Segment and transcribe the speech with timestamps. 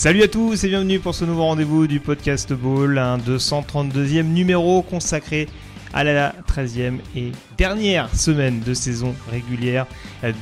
[0.00, 4.80] Salut à tous et bienvenue pour ce nouveau rendez-vous du podcast Ball, un 232e numéro
[4.80, 5.46] consacré
[5.92, 9.86] à la 13e et dernière semaine de saison régulière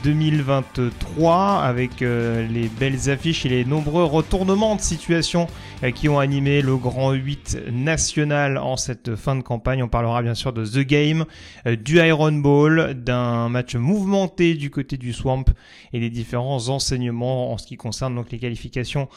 [0.05, 5.47] 2023 avec euh, les belles affiches et les nombreux retournements de situation
[5.83, 9.83] euh, qui ont animé le Grand 8 national en cette fin de campagne.
[9.83, 11.25] On parlera bien sûr de The Game,
[11.67, 15.45] euh, du Iron Ball, d'un match mouvementé du côté du Swamp
[15.93, 19.09] et des différents enseignements en ce qui concerne donc les qualifications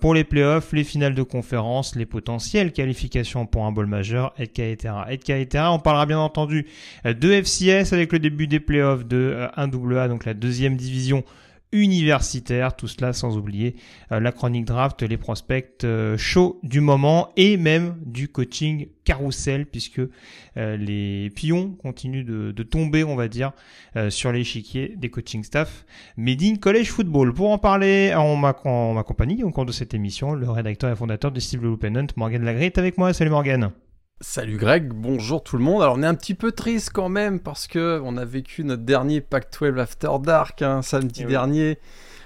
[0.00, 4.94] pour les playoffs, les finales de conférence, les potentielles qualifications pour un ball majeur, etc.,
[5.10, 5.64] etc.
[5.68, 6.66] On parlera bien entendu
[7.04, 11.24] de FCS avec le début des playoffs de 1AA, donc la deuxième division
[11.74, 13.74] universitaire, tout cela sans oublier
[14.12, 19.66] euh, la chronique draft, les prospects euh, chauds du moment et même du coaching carrousel
[19.66, 20.00] puisque
[20.56, 23.52] euh, les pions continuent de, tomber, on va dire,
[24.08, 25.84] sur l'échiquier des coaching staff
[26.16, 27.34] Made College Football.
[27.34, 31.40] Pour en parler, on m'accompagne au cours de cette émission, le rédacteur et fondateur de
[31.40, 33.12] Steve Loopennant, Morgan Lagré est avec moi.
[33.12, 33.70] Salut Morgan.
[34.26, 35.82] Salut Greg, bonjour tout le monde.
[35.82, 38.82] Alors on est un petit peu triste quand même parce que on a vécu notre
[38.82, 41.30] dernier Pac-12 After Dark hein, samedi Eh oui.
[41.32, 41.78] dernier.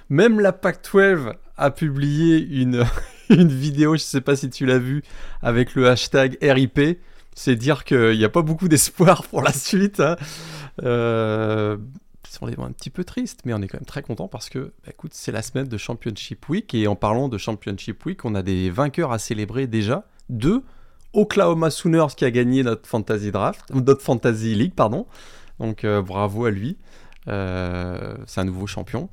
[0.08, 2.84] Même la Pac-12 a publié une,
[3.30, 5.02] une vidéo, je sais pas si tu l'as vu,
[5.42, 7.00] avec le hashtag RIP.
[7.34, 9.98] C'est dire qu'il n'y a pas beaucoup d'espoir pour la suite.
[9.98, 10.14] hein.
[10.84, 11.78] Euh,
[12.40, 14.72] on est un petit peu triste, mais on est quand même très content parce que,
[14.84, 18.36] bah, écoute, c'est la semaine de Championship Week et en parlant de Championship Week, on
[18.36, 20.06] a des vainqueurs à célébrer déjà.
[20.28, 20.62] Deux,
[21.12, 25.06] Oklahoma Sooners qui a gagné notre Fantasy Draft, notre Fantasy League, pardon.
[25.58, 26.76] Donc euh, bravo à lui.
[27.28, 29.08] Euh, c'est un nouveau champion.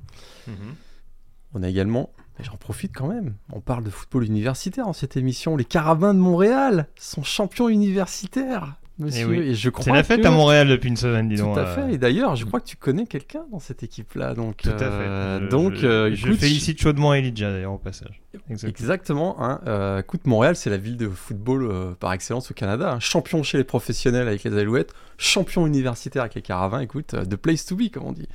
[1.53, 5.55] On a également, j'en profite quand même, on parle de football universitaire dans cette émission.
[5.55, 9.21] Les Carabins de Montréal sont champions universitaires, monsieur.
[9.21, 9.37] Eh oui.
[9.49, 11.57] Et je crois C'est la fête que- à Montréal depuis une semaine, dis Tout donc.
[11.57, 11.93] à euh, fait.
[11.93, 14.33] Et d'ailleurs, je crois que tu connais quelqu'un dans cette équipe-là.
[14.33, 14.83] Donc, Tout à fait.
[14.85, 18.21] euh, Je- donc, je, euh, je félicite chaudement Elijah d'ailleurs au passage.
[18.49, 18.69] Exactement.
[18.69, 19.35] Exactement.
[19.43, 22.93] Hein, écoute, Montréal, c'est la ville de football par excellence au Canada.
[22.93, 22.99] hein.
[22.99, 26.81] Champion chez les professionnels avec les Alouettes, champion universitaire avec les Caravans.
[26.81, 28.27] Écoute, the place to be, comme on dit.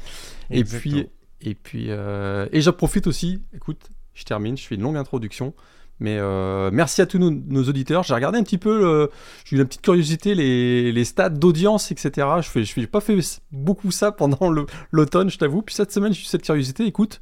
[0.51, 1.03] Et Exactement.
[1.41, 3.43] puis, et puis, et j'en profite aussi.
[3.55, 4.57] Écoute, je termine.
[4.57, 5.55] Je fais une longue introduction.
[6.01, 8.03] Mais euh, merci à tous nos, auditeurs.
[8.03, 9.11] J'ai regardé un petit peu, le-
[9.45, 12.27] j'ai eu la petite curiosité, les, les stats d'audience, etc.
[12.41, 13.19] Je fais pas fait
[13.53, 14.51] beaucoup ça pendant
[14.91, 15.61] l'automne, je t'avoue.
[15.63, 16.87] Puis cette semaine, j'ai eu cette curiosité.
[16.87, 17.21] Écoute,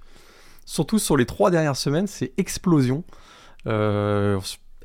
[0.64, 3.02] surtout sur les trois dernières semaines, c'est explosion.
[3.66, 4.38] Euh,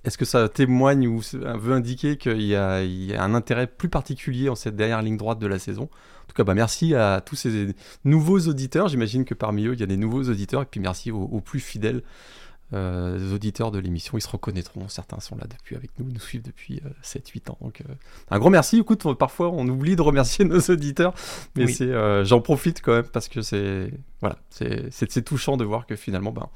[0.04, 4.56] Est-ce que ça témoigne ou veut indiquer qu'il y, a- un intérêt plus particulier en
[4.56, 5.84] cette dernière ligne droite de la saison?
[5.84, 7.76] En tout cas, bah, merci à tous ces
[8.06, 8.88] nouveaux auditeurs.
[8.88, 10.64] J'imagine que parmi eux, il y a des nouveaux auditeurs.
[10.64, 12.02] Et puis merci aux plus fidèles
[12.74, 14.18] euh, auditeurs de l'émission.
[14.18, 14.88] Ils se reconnaîtront.
[14.90, 17.58] Certains sont là depuis avec nous, nous suivent depuis 7-8 ans.
[17.62, 17.94] Donc, euh,
[18.32, 18.80] un grand merci.
[18.80, 21.14] Écoute, parfois on oublie de remercier nos auditeurs,
[21.56, 21.74] mais Oui.
[21.74, 23.92] c'est, euh, j'en profite quand même parce que c'est,
[24.22, 26.50] voilà, c'est, touchant de voir que finalement, ben,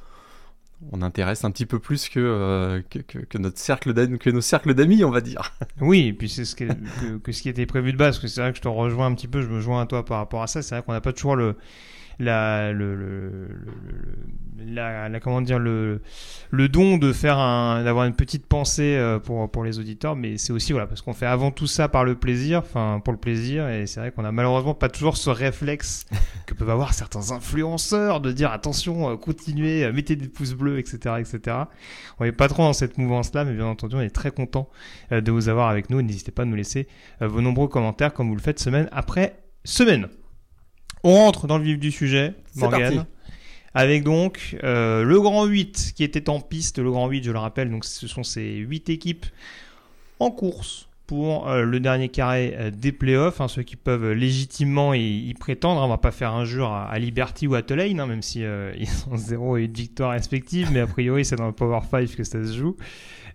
[0.91, 4.41] on intéresse un petit peu plus que, euh, que, que- que notre cercle que nos
[4.41, 5.53] cercles d'amis, on va dire.
[5.81, 6.65] Oui, et puis c'est ce que,
[7.17, 9.07] que ce qui était prévu de base, parce que c'est vrai que je te rejoins
[9.07, 10.61] un petit peu, je me joins à toi par rapport à ça.
[10.61, 11.55] C'est vrai qu'on n'a pas toujours le,
[12.19, 16.01] la, le, le, le- la, la- comment dire, le,
[16.49, 20.37] le don de faire un, d'avoir une petite pensée euh, pour, pour les auditeurs, mais
[20.37, 23.19] c'est aussi, voilà, parce qu'on fait avant tout ça par le plaisir, enfin, pour le
[23.19, 26.05] plaisir, et c'est vrai qu'on a malheureusement pas toujours ce réflexe
[26.47, 30.79] que peuvent avoir certains influenceurs de dire attention, euh, continuez, euh, mettez des pouces bleus,
[30.79, 31.57] etc., etc.
[32.19, 34.69] On est pas trop dans cette mouvance-là, mais bien entendu, on est très content
[35.11, 36.01] de vous avoir avec nous.
[36.01, 36.87] N'hésitez pas à nous laisser
[37.21, 40.07] vos nombreux commentaires comme vous le faites semaine après semaine.
[41.09, 43.05] On rentre dans le vif du sujet, Morgane.
[43.73, 46.79] Avec donc euh, le Grand 8 qui était en piste.
[46.79, 49.25] Le Grand 8, je le rappelle, donc ce sont ces 8 équipes
[50.19, 54.93] en course pour euh, le dernier carré euh, des playoffs, hein, ceux qui peuvent légitimement
[54.93, 55.81] y, y prétendre.
[55.81, 58.73] On va pas faire injure à, à Liberty ou à Tulane, hein, même si euh,
[58.77, 62.13] ils sont 0 et 8 victoires respectives, mais a priori c'est dans le Power 5
[62.17, 62.75] que ça se joue.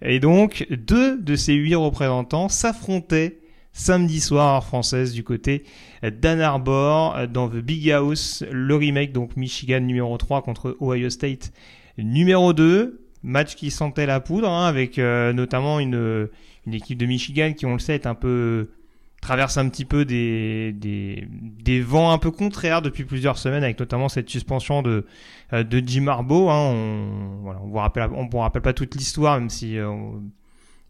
[0.02, 3.38] Et donc, deux de ces huit représentants s'affrontaient
[3.72, 5.64] samedi soir française du côté
[6.02, 11.52] d'Ann Arbor dans The Big House, le remake donc Michigan numéro 3 contre Ohio State
[11.98, 12.98] numéro 2.
[13.24, 16.28] Match qui sentait la poudre hein, avec euh, notamment une,
[16.66, 18.68] une équipe de Michigan qui on le sait est un peu
[19.22, 24.08] traverse un petit peu des, des, vents un peu contraires depuis plusieurs semaines, avec notamment
[24.08, 25.06] cette suspension de,
[25.52, 26.50] euh, de Jim Harbaugh.
[26.50, 26.72] Hein.
[26.74, 29.94] On, voilà, on vous rappelle, on vous rappelle pas toute l'histoire, même si euh,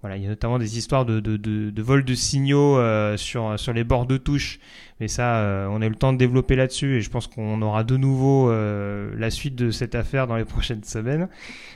[0.02, 3.16] voilà, il y a notamment des histoires de, de, de, de vol de signaux euh,
[3.16, 4.58] sur, sur les bords de touche.
[5.00, 7.82] Mais ça, on a eu le temps de développer là-dessus et je pense qu'on aura
[7.82, 11.28] de nouveau la suite de cette affaire dans les prochaines semaines.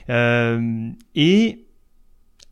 [0.09, 1.67] et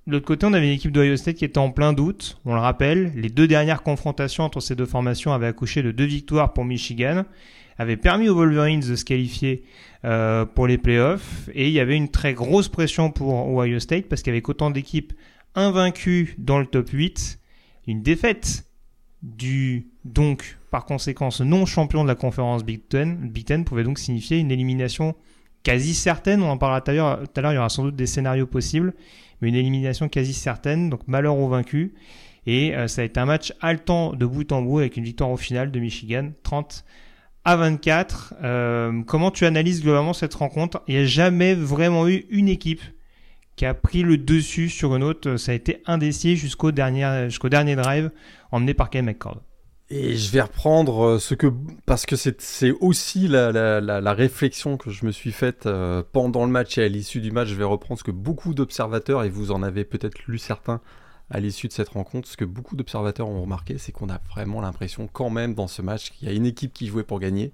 [0.07, 2.39] de l'autre côté, on avait une équipe d'Ohio State qui était en plein doute.
[2.45, 6.05] On le rappelle, les deux dernières confrontations entre ces deux formations avaient accouché de deux
[6.05, 7.25] victoires pour Michigan,
[7.79, 9.65] avaient permis aux Wolverines de se qualifier
[10.05, 14.05] euh, pour les playoffs, et il y avait une très grosse pression pour Ohio State
[14.07, 15.15] parce qu'avec autant d'équipes
[15.55, 17.39] invaincues dans le top 8,
[17.87, 18.65] une défaite
[19.23, 23.99] du donc par conséquence non champion de la conférence Big Ten, Big Ten pouvait donc
[23.99, 25.15] signifier une élimination
[25.63, 26.43] quasi certaine.
[26.43, 27.53] On en parlera tout à l'heure.
[27.53, 28.95] Il y aura sans doute des scénarios possibles
[29.41, 31.91] mais une élimination quasi certaine, donc malheur aux vaincus.
[32.47, 35.31] Et euh, ça a été un match haletant de bout en bout avec une victoire
[35.31, 36.85] au final de Michigan, 30
[37.45, 38.35] à 24.
[38.43, 40.83] Euh, comment tu analyses globalement cette rencontre?
[40.89, 42.83] Il n'y a jamais vraiment eu une équipe
[43.57, 45.37] qui a pris le dessus sur une autre.
[45.37, 48.11] Ça a été indécis jusqu'au dernier, drive
[48.51, 49.43] emmené par Ken McCord.
[49.91, 51.53] Et je vais reprendre euh, ce que.
[51.85, 56.47] Parce que c'est aussi la, la, la, réflexion que je me suis faite euh, pendant
[56.47, 57.49] le match et à l'issue du match.
[57.49, 60.81] Je vais reprendre ce que beaucoup d'observateurs, et vous en avez peut-être lu certains
[61.31, 64.61] à l'issue de cette rencontre, ce que beaucoup d'observateurs ont remarqué, c'est qu'on a vraiment
[64.61, 67.53] l'impression, quand même, dans ce match, qu'il y a une équipe qui jouait pour gagner,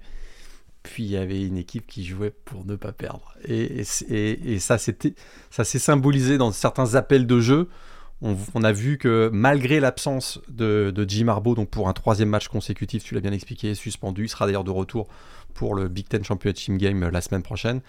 [0.82, 3.35] puis il y avait une équipe qui jouait pour ne pas perdre.
[3.44, 7.69] Et, et, et ça s'est symbolisé dans certains appels de jeu
[8.23, 13.03] on, a vu que malgré l'absence de, Jim Harbaugh, donc pour un troisième match consécutif,
[13.03, 15.09] tu l'as bien expliqué, suspendu, il sera d'ailleurs de retour
[15.55, 17.81] pour le Big Ten Championship Game la semaine prochaine.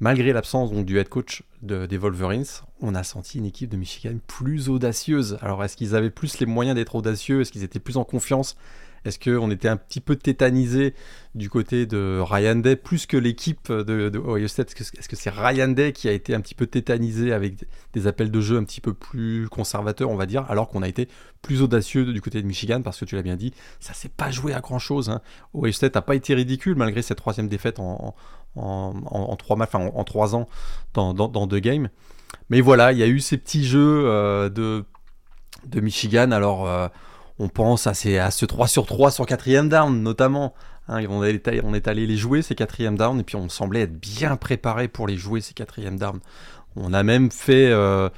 [0.00, 2.44] Malgré l'absence du head coach des Wolverines,
[2.80, 5.38] on a senti une équipe de Michigan plus audacieuse.
[5.40, 7.40] Alors est-ce qu'ils avaient plus les moyens d'être audacieux?
[7.40, 8.56] Est-ce qu'ils étaient plus en confiance?
[9.04, 10.94] Est-ce qu'on était un petit peu tétanisé
[11.34, 14.74] du côté de Ryan Day plus que l'équipe de, Ohio State?
[14.80, 18.30] Est-ce que c'est Ryan Day qui a été un petit peu tétanisé avec des appels
[18.30, 21.08] de jeu un petit peu plus conservateurs, on va dire, alors qu'on a été
[21.42, 22.80] plus audacieux du côté de Michigan?
[22.82, 25.10] Parce que tu l'as bien dit, ça s'est pas joué à grand chose.
[25.10, 25.20] Hein.
[25.52, 28.14] Ohio State n'a pas été ridicule malgré cette troisième défaite en,
[29.36, 30.48] trois ans
[30.94, 31.90] dans, deux games.
[32.48, 34.84] Mais voilà, il y a eu ces petits jeux euh, de,
[35.66, 36.30] de Michigan.
[36.30, 36.66] Alors.
[36.66, 36.88] Euh,
[37.38, 40.54] on pense à, ces, à ce 3 sur 3 sur quatrième down notamment.
[40.88, 43.82] Hein, on, est, on, est, allé les jouer ces quatrième down et puis on semblait
[43.82, 46.20] être bien préparé pour les jouer ces quatrième down.
[46.76, 47.70] On a même fait...
[47.70, 48.08] Euh,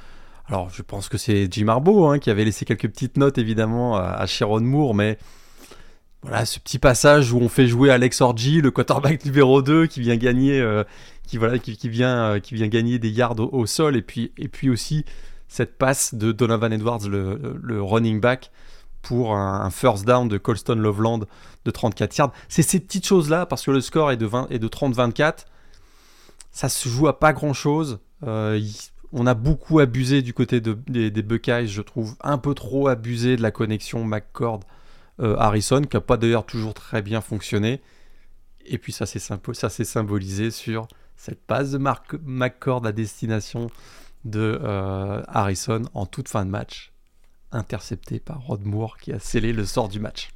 [0.47, 3.97] alors je pense que c'est Jim Harbaugh hein, qui avait laissé quelques petites notes évidemment
[3.97, 5.17] à, Sharon Moore, mais
[6.21, 9.99] voilà ce petit passage où on fait jouer Alex Orgy, le quarterback numéro 2 qui
[9.99, 10.83] vient gagner, euh,
[11.35, 15.03] euh, qui vient gagner des yards au, sol et puis, aussi
[15.49, 18.51] cette passe de Donovan Edwards, le running back,
[19.07, 21.21] pour un, first down de Colston Loveland
[21.63, 22.33] de 34 yards.
[22.49, 24.27] C'est ces petites choses-là, parce que le score est de,
[24.57, 25.45] de 30-24.
[26.51, 27.99] Ça se joue à pas grand-chose.
[28.23, 28.59] Euh,
[29.13, 32.17] on a beaucoup abusé du côté des, Buckeyes, je trouve.
[32.21, 37.21] Un peu trop abusé de la connexion McCord-Harrison, qui n'a pas d'ailleurs toujours très bien
[37.21, 37.81] fonctionné.
[38.65, 41.79] Et puis ça s'est symbolisé sur cette passe de
[42.25, 43.69] McCord à destination
[44.25, 46.91] de euh, Harrison en toute fin de match
[47.51, 50.29] intercepté par Rod Moore qui a scellé le sort du match.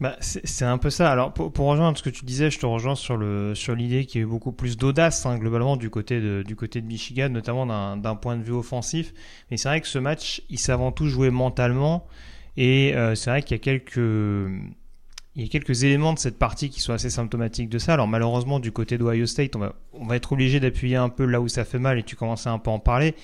[0.00, 1.12] Bah, c'est un peu ça.
[1.12, 4.22] Alors pour, rejoindre ce que tu disais, je te rejoins sur le sur l'idée qu'il
[4.22, 7.28] y a eu beaucoup plus d'audace hein, globalement du côté de du côté de Michigan,
[7.28, 7.66] notamment
[7.96, 9.12] d'un point de vue offensif.
[9.50, 12.06] Mais c'est vrai que ce match, il s'est avant tout joué mentalement,
[12.56, 16.38] et euh, c'est vrai qu'il y a quelques il y a quelques éléments de cette
[16.38, 17.92] partie qui sont assez symptomatiques de ça.
[17.92, 21.26] Alors malheureusement du côté d'Ohio State, on va on va être obligé d'appuyer un peu
[21.26, 23.14] là où ça fait mal, et tu commençais un peu à en parler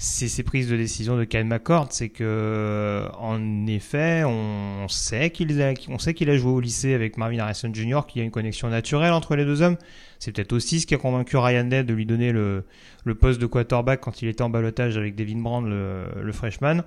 [0.00, 5.60] c'est ces prises de décision de Kyle McCord, c'est que en effet, on sait qu'il
[5.60, 8.24] a, on sait qu'il a joué au lycée avec Marvin Harrison Jr., qu'il y a
[8.24, 9.76] une connexion naturelle entre les deux hommes.
[10.20, 12.64] C'est peut-être aussi ce qui a convaincu Ryan Day de lui donner le,
[13.04, 16.84] le poste de quarterback quand il était en balotage avec Devin Brand, le, le freshman.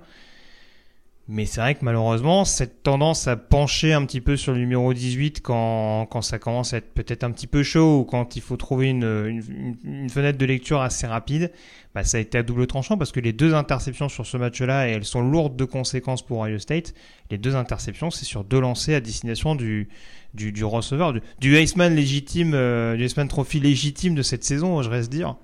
[1.28, 4.92] Mais c'est vrai que malheureusement, cette tendance à pencher un petit peu sur le numéro
[4.92, 8.42] 18 quand, quand ça commence à être peut-être un petit peu chaud ou quand il
[8.42, 11.52] faut trouver une, une, une fenêtre de lecture assez rapide,
[11.94, 14.88] bah, ça a été à double tranchant parce que les deux interceptions sur ce match-là,
[14.88, 16.94] et elles sont lourdes de conséquences pour Ohio State,
[17.30, 19.88] les deux interceptions, c'est sur deux lancers à destination du,
[20.34, 24.82] du, du receveur, du, du Iceman légitime, euh, du Iceman Trophy légitime de cette saison,
[24.82, 25.36] je reste dire.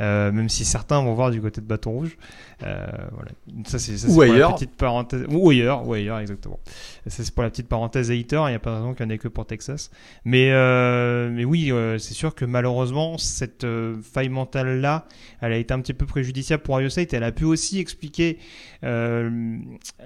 [0.00, 2.16] Euh, même si certains vont voir du côté de Bâton Rouge.
[2.62, 3.30] Euh, voilà.
[3.66, 4.50] Ça, c'est, ou ailleurs.
[4.50, 5.24] La petite parenthèse.
[5.28, 6.58] Ou ailleurs, ou ailleurs, exactement.
[7.06, 8.42] Ça, c'est pour la petite parenthèse hater.
[8.46, 9.90] Il n'y a pas de raison qu'il n'y en ait que pour Texas.
[10.24, 15.06] Mais, euh, mais oui, euh, c'est sûr que malheureusement, cette euh, faille mentale-là,
[15.40, 17.12] elle a été un petit peu préjudiciable pour Ohio State.
[17.14, 18.38] Elle a pu aussi expliquer
[18.84, 19.58] euh,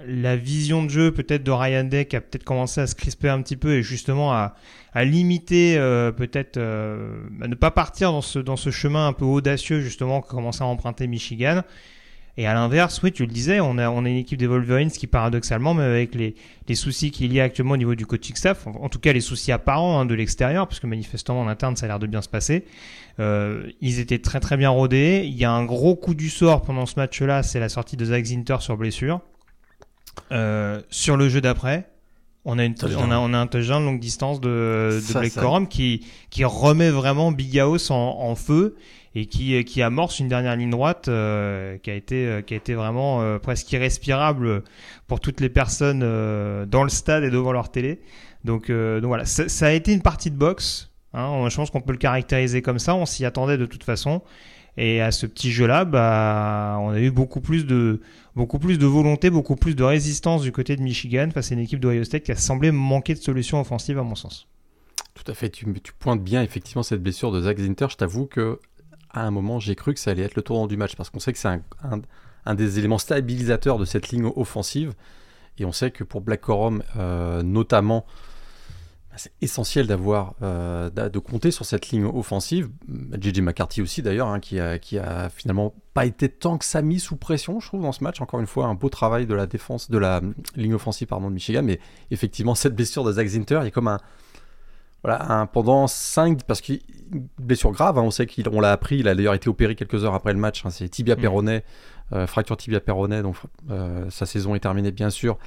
[0.07, 3.29] la vision de jeu peut-être de Ryan Day qui a peut-être commencé à se crisper
[3.29, 4.55] un petit peu et justement à,
[4.93, 9.13] à limiter euh, peut-être euh, à ne pas partir dans ce dans ce chemin un
[9.13, 11.63] peu audacieux justement que commençait à emprunter Michigan.
[12.35, 14.89] Et à l'inverse, oui, tu le disais, on a, on a une équipe des Wolverines
[14.89, 16.33] qui paradoxalement, même avec les,
[16.67, 19.21] les soucis qu'il y a actuellement au niveau du coaching staff, en, tout cas les
[19.21, 22.23] soucis apparents hein, de l'extérieur, parce que manifestement en interne ça a l'air de bien
[22.23, 22.65] se passer,
[23.19, 25.21] euh, ils étaient très très bien rodés.
[25.25, 28.05] Il y a un gros coup du sort pendant ce match-là, c'est la sortie de
[28.05, 29.21] Zach Zinter sur blessure.
[30.31, 31.89] Euh, sur le jeu d'après,
[32.45, 35.67] on a, une, on, a, on a un touchdown longue distance de, de Blake Corum
[35.67, 38.75] qui, qui remet vraiment Big House en, en feu
[39.15, 42.57] et qui, qui amorce une dernière ligne droite euh, qui a été euh, qui a
[42.57, 44.63] été vraiment euh, presque irrespirable
[45.07, 45.99] pour toutes les personnes
[46.65, 48.01] dans le stade et devant leur télé.
[48.43, 50.91] Donc, donc voilà, ça, ça, a été une partie de boxe.
[51.13, 52.93] Hein, je pense qu'on peut le caractériser comme ça.
[52.95, 54.21] On s'y attendait de toute façon.
[54.77, 58.01] Et à ce petit jeu-là, bah, on a eu beaucoup plus de
[58.35, 61.61] beaucoup plus de volonté, beaucoup plus de résistance du côté de Michigan face à une
[61.61, 64.47] équipe d'Ohio State qui a semblé manquer de solutions offensives à mon sens.
[65.13, 65.65] Tout à fait, tu,
[65.99, 67.87] pointes bien effectivement cette blessure de Zach Zinter.
[67.91, 68.59] Je t'avoue que
[69.11, 71.19] à un moment, j'ai cru que ça allait être le tournant du match parce qu'on
[71.19, 71.59] sait que c'est
[72.45, 74.93] un, des éléments stabilisateurs de cette ligne offensive.
[75.59, 78.07] Et on sait que pour Black Corum, euh, notamment,
[79.15, 82.69] c'est essentiel d'avoir, euh, de compter sur cette ligne offensive.
[83.19, 86.81] JJ McCarthy aussi d'ailleurs, hein, qui, a, qui a finalement pas été tant que ça
[86.81, 88.21] mis sous pression, je trouve, dans ce match.
[88.21, 90.21] Encore une fois, un beau travail de la défense, de la
[90.55, 91.63] ligne offensive pardon, de Michigan.
[91.63, 91.79] Mais
[92.11, 93.99] effectivement, cette blessure de Zach Zinter, il y a comme un,
[95.03, 96.81] voilà, pendant 5, parce qu'il
[97.37, 100.13] blessure grave, hein, on sait qu'on l'a appris, il a d'ailleurs été opéré quelques heures
[100.13, 101.19] après le match, hein, c'est tibia mm.
[101.19, 101.63] péroné,
[102.13, 103.35] euh, fracture tibia péroné, donc
[103.69, 105.37] euh, sa saison est terminée bien sûr.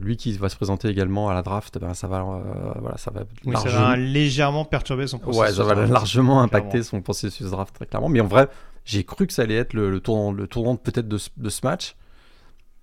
[0.00, 3.10] Lui qui va se présenter également à la draft, ben, ça va, euh, voilà, ça
[3.10, 3.22] va,
[3.60, 5.42] ça va légèrement perturber son processus.
[5.42, 8.08] Ouais, ça va largement impacter son processus draft très clairement.
[8.08, 8.48] Mais en vrai,
[8.84, 11.96] j'ai cru que ça allait être le, tournant, le tournant peut-être de, de, ce match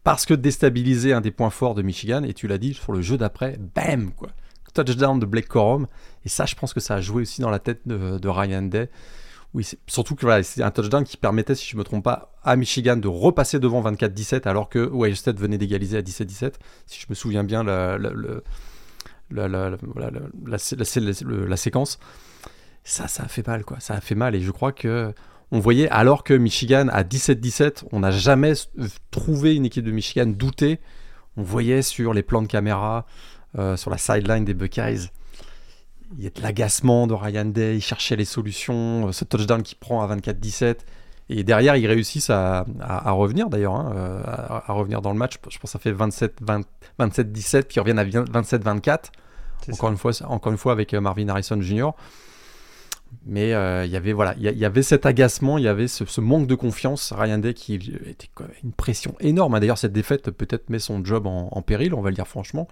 [0.04, 3.02] parce que déstabiliser un des points forts de Michigan et tu l'as dit sur le
[3.02, 4.30] jeu d'après, bam quoi
[4.84, 5.88] touchdown de Blake Corum.
[6.26, 8.90] Et ça, je pense que ça a joué aussi dans la tête de, Ryan Day.
[9.58, 12.56] Oui, surtout que c'est un touchdown qui permettait, si je ne me trompe pas, à
[12.56, 16.54] Michigan de repasser devant 24-17 alors que Ohio venait d'égaliser à 17-17.
[16.86, 17.98] Si je me souviens bien la,
[21.58, 21.98] séquence.
[22.84, 23.80] Ça, a fait mal, quoi.
[23.80, 24.36] Ça a fait mal.
[24.36, 25.12] Et je crois que
[25.50, 28.54] on voyait, alors que Michigan à 17-17, on n'a jamais
[29.10, 30.80] trouvé une équipe de Michigan douter.
[31.36, 33.08] On voyait sur les plans de caméra,
[33.58, 35.10] euh, sur la sideline des Buckeyes.
[36.18, 39.62] Il y a de l'agacement de Ryan Day, il cherchait les solutions, euh, ce touchdown
[39.62, 40.78] qui prend à 24-17.
[41.30, 42.66] Et derrière, ils réussissent à,
[43.08, 45.34] revenir d'ailleurs, hein, euh, à, revenir dans le match.
[45.34, 49.12] Je pense que ça fait 27-17, puis ils reviennent à 27-24.
[49.74, 51.90] Encore une, fois, encore une fois avec Marvin Harrison Jr.
[53.26, 56.48] Mais il y avait voilà, il y, avait cet agacement, il y avait ce, manque
[56.48, 57.12] de confiance.
[57.12, 58.30] Ryan Day qui était
[58.64, 59.60] une pression énorme.
[59.60, 62.70] D'ailleurs, cette défaite peut-être met son job en, en, péril, on va le dire franchement.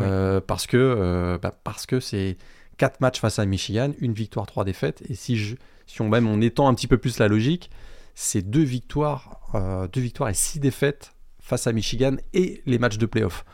[0.00, 2.36] Euh, parce que euh, bah, parce que c'est
[2.78, 5.02] 4 matchs face à Michigan, une victoire, 3 défaites.
[5.08, 5.56] Et si,
[6.00, 7.70] on étend un petit peu plus la logique,
[8.14, 13.06] c'est deux victoires, euh, victoires et 6 défaites face à Michigan et les matchs de
[13.06, 13.44] playoff.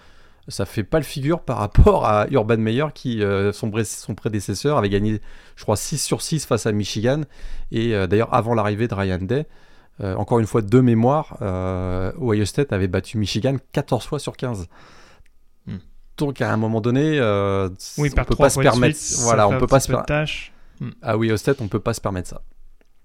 [0.49, 4.90] Ça fait pas le figure par rapport à Urban Meyer qui, son, son, prédécesseur, avait
[4.90, 5.21] gagné,
[5.57, 7.23] je crois, 6 sur 6 face à Michigan.
[7.71, 9.47] Et d'ailleurs, avant l'arrivée de Ryan Day,
[10.02, 11.38] encore une fois, de mémoire,
[12.21, 14.69] Ohio State avait battu Michigan 14 fois sur 15.
[16.16, 17.68] Donc à un moment donné, euh,
[17.99, 18.99] oui, on peut pas se permettre.
[19.21, 20.12] voilà, on peut pas se permettre.
[20.80, 20.90] Hmm.
[21.02, 22.42] Ah oui, au stade, on peut pas se permettre ça.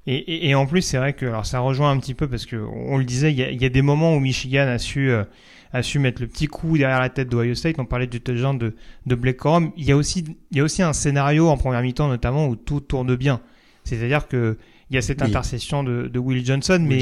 [0.07, 2.55] Et, et, en plus, c'est vrai que alors ça rejoint un petit peu parce que
[2.55, 5.23] on le disait, il y, y, a des moments où Michigan a su euh,
[5.71, 7.75] a su mettre le petit coup derrière la tête d'Ohio State.
[7.77, 8.75] On parlait du touchdown de
[9.05, 9.71] de Blake Corum.
[9.77, 12.55] Il y a aussi il y a aussi un scénario en première mi-temps notamment où
[12.55, 13.41] tout tourne bien.
[13.83, 14.57] C'est-à-dire que
[14.89, 17.01] il y a cette intercession de, Will Johnson, mais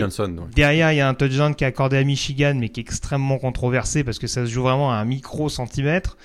[0.53, 3.37] derrière, il y a un touchdown qui est accordé à Michigan, mais qui est extrêmement
[3.37, 6.17] controversé parce que ça se joue vraiment à un micro centimètre.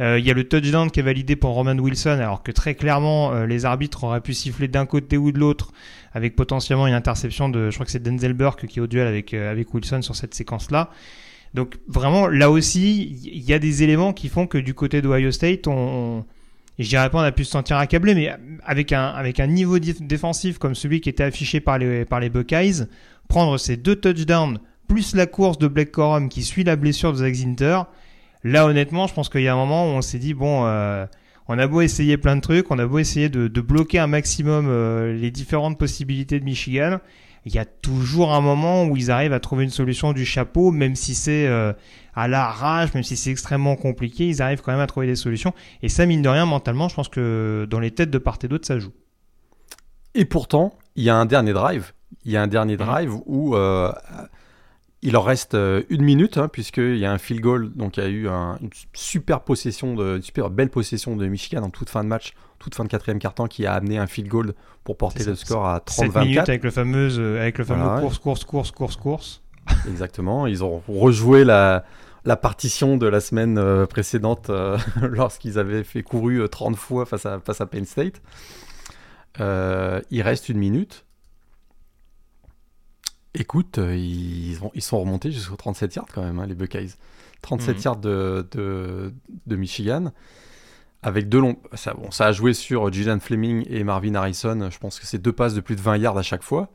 [0.00, 2.76] Euh, il y a le touchdown qui est validé pour Roman Wilson, alors que très
[2.76, 5.72] clairement, euh, les arbitres auraient pu siffler d'un côté ou de l'autre,
[6.12, 9.08] avec potentiellement une interception de, je crois que c'est Denzel Burke qui est au duel
[9.08, 10.90] avec, euh, avec Wilson sur cette séquence-là.
[11.54, 15.32] Donc vraiment, là aussi, il y a des éléments qui font que du côté d'Ohio
[15.32, 16.24] State, on
[16.78, 18.32] et je dirais pas on a pu se sentir accablé, mais
[18.64, 22.30] avec un, avec un niveau défensif comme celui qui était affiché par les, par les
[22.30, 22.86] Buckeyes,
[23.28, 27.18] prendre ces deux touchdowns plus la course de Blake Corum qui suit la blessure de
[27.18, 27.82] Zach Zinter,
[28.42, 31.04] là honnêtement, je pense qu'il y a un moment où on s'est dit bon, euh,
[31.48, 34.06] on a beau essayer plein de trucs, on a beau essayer de, de bloquer un
[34.06, 36.98] maximum euh, les différentes possibilités de Michigan,
[37.44, 40.70] il y a toujours un moment où ils arrivent à trouver une solution du chapeau,
[40.70, 41.72] même si c'est euh,
[42.14, 45.16] à la rage, même si c'est extrêmement compliqué, ils arrivent quand même à trouver des
[45.16, 45.52] solutions.
[45.82, 48.48] Et ça, mine de rien, mentalement, je pense que dans les têtes de part et
[48.48, 48.92] d'autre, ça joue.
[50.14, 51.92] Et pourtant, il y a un dernier drive
[52.24, 53.92] il y a un dernier drive où euh,
[55.02, 57.70] il leur reste euh, une minute, hein, puisqu'il y a un field goal.
[57.74, 61.26] Donc il y a eu un- une super possession, de, une super belle possession de
[61.26, 64.06] Michigan en toute fin de match, toute fin de quatrième quart-temps, qui a amené un
[64.08, 66.48] field goal pour porter le score à 7 minutes 30-24.
[66.48, 69.42] avec le fameux, euh, avec le fameux Voilà, course, course, course, course, course.
[69.88, 70.46] Exactement.
[70.46, 71.84] Ils ont rejoué la,
[72.24, 77.06] la partition de la semaine euh, précédente euh, lorsqu'ils avaient fait couru euh, 30 fois
[77.06, 78.20] face à, face à Penn State.
[79.40, 81.04] Euh, il reste une minute.
[83.38, 86.94] Écoute, euh, ils, ont- ils sont remontés jusqu'aux 37 yards quand même, hein, les Buckeyes.
[87.42, 87.82] 37 Mhm.
[87.84, 89.12] yards de, de,
[89.46, 90.12] de Michigan.
[91.02, 91.56] Avec deux longs.
[91.74, 94.68] Ça, bon, ça a joué sur Julian Fleming et Marvin Harrison.
[94.70, 96.70] Je pense que c'est deux passes de plus de 20 yards à chaque fois.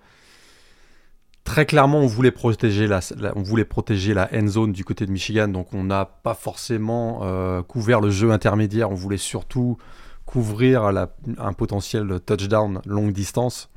[1.44, 5.06] Très clairement, on voulait protéger la, la- on voulait protéger la end zone du côté
[5.06, 8.90] de Michigan, donc on n'a pas forcément euh, couvert le jeu intermédiaire.
[8.90, 9.78] On voulait surtout
[10.26, 13.70] couvrir la- un potentiel touchdown longue distance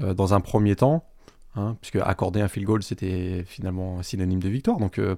[0.00, 1.04] euh, dans un premier temps,
[1.56, 4.78] hein, puisque accorder un field goal c'était finalement synonyme de victoire.
[4.78, 5.16] Donc, euh,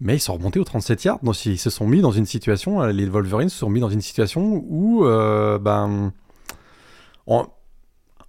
[0.00, 2.82] mais ils sont remontés aux 37 yards, donc ils se sont mis dans une situation,
[2.82, 6.12] euh, les Wolverines se sont mis dans une situation où, euh, ben,
[7.26, 7.46] en,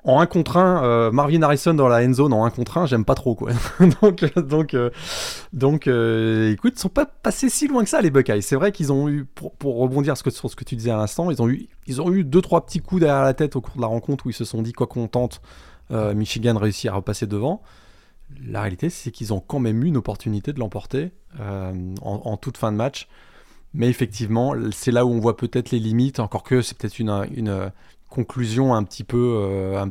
[0.06, 2.86] en 1 contre 1, euh, Marvin Harrison dans la end zone en 1 contre 1,
[2.86, 3.52] j'aime pas trop quoi.
[4.02, 4.76] donc, donc,
[5.52, 8.42] donc écoute, ils sont pas passés si loin que ça les Buckeyes.
[8.42, 10.92] C'est vrai qu'ils ont eu, pour, pour rebondir sur ce que- ce que tu disais
[10.92, 13.58] à l'instant, ils ont eu, ils ont eu deux trois petits coups derrière la tête
[13.58, 15.42] au cours de la rencontre où ils se sont dit quoi qu'on tente,
[15.92, 17.62] euh, Michigan réussit à repasser devant.
[18.46, 22.58] La réalité, c'est qu'ils ont quand même eu une opportunité de l'emporter euh, en, toute
[22.58, 23.08] fin de match.
[23.74, 27.72] Mais effectivement, c'est là où on voit peut-être les limites, encore que c'est peut-être une,
[28.10, 29.86] conclusion un petit peu, euh,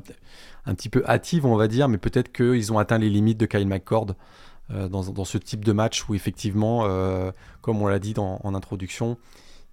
[0.64, 3.46] un, petit peu hâtive, on va dire, mais peut-être qu'ils ont atteint les limites de
[3.46, 4.14] Kyle McCord
[4.70, 6.88] dans, ce type de match où effectivement,
[7.60, 9.16] comme on l'a dit en introduction,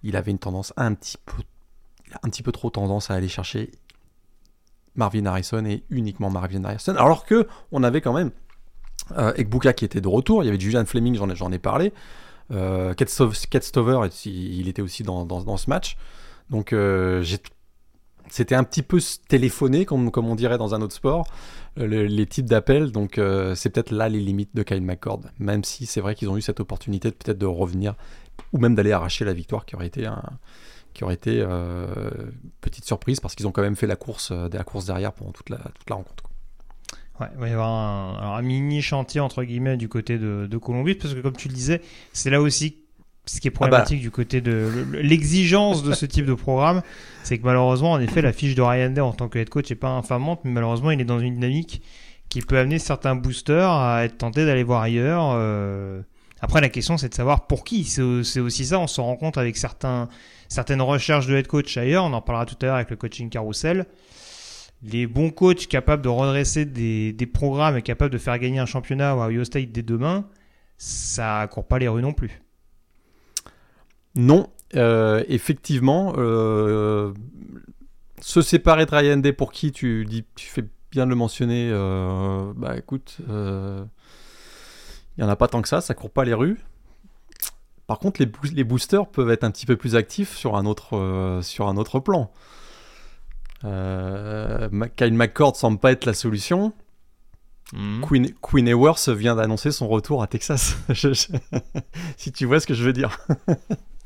[0.04, 0.94] il avait une tendance un
[2.22, 3.70] un petit peu trop tendance à aller chercher
[4.96, 8.30] Marvin Harrison et uniquement Marvin Harrison, alors que on avait quand même
[9.16, 11.92] euh, Ekbuka qui était de retour, il y avait Julian Fleming, j'en ai, parlé,
[12.50, 12.94] euh,
[13.64, 15.96] Stover, il était aussi dans, dans- ce match,
[16.50, 17.22] donc euh,
[18.30, 21.26] c'était un petit peu téléphoné, comme, comme on dirait dans un autre sport,
[21.76, 22.90] le- les types d'appels.
[22.90, 25.20] Donc, euh, c'est peut-être là les limites de Kyle McCord.
[25.38, 27.94] Même si c'est vrai qu'ils ont eu cette opportunité de peut-être de revenir
[28.52, 30.22] ou même d'aller arracher la victoire, qui aurait été un,
[30.94, 31.86] qui aurait été euh,
[32.62, 35.32] petite surprise parce qu'ils ont quand même fait la course, euh, la course derrière pendant
[35.32, 36.22] toute la, toute la rencontre.
[36.22, 36.30] quoi.
[37.20, 40.46] Ouais, il va y avoir un, alors un mini chantier entre guillemets du côté de,
[40.50, 41.80] de Colombie, parce que comme tu le disais,
[42.12, 42.76] c'est là aussi
[43.26, 46.82] ce qui est problématique du côté de le- l'exigence de ce type de programme,
[47.22, 49.70] c'est que malheureusement, en effet, la fiche de Ryan Day en tant que head coach
[49.70, 51.82] est pas infamante, mais malheureusement, il est dans une dynamique
[52.28, 55.32] qui peut amener certains boosters à être tentés d'aller voir ailleurs.
[55.34, 56.02] euh.
[56.44, 57.84] Après, la question, c'est de savoir pour qui.
[57.84, 58.02] C'est
[58.40, 62.20] aussi ça, on se rend compte avec certaines recherches de head coach ailleurs, on en
[62.20, 63.86] parlera tout à l'heure avec le coaching carousel
[64.82, 68.66] les bons coachs capables de redresser des, des programmes et capables de faire gagner un
[68.66, 70.26] championnat à Ohio State dès demain,
[70.76, 72.42] ça court pas les rues non plus.
[74.14, 77.14] Non, euh, effectivement, euh,
[78.20, 81.70] se séparer de Ryan Day pour qui tu dis, tu fais bien de le mentionner.
[81.72, 83.16] euh, bah écoute,
[85.16, 86.58] il y en a pas tant que ça, ça court pas les rues.
[87.86, 90.64] Par contre, les, boo- les boosters peuvent être un petit peu plus actifs sur un
[90.66, 92.30] autre, euh, sur un autre plan.
[93.64, 96.72] Euh, Kyle McCord semble pas être la solution.
[98.06, 100.76] Queen, Queen Ewers vient d'annoncer son retour à Texas.
[100.90, 101.26] Je- je-
[102.16, 103.18] si tu vois ce que je veux dire.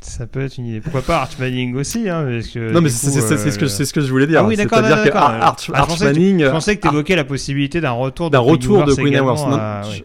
[0.01, 0.81] Ça peut être une idée.
[0.81, 3.85] Pourquoi pas Arch Manning aussi hein, parce que, Non, mais c'est euh, ce, que, c'est
[3.85, 4.41] ce que je voulais dire.
[4.43, 5.17] Ah oui, d'accord, C'est-à-dire.
[5.17, 6.45] Arch, Ah, je Arch pensais que tu- Manning.
[6.45, 9.41] Je pensais que tu Ar- évoquais la possibilité d'un retour de retour Queen Ewers.
[9.55, 10.05] à- oui.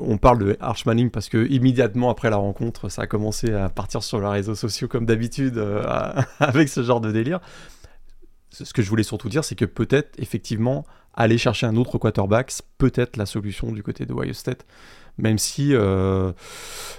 [0.00, 3.68] On parle de Arch Manning parce que immédiatement après la rencontre, ça a commencé à
[3.68, 7.40] partir sur les réseaux sociaux comme d'habitude euh, avec ce genre de délire.
[8.50, 10.84] Ce que je voulais surtout dire, c'est que peut-être effectivement
[11.14, 14.64] aller chercher un autre quarterback, c'est peut-être la solution du côté de Ohio State.
[15.18, 16.32] Même si, euh,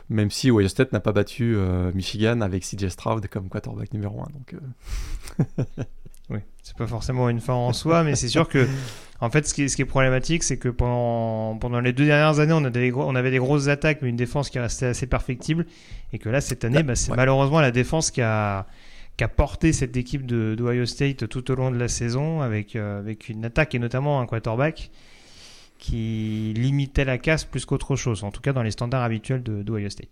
[0.09, 4.21] même si Ohio State n'a pas battu euh, Michigan avec CJ Stroud comme quarterback numéro
[4.21, 4.25] 1.
[4.33, 5.83] Donc, euh,
[6.69, 8.67] c'est pas forcément une fin en soi, mais c'est sûr que,
[9.21, 12.05] en fait, ce qui est, ce qui est problématique, c'est que pendant, pendant les deux
[12.05, 14.59] dernières années, on, a des gros- on avait des grosses attaques, mais une défense qui
[14.59, 15.65] restait assez perfectible,
[16.13, 17.17] et que là, cette année, bah, c'est ouais.
[17.17, 18.67] malheureusement la défense qui a,
[19.17, 22.75] qui a porté cette équipe de d'Ohio State tout au long de la saison, avec,
[22.75, 24.91] euh, avec une attaque et notamment un quarterback
[25.79, 29.63] qui limitait la casse plus qu'autre chose, en tout cas dans les standards habituels de
[29.63, 30.09] d'Ohio State.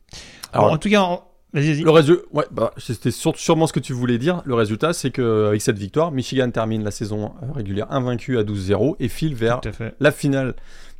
[0.53, 1.23] Alors, Bon, en tout cas, en-
[1.57, 1.83] vas-y, vas-y.
[1.83, 4.41] Le résultat, ouais, bah, c'était sûrement ce que tu voulais dire.
[4.45, 8.95] Le résultat, c'est qu'avec cette victoire, Michigan termine la saison euh, régulière invaincu à 12-0
[8.99, 9.61] et file vers
[9.99, 10.55] la finale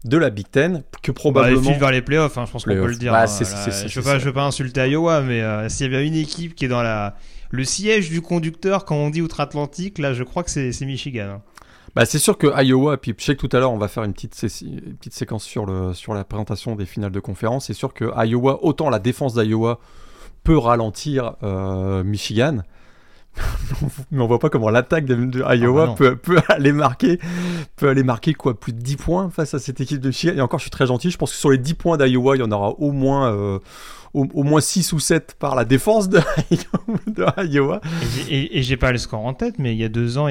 [0.06, 1.62] de la Big Ten, que Bah, probablement.
[1.62, 3.12] file vers les playoffs, hein, je pense qu'on peut le dire.
[3.13, 5.96] Bah, hein, c'est- je veux pas, je veux pas insulter Iowa, mais euh, s'il y
[5.96, 7.15] a bien une équipe qui est dans la
[7.50, 11.38] le siège du conducteur, quand on dit outre-Atlantique, là, je crois que c'est Michigan.
[11.38, 11.41] hein.
[11.96, 14.04] Bah, c'est sûr que Iowa, puis je sais que tout à l'heure on va faire
[14.04, 17.65] une petite, une petite séquence sur, le, sur la présentation des finales de conférence.
[17.67, 19.80] C'est sûr que Iowa, autant la défense d'Iowa
[20.48, 22.60] peut ralentir euh, Michigan,
[24.12, 27.20] mais on voit pas comment l'attaque de, Iowa ah bah peut, peut, aller marquer
[27.76, 30.36] peut aller marquer quoi plus de 10 points face à cette équipe de Michigan.
[30.38, 31.12] Et encore, je suis très gentil.
[31.12, 33.60] Je pense que sur les 10 points d'Iowa, il y en aura au moins euh,
[34.14, 36.22] au, moins 6 ou 7 par la défense de,
[37.44, 37.82] Iowa.
[38.30, 40.30] Et, j'ai pas le score en tête, mais il y a deux ans,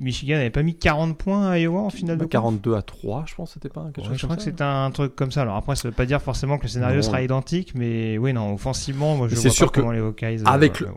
[0.00, 3.34] Michigan n'avait pas mis 40 points à Iowa en finale de 42 à 3, je
[3.34, 5.42] pense, c'était pas quelque Je crois que c'était un truc comme ça.
[5.42, 8.54] Alors après, ça veut pas dire forcément que le scénario sera identique, mais oui, non,
[8.54, 10.42] offensivement, moi je vois sûr pas comment les Hawkeyes.
[10.42, 10.88] Euh, avec le,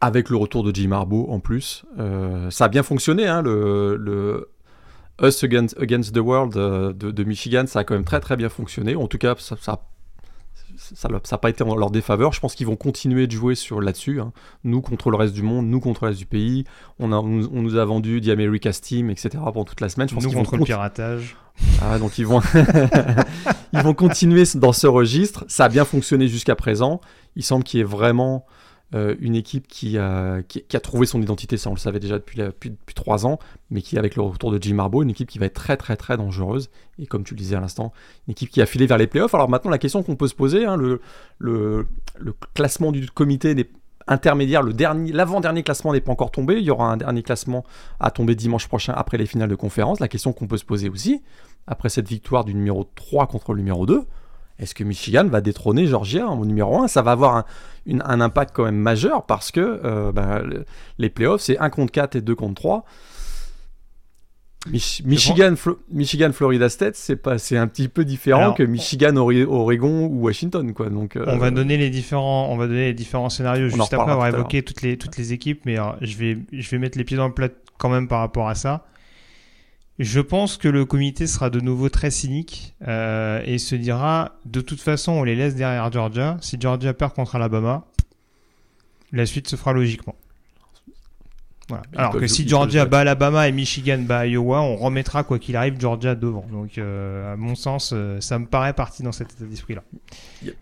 [0.00, 3.96] avec le retour de Jim Harbaugh en plus, euh, ça a bien fonctionné, hein, le,
[3.96, 4.50] le
[5.22, 8.36] Us Against, against the World euh, de, de, Michigan, ça a quand même très très
[8.36, 8.96] bien fonctionné.
[8.96, 9.84] En tout cas, ça, ça
[10.94, 12.32] ça n'a pas été en leur défaveur.
[12.32, 14.20] Je pense qu'ils vont continuer de jouer sur là-dessus.
[14.20, 14.32] Hein.
[14.64, 16.64] Nous contre le reste du monde, nous contre le reste du pays.
[16.98, 19.30] On, a, on, nous a vendu The America's Team, etc.
[19.32, 20.08] pendant toute la semaine.
[20.08, 21.36] Je pense nous contre vont le piratage.
[21.82, 22.40] Ah, donc ils vont,
[23.74, 25.44] ils vont continuer dans ce registre.
[25.48, 27.02] Ça a bien fonctionné jusqu'à présent.
[27.36, 28.46] Il semble qu'il y ait vraiment
[28.94, 30.42] euh, une équipe qui a,
[30.82, 33.38] trouvé son identité, ça on le savait déjà depuis, trois ans,
[33.70, 35.96] mais qui avec le retour de Jim Harbaugh, une équipe qui va être très très
[35.96, 37.92] très dangereuse, et comme tu le disais à l'instant,
[38.28, 39.34] une équipe qui a filé vers les playoffs.
[39.34, 41.86] Alors maintenant la question qu'on peut se poser, hein, le,
[42.54, 43.68] classement du comité n'est
[44.08, 47.64] intermédiaire, le dernier, l'avant-dernier classement n'est pas encore tombé, il y aura un dernier classement
[48.00, 50.00] à tomber dimanche prochain après les finales de conférence.
[50.00, 51.22] La question qu'on peut se poser aussi,
[51.66, 54.04] après cette victoire du numéro 3 contre le numéro 2,
[54.58, 57.44] est-ce que Michigan va détrôner Georgia en numéro 1 Ça va avoir un,
[57.88, 60.42] un, impact quand même majeur parce que euh, bah,
[60.98, 62.84] les playoffs, c'est 1 contre 4 et 2 contre 3.
[65.04, 65.54] Michigan,
[65.90, 70.72] Michigan, Florida State, c'est pas, c'est un petit peu différent que Michigan, Oregon ou Washington,
[70.72, 70.88] quoi.
[70.88, 74.12] Donc, on va euh, donner les différents, on va donner les différents scénarios juste après.
[74.12, 77.02] On va évoquer toutes les toutes les équipes, mais je vais je vais mettre les
[77.02, 78.84] pieds dans le plat quand même par rapport à ça.
[79.98, 84.60] Je pense que le comité sera de nouveau très cynique euh, et se dira de
[84.60, 86.38] toute façon on les laisse derrière Georgia.
[86.40, 87.84] Si Georgia perd contre Alabama,
[89.12, 90.16] la suite se fera logiquement.
[91.96, 95.78] Alors que si Georgia bat Alabama et Michigan bat Iowa, on remettra quoi qu'il arrive
[95.78, 96.44] Georgia devant.
[96.50, 99.82] Donc euh, à mon sens, euh, ça me paraît parti dans cet état d'esprit-là.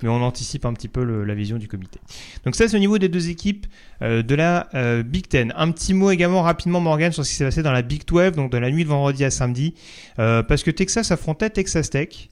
[0.03, 2.01] Mais on anticipe un petit peu la vision du comité.
[2.45, 3.67] Donc ça c'est au niveau des deux équipes
[4.03, 4.69] euh, de la
[5.05, 5.53] Big Ten.
[5.57, 8.33] Un petit mot également rapidement Morgan sur ce qui s'est passé dans la Big 12,
[8.33, 9.75] donc de la nuit de vendredi à samedi,
[10.17, 12.29] parce que Texas affrontait Texas Tech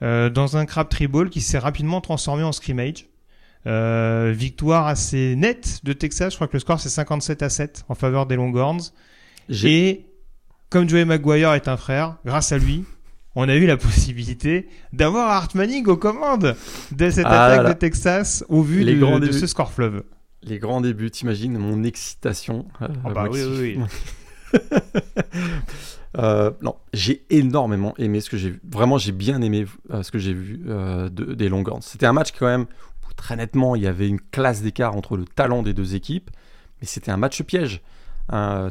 [0.00, 3.06] dans un crab tribal qui s'est rapidement transformé en scrimmage.
[3.64, 6.32] Euh, victoire assez nette de Texas.
[6.32, 8.92] Je crois que le score c'est 57 à 7 en faveur des Longhorns.
[9.64, 10.06] Et
[10.68, 12.84] comme Joey Maguire est un frère, grâce à lui,
[13.36, 16.56] on a eu la possibilité d'avoir Art Manning aux commandes
[16.90, 20.02] de cette ah attaque de Texas au vu de, ce score fleuve.
[20.42, 22.66] Les grands débuts, t'imagines mon excitation.
[22.80, 24.60] Euh, oh bah oui, oui, oui.
[26.18, 28.60] Euh, non, j'ai énormément aimé ce que j'ai vu.
[28.70, 29.64] Vraiment, j'ai bien aimé
[30.02, 30.60] ce que j'ai vu
[31.10, 31.80] des Longhorns.
[31.80, 32.66] C'était un match quand même
[33.16, 36.30] très nettement, il y avait une classe d'écart entre le talent des deux équipes,
[36.80, 37.82] mais c'était un match piège.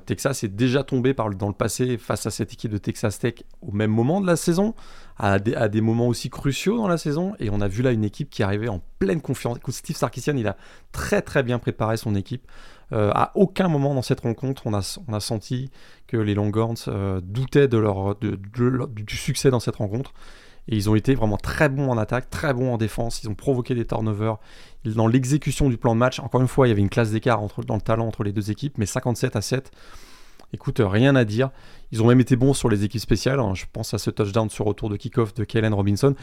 [0.06, 3.72] Texas est déjà tombé dans le passé face à cette équipe de Texas Tech au
[3.72, 4.74] même moment de la saison,
[5.18, 8.30] à des, moments aussi cruciaux dans la saison, et on a vu là une équipe
[8.30, 9.60] qui arrivait en pleine confiance.
[9.70, 10.58] Steve Sarkisian, il a
[10.92, 12.48] très très bien préparé son équipe.
[12.94, 15.70] Euh, à aucun moment dans cette rencontre, on a, senti
[16.08, 20.14] que les Longhorns euh, doutaient du succès dans cette rencontre.
[20.68, 23.24] Et ils ont été vraiment très bons en attaque, très bons en défense.
[23.24, 24.38] Ils ont provoqué des turnovers.
[24.86, 27.42] Dans l'exécution du plan de match, encore une fois, il y avait une classe d'écart
[27.66, 29.72] dans le talent entre les deux équipes, mais 57 à 7.
[30.54, 31.50] Écoute, rien à dire.
[31.92, 33.40] Ils ont même été bons sur les équipes spéciales.
[33.40, 33.54] Hein.
[33.56, 36.16] Je pense à ce touchdown sur retour de kick-off de Kellen Robinson.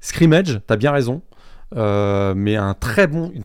[0.00, 1.22] Scrimmage, t'as bien raison.
[1.74, 2.74] Euh, mais une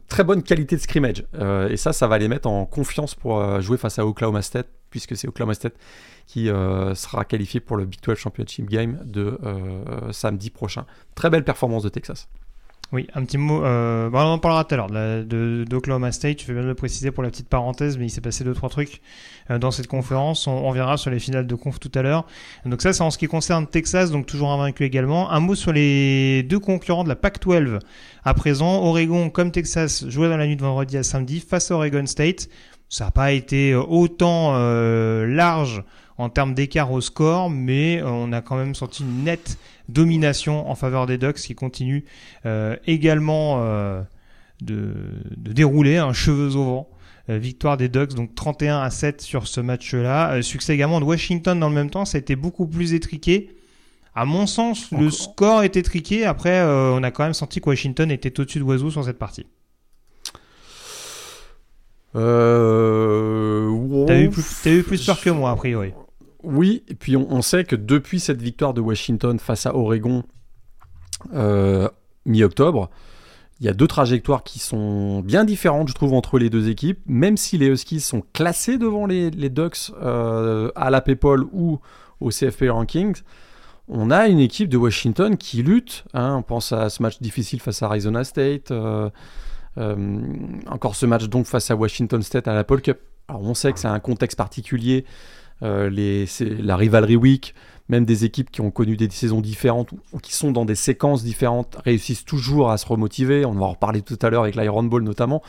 [0.07, 1.25] très bonne qualité de scrimmage.
[1.35, 4.41] Euh, et ça, ça va les mettre en confiance pour euh, jouer face à Oklahoma
[4.41, 5.75] State, puisque c'est Oklahoma State
[6.27, 9.37] qui sera qualifié pour le Big 12 Championship Game de
[10.11, 10.85] samedi prochain.
[11.15, 12.27] Très belle performance de Texas.
[12.93, 13.63] Oui, un petit mot.
[13.63, 14.89] Euh, on en parlera tout à l'heure
[15.25, 16.35] d'Oklahoma State.
[16.37, 18.67] Tu fais bien le préciser pour la petite parenthèse, mais il s'est passé deux trois
[18.67, 19.01] trucs
[19.49, 20.45] euh, dans cette conférence.
[20.45, 22.25] On, on, verra sur les finales de conf tout à l'heure.
[22.65, 25.31] Donc ça, c'est en ce qui concerne Texas, donc toujours invaincu également.
[25.31, 27.79] Un mot sur les deux concurrents de la Pac-12
[28.25, 28.83] à présent.
[28.83, 32.49] Oregon, comme Texas, jouait dans la nuit de vendredi à samedi face à Oregon State.
[32.89, 35.81] Ça n'a pas été autant euh, large
[36.21, 39.57] en termes d'écart au score, mais on a quand même senti une nette
[39.89, 42.05] domination en faveur des Ducks qui continue
[42.45, 44.01] euh, également euh,
[44.61, 44.93] de,
[45.35, 46.89] dérouler un cheveux au vent.
[47.29, 50.41] Euh, victoire des Ducks, donc 31 à 7 sur ce match-là.
[50.41, 53.55] succès également de Washington dans le même temps, ça a été beaucoup plus étriqué.
[54.13, 56.25] À mon sens, le score était étriqué.
[56.25, 59.45] Après, on a quand même senti que Washington était au-dessus de Oiseau sur cette partie.
[62.15, 63.69] Euh...
[64.07, 65.93] T'as eu, plus peur que moi, a priori.
[66.43, 70.23] Oui, et puis on, sait que depuis cette victoire de Washington face à Oregon
[71.33, 71.87] euh,
[72.25, 72.89] mi-octobre,
[73.59, 76.99] il y a deux trajectoires qui sont bien différentes, je trouve, entre les deux équipes.
[77.05, 81.79] Même si les Huskies sont classés devant les, Ducks euh, à la PayPal ou
[82.19, 83.21] au CFP Rankings,
[83.87, 86.05] on a une équipe de Washington qui lutte.
[86.13, 86.35] Hein.
[86.37, 88.71] on pense à ce match difficile face à Arizona State.
[88.71, 89.09] Euh,
[90.67, 92.99] encore ce match donc face à Washington State à la Paul Cup.
[93.27, 95.05] Alors on sait que c'est un contexte particulier
[95.61, 96.25] les,
[96.59, 97.53] la rivalry week,
[97.89, 101.23] même des équipes qui ont connu des saisons différentes ou qui sont dans des séquences
[101.23, 103.45] différentes réussissent toujours à se remotiver.
[103.45, 105.43] On va en reparler tout à l'heure avec l'Iron Ball notamment.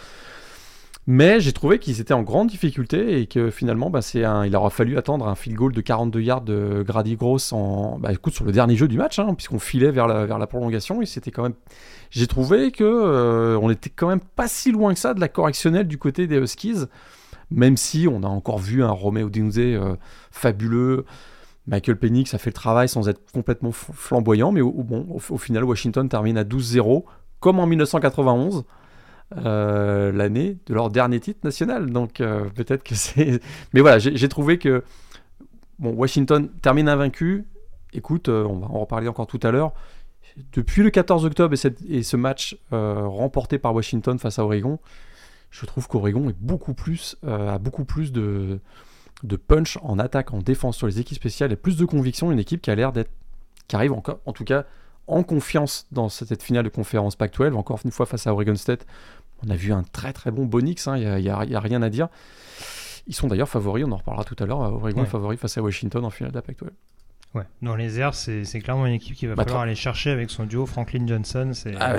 [1.09, 4.71] Mais j'ai trouvé qu'ils étaient en grande difficulté et que finalement, bah, un, il aura
[4.71, 7.53] fallu attendre un field goal de 42 yards de Grady Gross
[7.99, 11.03] bah, écoute, sur le dernier jeu du match, hein, puisqu'on filait vers la, prolongation.
[11.03, 11.07] Et
[11.39, 11.55] même,
[12.11, 15.99] j'ai trouvé que euh, quand même pas si loin que ça de la correctionnelle du
[15.99, 16.85] côté des Huskies
[17.55, 19.97] même si on a encore vu un Romeo Dinze euh,
[20.31, 21.05] fabuleux.
[21.67, 25.63] Michael Penix a fait le travail sans être complètement flamboyant, mais au, bon, au, final,
[25.63, 27.05] Washington termine à 12-0,
[27.39, 28.65] comme en 1991,
[29.37, 31.91] euh, l'année de leur dernier titre national.
[31.91, 33.41] Donc euh, peut-être que c'est.
[33.75, 34.83] Mais voilà, j'ai trouvé que
[35.81, 37.45] Washington termine invaincu.
[37.93, 39.73] Écoute, on va en reparler encore tout à l'heure.
[40.55, 41.55] Depuis le 14 octobre
[41.89, 44.79] et ce match remporté par Washington face à Oregon,
[45.53, 48.59] je trouve qu'Oregon est beaucoup plus, euh, a beaucoup plus de,
[49.23, 52.33] de punch en attaque, en défense sur les équipes spéciales et plus de conviction.
[52.33, 53.11] Une équipe qui a l'air d'être,
[53.69, 54.65] qui arrive encore, en tout cas,
[55.07, 57.53] en confiance dans cette finale de conférence Pac-12.
[57.53, 58.87] Encore une fois face à Oregon State,
[59.47, 61.91] on a vu un très très bon Bonix, il hein, n'y a, a, rien à
[61.91, 62.09] dire.
[63.07, 64.61] Ils sont d'ailleurs favoris, on en reparlera tout à l'heure.
[64.61, 66.69] Oregon est favori face à Washington en finale de la Pac-12.
[67.35, 70.31] Ouais, dans les airs, c'est clairement une équipe qui va bah, falloir aller chercher avec
[70.31, 71.51] son duo Franklin Johnson.
[71.53, 71.95] C'est ah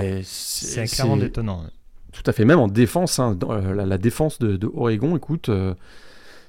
[0.88, 1.66] clairement détonnant.
[2.14, 5.74] Tout à fait, même en défense, hein, euh, la, défense de, Oregon, écoute, euh,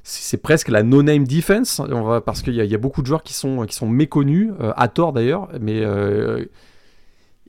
[0.03, 1.81] c'est presque la no-name defense,
[2.27, 5.83] parce qu'il y, a beaucoup de joueurs qui sont, méconnus, euh, à tort d'ailleurs, mais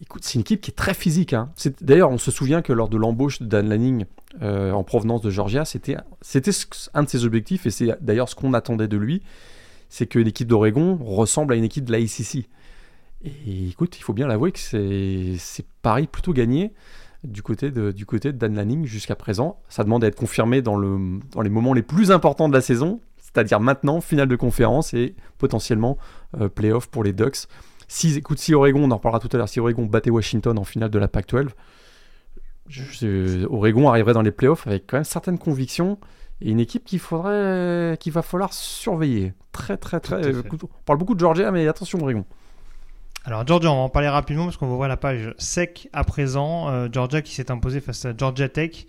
[0.02, 1.34] écoute, c'est une équipe qui est très physique.
[1.34, 1.52] Hein.
[1.82, 4.06] D'ailleurs, on se souvient que lors de l'embauche de Dan Lanning
[4.42, 5.98] en provenance de Georgia, c'était
[6.94, 9.22] un de ses objectifs, et c'est d'ailleurs ce qu'on attendait de lui,
[9.90, 12.48] c'est que l'équipe d'Oregon ressemble à une équipe de la ACC.
[13.26, 16.72] Et écoute, il faut bien l'avouer que c'est pareil plutôt gagné
[17.26, 19.60] du côté de, du côté de Dan Lanning jusqu'à présent.
[19.70, 22.62] Ça demande à être confirmé dans, le, dans les moments les plus importants de la
[22.62, 25.98] saison, c'est-à-dire maintenant, finale de conférence et potentiellement
[26.40, 27.48] euh, playoff pour les Ducks.
[27.88, 30.64] Si, écoute, si Oregon, on en reparlera tout à l'heure, si Oregon battait Washington en
[30.64, 31.50] finale de la Pac-12,
[33.50, 36.00] Oregon arriverait dans les playoffs avec quand même certaines convictions
[36.42, 39.34] et une équipe qu'il faudrait, qu'il va falloir surveiller.
[39.52, 40.36] Très, très, très.
[40.36, 42.26] On parle beaucoup de Georgia, mais attention Oregon.
[43.28, 46.04] Alors Georgia, on va en parler rapidement parce qu'on va voir la page sec à
[46.04, 46.70] présent.
[46.70, 48.86] Euh, Georgia qui s'est imposé face à Georgia Tech.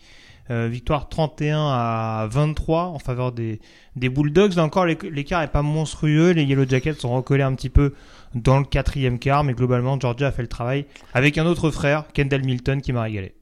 [0.51, 3.61] Euh, victoire 31 à 23 en faveur des,
[3.97, 4.55] des Bulldogs.
[4.55, 6.33] Là encore, l'écart est pas monstrueux.
[6.33, 7.95] Les Yellow Jackets sont recollés un petit peu
[8.35, 12.05] dans le quatrième quart, mais globalement, Georgia a fait le travail avec un autre frère,
[12.13, 13.35] Kendall Milton, qui m'a régalé.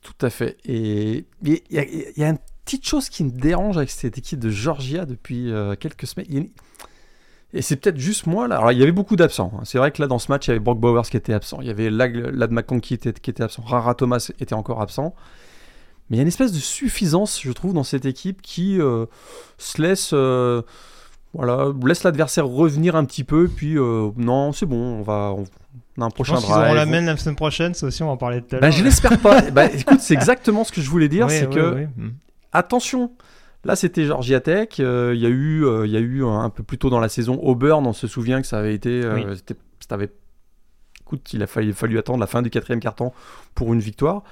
[0.00, 0.56] Tout à fait.
[0.64, 4.48] Et il y, y, a une petite chose qui me dérange avec cette équipe de
[4.48, 6.48] Georgia depuis euh, quelques semaines.
[7.54, 8.58] Et c'est peut-être juste moi là.
[8.58, 9.52] Alors il y avait beaucoup d'absents.
[9.56, 9.62] Hein.
[9.64, 11.58] C'est vrai que là dans ce match il y avait Brock Bowers qui était absent.
[11.60, 13.62] Il y avait Lad, McConkey qui était, qui était absent.
[13.62, 15.14] Rara Thomas était encore absent.
[16.10, 19.04] Mais il y a une espèce de suffisance, je trouve, dans cette équipe qui euh,
[19.58, 20.62] se laisse, euh,
[21.34, 23.48] voilà, laisse l'adversaire revenir un petit peu.
[23.48, 26.70] Puis euh, non, c'est bon, on va, on, a un prochain drive.
[26.70, 28.78] On l'amène la semaine prochaine, ça aussi on va en parler tout à bah, l'heure.
[28.78, 29.42] je l'espère pas.
[29.50, 32.12] bah, écoute, c'est exactement ce que je voulais dire, c'est que hmm.
[32.52, 33.12] attention,
[33.64, 34.68] Là, c'était Georgia Tech.
[34.80, 37.08] Euh, il y a eu, euh, y a eu un, peu plus tôt dans la
[37.08, 37.86] saison Auburn.
[37.86, 39.34] On se souvient que ça avait été, euh,
[41.00, 43.12] écoute, il a fallu, fallu, attendre la fin du quatrième carton
[43.54, 44.22] pour une victoire.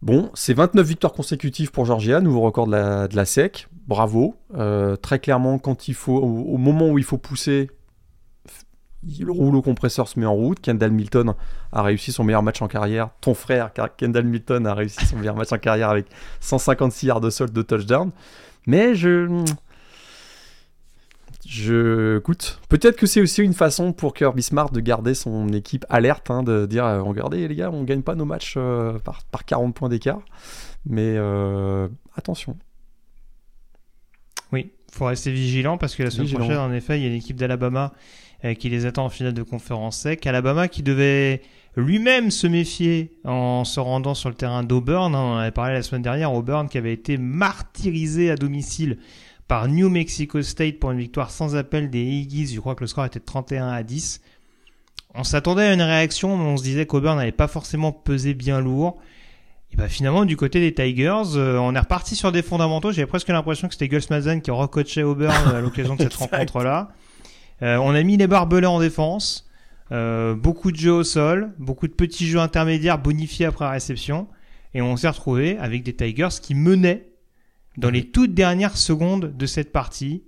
[0.00, 3.68] Bon, c'est 29 victoires consécutives pour Georgia, nouveau record de la, de la SEC.
[3.86, 4.36] Bravo.
[5.02, 7.70] très clairement, quand il faut, au, moment où il faut pousser,
[9.20, 10.60] le rouleau compresseur se met en route.
[10.60, 11.34] Kendall Milton
[11.72, 13.10] a réussi son meilleur match en carrière.
[13.20, 16.06] Ton frère, Kendall Milton, a réussi son meilleur match en carrière avec
[16.40, 18.10] 156 yards de sol de touchdown.
[18.66, 19.44] Mais je.
[21.44, 22.18] Je.
[22.18, 26.30] Écoute, peut-être que c'est aussi une façon pour Kirby Smart de garder son équipe alerte,
[26.30, 29.44] hein, de dire euh, regardez les gars, on gagne pas nos matchs euh, par, par,
[29.44, 30.20] 40 points d'écart.
[30.86, 32.56] Mais euh, attention.
[34.52, 37.10] Oui, il faut rester vigilant parce que la semaine prochaine, en effet, il y a
[37.10, 37.92] l'équipe d'Alabama
[38.58, 40.26] qui les attend en finale de conférence sec.
[40.26, 41.42] Alabama qui devait
[41.76, 45.14] lui-même se méfier en se rendant sur le terrain d'Auburn.
[45.14, 46.32] Hein, on en avait parlé la semaine dernière.
[46.32, 48.98] Auburn qui avait été martyrisé à domicile
[49.48, 52.52] par New Mexico State pour une victoire sans appel des Eagles.
[52.54, 54.20] Je crois que le score était de 31 à 10.
[55.14, 58.60] On s'attendait à une réaction, mais on se disait qu'Auburn n'allait pas forcément peser bien
[58.60, 58.98] lourd.
[59.72, 62.92] Et bah finalement, du côté des Tigers, euh, on est reparti sur des fondamentaux.
[62.92, 66.90] J'avais presque l'impression que c'était Gus Mazen qui recoachait Auburn à l'occasion de cette rencontre-là.
[67.62, 69.48] Euh, on a mis les barbelés en défense,
[69.92, 74.26] euh, beaucoup de jeux au sol, beaucoup de petits jeux intermédiaires bonifiés après réception,
[74.74, 77.08] et on s'est retrouvé avec des Tigers qui menaient
[77.76, 80.24] dans les toutes dernières secondes de cette partie,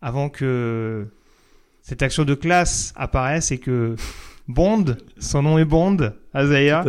[0.00, 1.08] avant que
[1.82, 3.96] cette action de classe apparaisse et que
[4.48, 6.84] Bond, son nom est Bond, Azaya,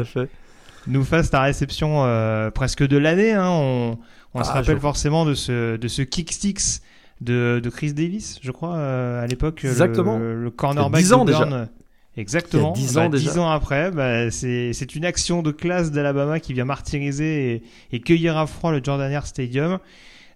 [0.88, 3.34] nous fasse la réception euh, presque de l'année.
[3.34, 3.50] Hein.
[3.50, 3.98] On,
[4.34, 6.82] on se Ah, rappelle je- forcément de ce, de ce kick sticks
[7.22, 9.66] de, de Chris Davis, je crois, euh, à l'époque.
[9.66, 10.18] Exactement.
[10.18, 11.70] Le, cornerback Il y a 10 ans d'Auburn.
[12.16, 12.74] Exactement.
[12.76, 13.32] Il y a 10 Bah, ans déjà.
[13.32, 17.64] 10 ans après, bah, c'est c'est une action de classe d'Alabama qui vient martyriser et,
[17.92, 19.80] et cueillir à froid le Jordan Air Stadium.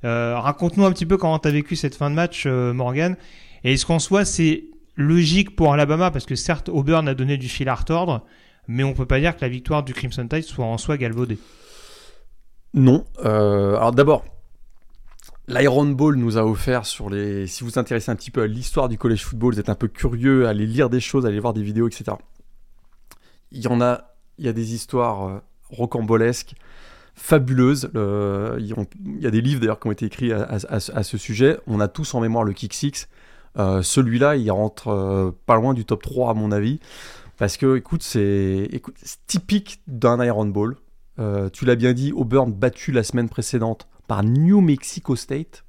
[0.04, 3.16] Euh, Raconte-nous un petit peu comment tu as vécu cette fin de match, euh, Morgan.
[3.64, 4.64] Et est-ce qu'en soi, c'est
[4.96, 6.10] logique pour Alabama?
[6.12, 8.26] Parce que certes, Auburn a donné du fil à retordre,
[8.68, 11.38] mais on peut pas dire que la victoire du Crimson Tide soit en soi galvaudée.
[12.74, 13.06] Non.
[13.26, 14.26] Euh, alors d'abord,
[15.48, 17.48] l'Iron Ball nous a offert sur les.
[17.48, 19.76] Si vous vous intéressez un petit peu à l'histoire du college football, vous êtes un
[19.76, 22.14] peu curieux, allez lire des choses, allez voir des vidéos, etc.
[23.52, 26.54] Il y en a, il y a des histoires euh, rocambolesques,
[27.16, 27.90] fabuleuses.
[27.94, 28.68] Le- il
[29.22, 31.58] y a- des livres d'ailleurs qui ont été écrits à, ce sujet.
[31.68, 33.08] On a tous en mémoire le Kick Six.
[33.58, 36.80] Euh, Celui-là, il rentre euh, pas loin du top 3 à mon avis.
[37.38, 38.70] Parce que, écoute, c'est
[39.28, 40.76] typique d'un Iron Ball.
[41.20, 45.64] Euh, tu l'as bien dit, Auburn battu la semaine précédente par New Mexico State.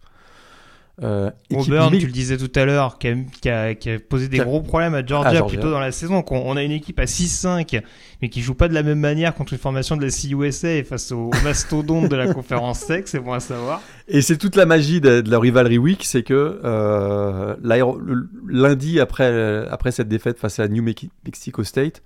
[1.00, 4.26] Euh, Auburn, tu le disais tout à l'heure, qui a, qui a- qui a posé
[4.28, 5.59] des gros problèmes à Georgia, À Georgia.
[5.59, 6.24] plutôt dans la saison.
[6.28, 7.81] On, on a une équipe à 6-5,
[8.20, 10.83] mais qui joue pas de la même manière contre une formation de la CUSA et
[10.83, 13.81] face au, au mastodonte de la conférence SEC, c'est bon à savoir.
[14.09, 18.98] Et c'est toute la magie de, de la Rivalry Week, c'est que euh, le- lundi
[18.98, 22.02] après, après cette défaite face à New Mex- Mexico State,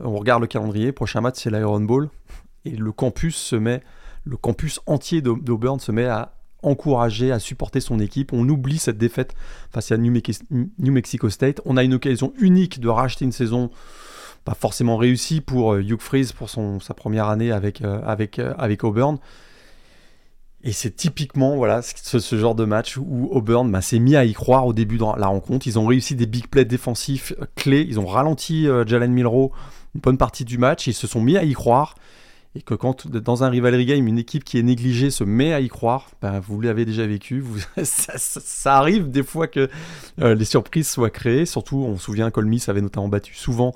[0.00, 2.08] on regarde le calendrier, prochain match c'est l'Iron Bowl,
[2.64, 3.80] et le campus se met,
[4.28, 8.32] le campus entier d'Au- d'Auburn se met à encourager, à supporter son équipe.
[8.32, 9.34] On oublie cette défaite
[9.70, 11.60] face à New, Mex- New Mexico State.
[11.64, 13.70] On a une occasion unique de racheter une saison
[14.44, 18.38] pas forcément réussie pour euh, Hugh Freeze pour son, sa première année avec, euh, avec,
[18.38, 19.18] euh, avec Auburn.
[20.64, 24.24] Et c'est typiquement voilà ce, ce genre de match où Auburn bah, s'est mis à
[24.24, 25.66] y croire au début de la rencontre.
[25.68, 27.86] Ils ont réussi des big plays défensifs clés.
[27.88, 29.52] Ils ont ralenti Jalen Milrow
[29.94, 30.88] une bonne partie du match.
[30.88, 31.94] Ils se sont mis à y croire.
[32.58, 35.60] Et que quand dans un rivalry game, une équipe qui est négligée se met à
[35.60, 37.44] y croire, bah, vous l'avez déjà vécu.
[37.84, 39.68] Ça, arrive des fois que
[40.20, 41.46] euh, les surprises soient créées.
[41.46, 43.74] Surtout, on se souvient qu'Ole Miss avait notamment battu souvent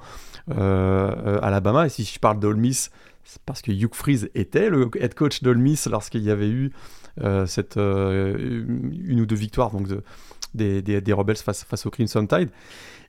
[0.50, 1.86] euh, euh, Alabama.
[1.86, 2.90] Et si je parle d'Ole Miss,
[3.22, 6.72] c'est parce que Hugh Freeze était le head coach d'Ole Miss lorsqu'il y avait eu
[7.22, 9.70] euh, cette, une ou deux victoires
[10.54, 12.50] des, Rebels face, face au Crimson Tide.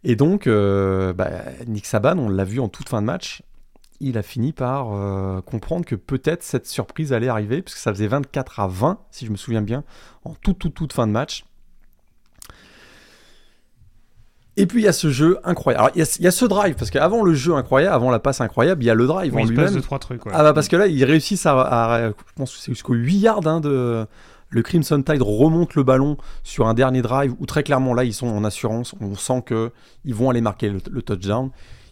[0.03, 1.29] Et donc, bah,
[1.65, 3.41] Nick Saban, on l'a vu en toute fin de match,
[3.99, 8.07] il a fini par euh, comprendre que peut-être cette surprise allait arriver, puisque ça faisait
[8.07, 9.83] 24 à 20, si je me souviens bien,
[10.25, 11.45] en toute, toute, toute fin de match.
[14.55, 15.83] Et puis il y a ce jeu incroyable.
[15.85, 18.11] Alors il y a, il y a ce drive, parce qu'avant le jeu incroyable, avant
[18.11, 19.73] la passe incroyable, il y a le drive Oui, en il se passe lui-même.
[19.75, 20.25] deux, trois trucs.
[20.27, 20.31] ouais.
[20.35, 23.17] Ah bah parce que là, ils réussissent à, à- je pense que c'est jusqu'au 8
[23.17, 24.05] yards hein, de
[24.49, 28.13] le Crimson Tide remonte le ballon sur un dernier drive où très clairement là ils
[28.13, 29.71] sont en assurance, on sent que
[30.05, 31.49] ils vont aller marquer le, le touchdown.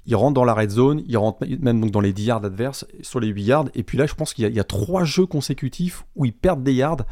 [0.07, 2.85] Ils rentrent dans la red zone, ils rentrent même donc dans les 10 yards adverses
[3.01, 4.63] sur les 8 yards et puis là je pense qu'il y, a- il y a
[4.63, 7.05] trois jeux consécutifs où ils perdent des yards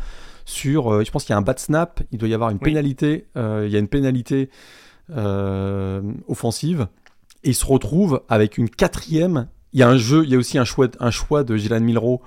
[0.45, 2.57] sur euh, je pense qu'il y a un bad snap, il doit y avoir une
[2.57, 2.63] Oui.
[2.63, 4.49] pénalité, euh, il y a une pénalité
[5.11, 6.87] euh, offensive
[7.43, 10.37] et ils se retrouvent avec une quatrième il y a un jeu, il y a
[10.39, 12.23] aussi un choix, un choix de Jalen Milrow.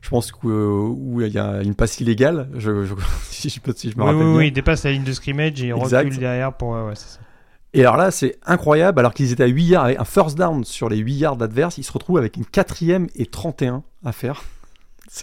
[0.00, 2.48] Je pense que, où il y a une passe illégale.
[2.56, 2.94] Je, je-
[3.30, 4.38] si, je, peux- si je me Oui, rappelle oui, bien.
[4.40, 6.70] oui, il dépasse la ligne de scrimmage et il recule derrière pour.
[6.70, 7.20] ouais, ça.
[7.74, 8.98] Et alors là, c'est incroyable.
[8.98, 11.78] Alors qu'ils étaient à 8 yards, avec un first down sur les 8 yards adverses,
[11.78, 14.42] ils se retrouvent avec une quatrième et 31 à faire.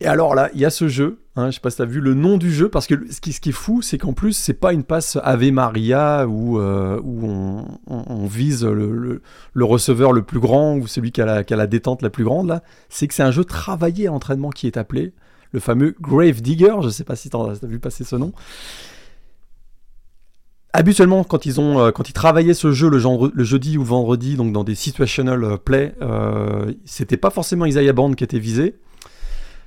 [0.00, 1.20] Et alors là, il y a ce jeu.
[1.36, 3.20] Hein, je sais pas si tu as vu le nom du jeu, parce que ce
[3.20, 8.26] qui, est fou, c'est qu'en plus, c'est pas une passe Ave Maria où, euh, on,
[8.26, 9.20] vise le,
[9.56, 12.24] receveur le plus grand ou celui qui a, la, qui a la détente la plus
[12.24, 12.48] grande.
[12.48, 12.62] là.
[12.88, 15.12] C'est que c'est un jeu travaillé à entraînement qui est appelé
[15.52, 16.74] le fameux Grave Digger.
[16.82, 18.32] Je sais pas si tu as vu passer ce nom.
[20.76, 22.98] Habituellement, quand ils ont, euh, quand ils travaillaient ce jeu le,
[23.44, 28.24] jeudi ou vendredi, dans des situational euh, play, euh, c'était pas forcément Isaiah Bond qui
[28.24, 28.74] était visé,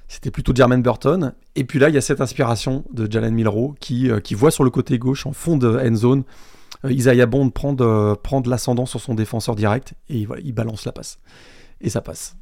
[0.09, 1.33] c'était plutôt Jermaine Burton.
[1.55, 4.65] Et puis là, il y a cette inspiration de Jalen Milrow qui, euh, voit sur
[4.65, 6.23] le côté gauche, en fond de end zone,
[6.85, 10.91] Isaiah Bond prend de, prend de l'ascendant sur son défenseur direct et il balance la
[10.91, 11.19] passe.
[11.79, 12.35] Et ça passe.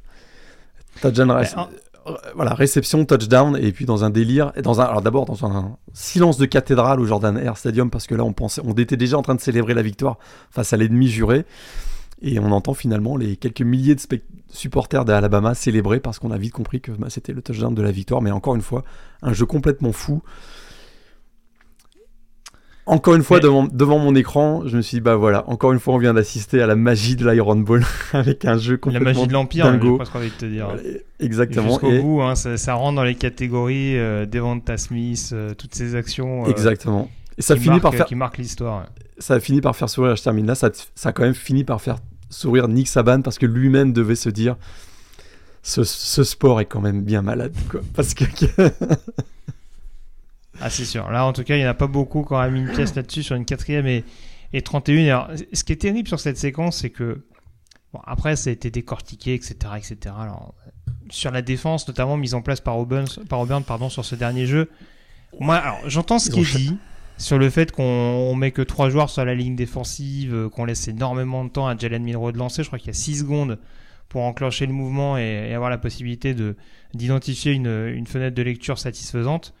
[2.34, 6.38] Voilà, réception, touchdown, et puis dans un délire, dans un, alors d'abord dans un silence
[6.38, 9.22] de cathédrale au Jordan Air Stadium, parce que là on pensait, on était déjà en
[9.22, 10.18] train de célébrer la victoire
[10.50, 11.44] face à l'ennemi juré.
[12.22, 14.00] Et on entend finalement les quelques milliers de
[14.48, 17.90] supporters d'Alabama célébrer parce qu'on a vite compris que bah, c'était le touchdown de la
[17.90, 18.22] victoire.
[18.22, 18.84] Mais encore une fois,
[19.20, 20.22] un jeu complètement fou.
[22.88, 25.80] Encore une fois, devant, devant, mon écran, je me suis dit, bah voilà, encore une
[25.80, 29.08] fois, on vient d'assister à la magie de l'Iron Ball avec un jeu complètement.
[29.08, 30.68] La magie de l'Empire, presque envie de te dire.
[31.18, 31.68] exactement.
[31.68, 36.46] Jusqu'au bout, hein, ça, rentre dans les catégories euh, Devonta Smith, euh, toutes ces actions.
[36.46, 37.10] Euh, exactement.
[37.36, 38.06] Et ça finit par faire.
[38.06, 38.86] Qui marque l'histoire.
[39.18, 41.64] Ça a fini par faire sourire, je termine là, ça, ça a quand même fini
[41.64, 41.96] par faire
[42.28, 44.56] sourire Nick Saban parce que lui-même devait se dire
[45.62, 47.80] ce, ce, sport est quand même bien malade, quoi.
[47.94, 48.24] Parce que.
[50.60, 51.10] Ah, c'est sûr.
[51.10, 52.94] Là, en tout cas, il n'y en a pas beaucoup qui auraient mis une pièce
[52.94, 54.04] là-dessus sur une quatrième et,
[54.52, 55.04] et 31.
[55.04, 57.24] Alors, ce qui est terrible sur cette séquence, c'est que.
[57.92, 59.56] Bon, après, ça a été décortiqué, etc.
[59.76, 60.14] etc.
[60.18, 60.54] Alors,
[61.10, 64.46] sur la défense, notamment mise en place par Auburn, par Auburn pardon, sur ce dernier
[64.46, 64.70] jeu.
[65.38, 66.78] Moi, alors, j'entends ce qui est dit
[67.18, 70.86] sur le fait qu'on met que trois joueurs sur la ligne défensive, euh, qu'on laisse
[70.88, 72.62] énormément de temps à Jalen Milrow de lancer.
[72.62, 73.58] Je crois qu'il y a 6 secondes
[74.08, 76.56] pour enclencher le mouvement et, avoir la possibilité de
[76.94, 79.54] d'identifier une, une, fenêtre de lecture satisfaisante.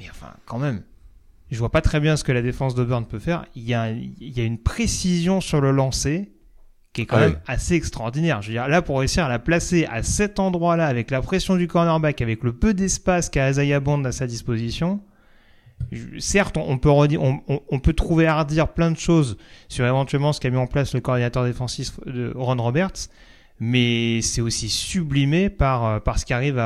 [0.00, 0.82] Mais enfin, quand même,
[1.50, 3.46] je vois pas très bien ce que la défense d'Auburn peut faire.
[3.54, 6.30] Il y, a, il y a une précision sur le lancer
[6.94, 8.40] qui est quand même assez extraordinaire.
[8.40, 11.56] Je veux dire, là, pour réussir à la placer à cet endroit-là, avec la pression
[11.56, 15.00] du cornerback, avec le peu d'espace qu'a Isaiah Bond à sa disposition,
[16.18, 19.36] certes, on peut, on, on, peut trouver à redire plein de choses
[19.68, 23.08] sur éventuellement ce qu'a mis en place le coordinateur défensif de Ron Roberts,
[23.58, 26.58] mais c'est aussi sublimé par, par ce qui arrive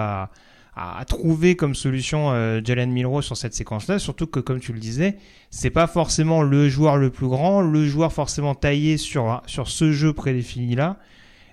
[0.79, 4.79] à, trouver comme solution euh, Jalen Milrow sur cette séquence-là, surtout que comme tu le
[4.79, 5.17] disais,
[5.51, 9.93] c'est pas forcément le joueur le plus grand, le joueur forcément taillé sur sur ce
[9.93, 10.99] jeu prédéfini là,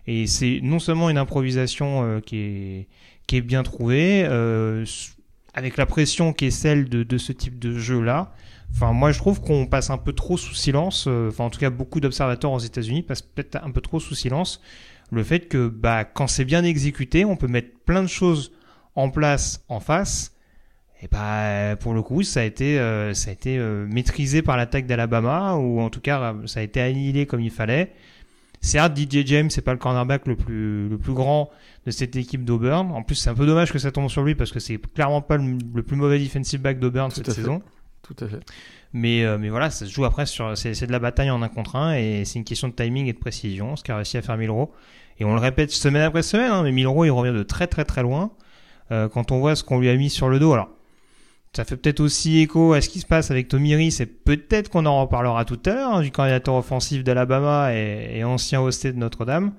[0.07, 2.87] et c'est non seulement une improvisation euh, qui est
[3.27, 4.85] qui est bien trouvée, euh,
[5.53, 8.31] avec la pression qui est celle de, de ce type de jeu là.
[8.71, 11.07] Enfin, moi, je trouve qu'on passe un peu trop sous silence.
[11.07, 14.59] Enfin, en tout cas, beaucoup d'observateurs aux États-Unis passent peut-être un peu trop sous silence
[15.11, 18.51] le fait que, bah, quand c'est bien exécuté, on peut mettre plein de choses
[18.95, 20.33] en place en face,
[21.01, 24.57] et bah pour le coup ça a été euh, ça a été euh, maîtrisé par
[24.57, 27.91] l'attaque d'Alabama ou en tout cas ça a été annihilé comme il fallait.
[28.61, 31.51] Certes, DJ James c'est pas le cornerback le plus le plus grand
[31.85, 32.91] de cette équipe d'Auburn.
[32.91, 35.21] En plus, c'est un peu dommage que ça tombe sur lui parce que c'est clairement
[35.21, 37.61] pas le, plus mauvais defensive back d'Auburn cette saison.
[38.01, 38.39] Tout à fait.
[38.93, 40.57] Mais, euh, mais voilà, ça se joue après sur.
[40.57, 43.13] C'est de la bataille en un contre un et c'est une question de timing et
[43.13, 44.73] de précision, ce qu'a réussi à faire Milro.
[45.19, 47.85] Et on le répète semaine après semaine, hein, mais Milro il revient de très très
[47.85, 48.31] très loin.
[48.91, 50.53] Euh, quand on voit ce qu'on lui a mis sur le dos.
[50.53, 50.69] Alors,
[51.53, 53.91] ça fait peut-être aussi écho à ce qui se passe avec Tomiri.
[53.91, 58.61] C'est peut-être qu'on en reparlera tout à l'heure, hein, du coordinateur offensif d'Alabama et, ancien
[58.61, 59.53] hosté de Notre-Dame.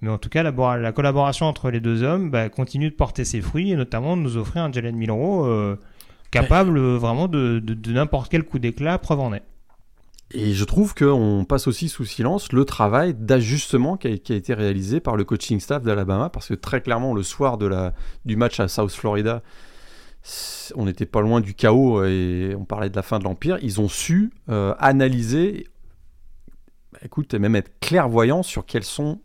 [0.00, 3.40] Mais en tout cas, la, collaboration entre les deux hommes bah, continue de porter ses
[3.40, 5.78] fruits et notamment de nous offrir un Jalen Milro euh,
[6.32, 9.44] capable vraiment de, de n'importe quel coup d'éclat, preuve en est.
[10.34, 15.00] Et je trouve qu'on passe aussi sous silence le travail d'ajustement qui, a été réalisé
[15.00, 18.92] par le coaching staff d'Alabama, parce que très clairement, le soir du match à South
[18.92, 19.42] Florida,
[20.74, 23.58] on n'était pas loin du chaos et on parlait de la fin de l'Empire.
[23.62, 25.66] Ils ont su euh, analyser,
[27.04, 29.20] écoute, et même être clairvoyants sur quels sont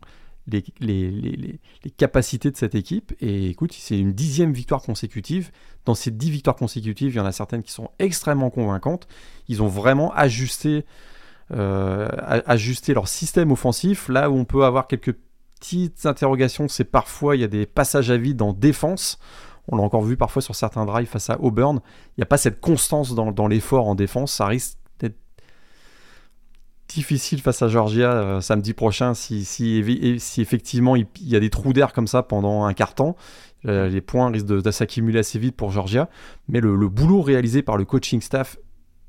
[0.46, 1.60] les, les,
[1.96, 3.14] capacités de cette équipe.
[3.20, 5.50] Et écoute, c'est une dixième victoire consécutive.
[5.84, 9.06] Dans ces dix victoires consécutives, il y en a certaines qui sont extrêmement convaincantes.
[9.48, 10.84] Ils ont vraiment ajusté,
[11.52, 12.08] euh,
[12.46, 14.08] ajusté leur système offensif.
[14.08, 15.16] Là où on peut avoir quelques
[15.58, 19.18] petites interrogations, c'est parfois il y a des passages à vide en défense.
[19.70, 21.80] On l'a encore vu parfois sur certains drives face à Auburn.
[22.16, 24.32] Il n'y a pas cette constance dans, l'effort en défense.
[24.32, 24.78] Ça risque
[26.88, 29.84] difficile face à Georgia euh, samedi prochain si, si,
[30.18, 33.16] si effectivement il, y a des trous d'air comme ça pendant un quart temps.
[33.66, 36.08] Euh, les points risquent de, s'accumuler assez vite pour Georgia.
[36.48, 38.56] Mais le, boulot réalisé par le coaching staff,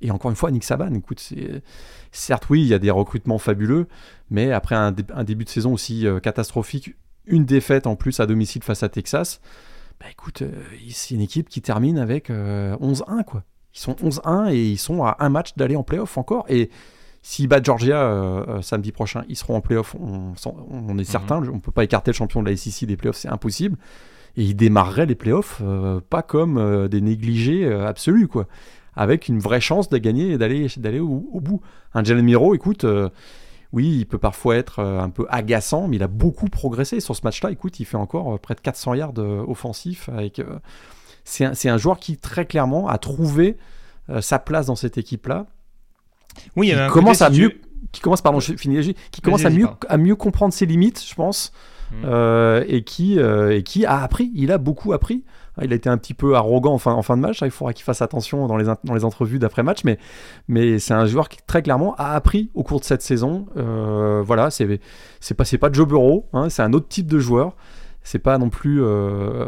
[0.01, 1.61] et encore une fois, Nick Saban, écoute, c'est,
[2.11, 3.87] certes, oui, il y a des recrutements fabuleux,
[4.29, 6.95] mais après un, début de saison aussi euh, catastrophique,
[7.25, 9.41] une défaite en plus à domicile face à Texas,
[9.99, 10.43] bah écoute,
[10.89, 13.43] c'est une équipe qui termine avec 11-1, quoi.
[13.75, 16.45] Ils sont 11-1 et ils sont à un match d'aller en playoff encore.
[16.47, 16.69] Et
[17.21, 20.33] S'ils battent Georgia euh, euh, samedi prochain, ils seront en playoff, on,
[20.71, 21.41] on est certain.
[21.41, 21.49] Mhm.
[21.49, 23.77] On ne peut pas écarter le champion de la SEC des playoffs, c'est impossible.
[24.37, 28.47] Et ils démarreraient les playoffs euh, pas comme des négligés absolus, quoi.
[28.95, 31.61] Avec une vraie chance de gagner et d'aller, d'aller au, bout.
[31.93, 32.85] Un Jalen Miro, écoute,
[33.71, 37.21] oui, il peut parfois être un peu agaçant, mais il a beaucoup progressé sur ce
[37.23, 37.51] match-là.
[37.51, 39.17] Écoute, il fait encore près de 400 yards
[39.47, 40.09] offensifs.
[40.09, 40.41] Avec,
[41.23, 43.57] c'est, un, c'est un joueur qui, très clairement, a trouvé
[44.21, 45.45] sa place dans cette équipe-là
[46.55, 47.59] oui, il y qui commence à mieux,
[47.91, 51.15] qui commence, pardon, je finis, qui commence à mieux, à mieux comprendre ses limites, je
[51.15, 51.51] pense,
[51.91, 51.95] mm.
[52.05, 54.31] euh, et qui, euh, et qui a appris.
[54.35, 55.23] Il a beaucoup appris
[55.63, 57.39] Il a été un petit peu arrogant en fin, en fin de match.
[57.41, 59.83] Il faudra qu'il fasse attention dans les, dans les entrevues d'après-match.
[59.83, 59.97] Mais,
[60.47, 63.47] mais c'est un joueur qui, très clairement, a appris au cours de cette saison.
[63.57, 64.79] Euh, voilà, c'est
[65.35, 66.27] pas, pas Joe Burrow.
[66.33, 67.55] Hein, c'est un autre type de joueur.
[68.03, 68.81] C'est pas non plus.
[68.83, 69.45] Euh,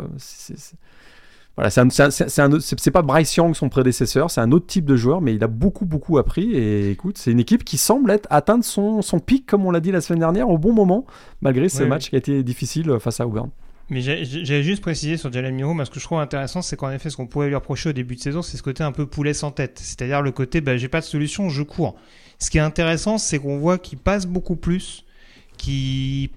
[1.58, 5.44] voilà, c'est pas Bryce Young, son prédécesseur, c'est un autre type de joueur, mais il
[5.44, 6.54] a beaucoup, beaucoup appris.
[6.54, 9.82] Et écoute, c'est une équipe qui semble être atteindre son, son pic, comme on l'a
[9.82, 11.06] dit la semaine dernière, au bon moment,
[11.42, 13.50] malgré ce match qui a été difficile face à Auburn.
[13.92, 16.90] Mais j'avais juste précisé sur Jalen Miro, mais ce que je trouve intéressant, c'est qu'en
[16.92, 19.06] effet, ce qu'on pouvait lui reprocher au début de saison, c'est ce côté un peu
[19.06, 19.80] poulet sans tête.
[19.84, 21.98] C'est-à-dire le côté, bah, j'ai pas de solution, je cours.
[22.40, 25.04] Ce qui est intéressant, c'est qu'on voit qu'il passe beaucoup plus,
[25.58, 26.30] qu'il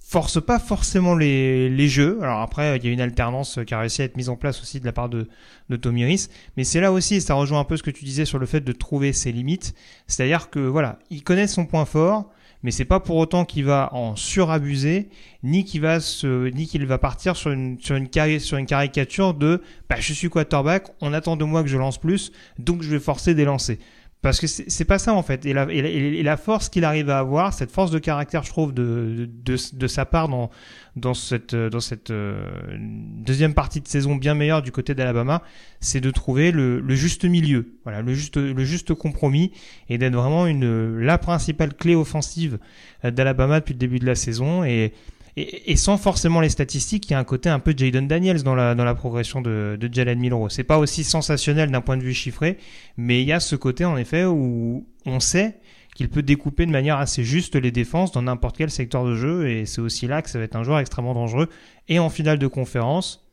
[0.00, 2.18] force pas forcément les, les, jeux.
[2.22, 4.62] Alors après, il y a une alternance qui a réussi à être mise en place
[4.62, 5.28] aussi de la part de,
[5.68, 6.30] de Tomiris.
[6.56, 8.62] Mais c'est là aussi, ça rejoint un peu ce que tu disais sur le fait
[8.62, 9.74] de trouver ses limites.
[10.06, 12.30] C'est-à-dire que voilà, il connaît son point fort,
[12.62, 15.08] mais c'est pas pour autant qu'il va en surabuser,
[15.42, 19.96] ni qu'il va se, ni qu'il va partir sur une, sur une, caricature de, bah,
[19.98, 23.34] je suis quarterback, on attend de moi que je lance plus, donc je vais forcer
[23.34, 23.78] des lancers.
[24.22, 25.44] Parce que c'est pas ça en fait.
[25.46, 29.86] Et la, force qu'il arrive à avoir, cette force de caractère, je trouve, de, de,
[29.88, 30.48] sa part dans,
[30.94, 32.48] dans cette, dans cette euh,
[32.78, 35.42] deuxième partie de saison bien meilleure du côté d'Alabama,
[35.80, 39.50] c'est de trouver le, le, juste milieu, voilà, le juste, le juste compromis
[39.88, 42.60] et d'être vraiment une, la principale clé offensive
[43.02, 44.62] d'Alabama depuis le début de la saison.
[44.62, 44.92] Et,
[45.36, 48.54] et, sans forcément les statistiques, il y a un côté un peu Jaden Daniels dans
[48.54, 50.50] la, dans la progression de, de Jalen Milrow.
[50.50, 52.58] C'est pas aussi sensationnel d'un point de vue chiffré,
[52.98, 55.56] mais il y a ce côté en effet où on sait
[55.94, 59.48] qu'il peut découper de manière assez juste les défenses dans n'importe quel secteur de jeu,
[59.48, 61.48] et c'est aussi là que ça va être un joueur extrêmement dangereux,
[61.88, 63.26] et en finale de conférence,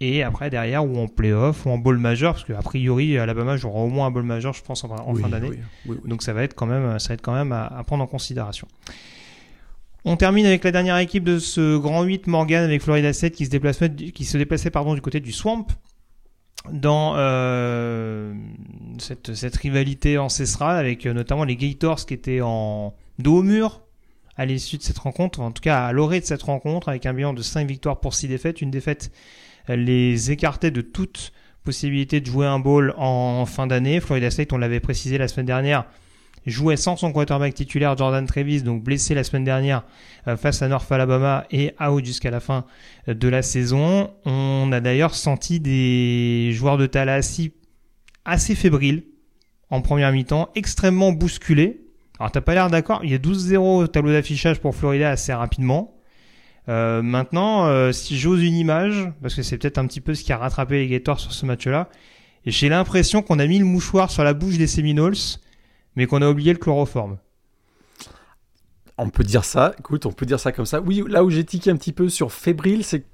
[0.00, 3.80] et après derrière, ou en playoff, ou en bowl majeur, parce qu'a priori, Alabama jouera
[3.80, 5.60] au moins un bowl majeur, je pense, en, fin d'année.
[6.04, 8.66] Donc ça va être quand même, ça va être quand même à prendre en considération.
[10.04, 13.46] On termine avec la dernière équipe de ce grand 8, Morgan, avec Florida 7 qui
[13.46, 15.66] se déplaçait, du côté du Swamp
[16.70, 18.34] dans euh,
[18.98, 23.82] cette, rivalité ancestrale avec euh, notamment les Gators qui étaient en dos au mur
[24.36, 27.12] à l'issue de cette rencontre, en tout cas à l'orée de cette rencontre, avec un
[27.12, 28.60] bilan de 5 victoires pour 6 défaites.
[28.60, 29.12] Une défaite
[29.68, 31.32] les écartait de toute
[31.64, 34.00] possibilité de jouer un bowl en fin d'année.
[34.00, 35.84] Florida State, on l'avait précisé la semaine dernière,
[36.46, 39.84] jouait sans son quarterback titulaire Jordan Travis, donc blessé la semaine dernière
[40.28, 42.64] euh, face à North Alabama et out jusqu'à la fin
[43.08, 44.10] euh, de la saison.
[44.24, 47.52] On a d'ailleurs senti des joueurs de Tallahassee
[48.24, 49.04] assez fébriles
[49.70, 51.80] en première mi-temps, extrêmement bousculés.
[52.18, 55.32] Alors t'as pas l'air d'accord, il y a 12-0 au tableau d'affichage pour Florida assez
[55.32, 55.94] rapidement.
[56.68, 60.32] Euh, maintenant, si j'ose une image, parce que c'est peut-être un petit peu ce qui
[60.32, 61.88] a rattrapé les Gators sur ce match-là,
[62.44, 65.16] j'ai l'impression qu'on a mis le mouchoir sur la bouche des Seminoles
[65.96, 67.18] mais qu'on a oublié le chloroforme.
[68.98, 70.80] On peut dire ça, écoute, on peut dire ça comme ça.
[70.80, 73.04] Oui, là où j'ai tiqué un petit peu sur fébrile, c'est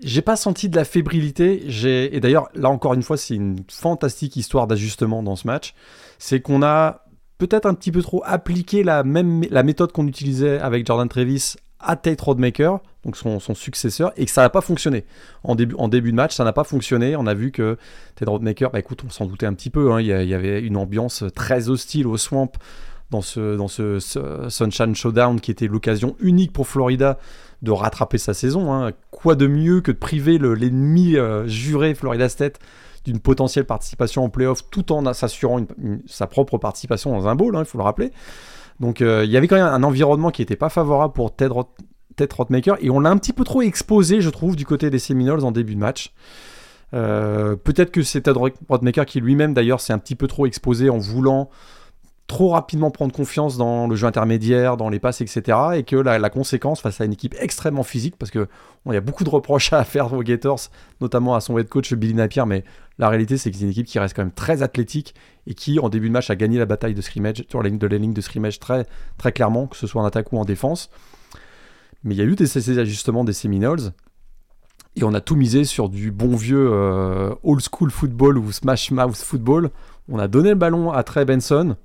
[0.00, 1.66] j'ai pas senti de la fébrilité.
[2.14, 5.74] Et d'ailleurs là encore une fois, c'est une fantastique histoire d'ajustement dans ce match.
[6.18, 7.04] C'est qu'on a
[7.38, 11.56] peut-être un petit peu trop appliqué la même la méthode qu'on utilisait avec Jordan Travis
[11.80, 15.04] à Tate Rodmaker, donc son, successeur, et que ça n'a pas fonctionné.
[15.44, 17.16] En début, de match, ça n'a pas fonctionné.
[17.16, 17.78] On a vu que
[18.16, 19.92] Tate Rodmaker, bah écoute, on s'en doutait un petit peu.
[19.92, 20.00] Hein.
[20.00, 22.52] il, y avait une ambiance très hostile au Swamp
[23.10, 23.98] dans ce, dans ce,
[24.48, 27.18] Sunshine Showdown qui était l'occasion unique pour Florida
[27.62, 28.72] de rattraper sa saison.
[28.72, 28.92] Hein.
[29.10, 32.58] Quoi de mieux que de priver l'ennemi euh, juré Florida State
[33.04, 35.64] d'une potentielle participation en playoff tout en s'assurant
[36.06, 38.12] sa propre participation dans un bowl, hein, il faut le rappeler.
[38.80, 41.52] Donc euh, il y avait quand même un environnement qui n'était pas favorable pour Ted,
[42.30, 45.44] Rothmaker et on l'a un petit peu trop exposé, je trouve, du côté des Seminoles
[45.44, 46.12] en début de match.
[46.94, 50.90] Euh, peut-être que c'est Ted Rothmaker qui lui-même d'ailleurs s'est un petit peu trop exposé
[50.90, 51.50] en voulant
[52.28, 55.58] trop rapidement prendre confiance dans le jeu intermédiaire, dans les passes, etc.
[55.76, 58.46] Et que la, conséquence face à une équipe extrêmement physique, parce que
[58.86, 60.60] y a beaucoup de reproches à faire aux Gators,
[61.00, 62.64] notamment à son head coach Billy Napier, mais
[62.98, 65.14] la réalité c'est que c'est une équipe qui reste quand même très athlétique
[65.46, 67.78] et qui en début de match a gagné la bataille de scrimmage sur la ligne
[67.78, 70.44] de la ligne de scrimmage très très clairement, que ce soit en attaque ou en
[70.44, 70.90] défense.
[72.04, 73.92] Mais il y a eu des, ajustements des Seminoles.
[74.96, 78.90] Et on a tout misé sur du bon vieux euh, old school football ou smash
[78.90, 79.70] mouth football.
[80.08, 81.76] On a donné le ballon à Trey Benson,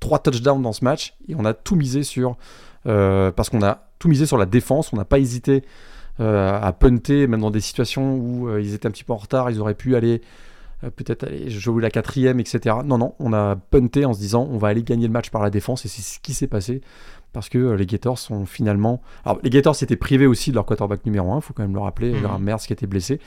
[0.00, 2.36] trois touchdowns dans ce match et on a tout misé sur
[2.86, 4.92] euh, parce qu'on a tout misé sur la défense.
[4.92, 5.62] On n'a pas hésité
[6.20, 9.16] euh, à punter, même dans des situations où euh, ils étaient un petit peu en
[9.16, 10.20] retard, ils auraient pu aller
[10.96, 12.76] peut-être aller jouer la quatrième, etc.
[12.84, 15.42] Non, non, on a punté en se disant on va aller gagner le match par
[15.42, 16.82] la défense et c'est ce qui s'est passé
[17.32, 19.00] parce que les Gators sont finalement.
[19.24, 21.72] Alors les Gators étaient privés aussi de leur quarterback numéro 1, il faut quand même
[21.72, 22.26] le rappeler, mmh.
[22.26, 23.18] un Merz qui était blessé.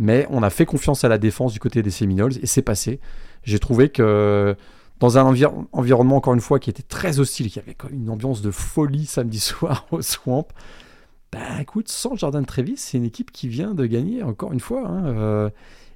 [0.00, 2.98] Mais on a fait confiance à la défense du côté des Seminoles et c'est passé.
[3.44, 4.56] J'ai trouvé que
[5.00, 5.24] dans un
[5.72, 9.40] environnement, encore une fois, qui était très hostile, qui avait une ambiance de folie samedi
[9.40, 10.48] soir au Swamp,
[11.32, 14.86] bah écoute, sans Jordan Travis, c'est une équipe qui vient de gagner encore une fois.
[14.88, 15.50] Hein,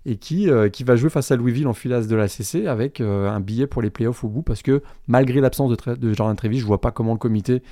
[0.06, 3.38] et qui, qui va jouer face à Louisville en filas de la CC avec un
[3.38, 6.64] billet pour les playoffs au bout parce que malgré l'absence de, de, Jordan Travis, je
[6.64, 7.62] vois pas comment le comité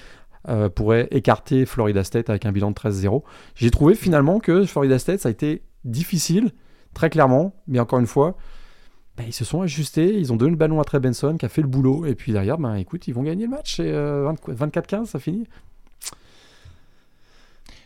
[0.75, 3.23] pourrait écarter Florida State avec un bilan de 13-0.
[3.55, 6.51] J'ai trouvé finalement que Florida State, ça a été difficile,
[6.95, 8.37] très clairement, mais encore une fois,
[9.19, 11.49] bah, ils se sont ajustés, ils ont donné le ballon à Trey Benson qui a
[11.49, 15.07] fait le boulot, et puis derrière, ben écoute, ils vont gagner le match, et 24-15,
[15.07, 15.47] ça finit.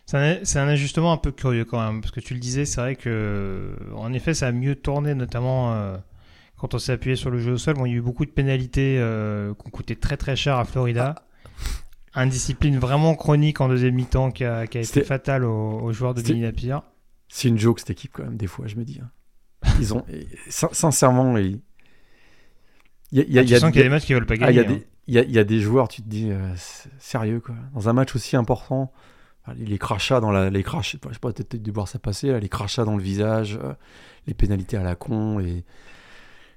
[0.06, 2.96] C'est un, ajustement un peu curieux quand même, parce que tu le disais, c'est vrai
[2.96, 5.96] que, en effet, ça a mieux tourné, notamment euh,
[6.58, 7.74] quand on s'est appuyé sur le jeu au sol.
[7.74, 10.58] Bon, il y a eu beaucoup de pénalités euh, qui ont coûté très très cher
[10.58, 11.14] à Florida.
[12.14, 16.76] Indiscipline vraiment chronique en deuxième mi-temps qui a, été fatale aux, joueurs de Billy Napier.
[17.28, 19.00] C'est une joke cette équipe quand même, des fois, je me dis.
[19.02, 19.08] Hein.
[19.78, 20.04] Ils ont,
[20.48, 21.60] sincèrement, il
[23.12, 24.46] y a, y a, tu sens qu'il y a des matchs qui veulent pas gagner.
[24.46, 24.50] Ah,
[25.06, 26.54] il, y a des, y a des joueurs, tu te dis, euh,
[26.98, 27.54] sérieux quoi.
[27.74, 28.92] Dans un match aussi important,
[29.56, 32.48] les crachats dans la, les crachats, je sais pas, peut-être dû voir ça passer, les
[32.48, 33.72] crachats dans le visage, euh,
[34.26, 35.64] les pénalités à la con, les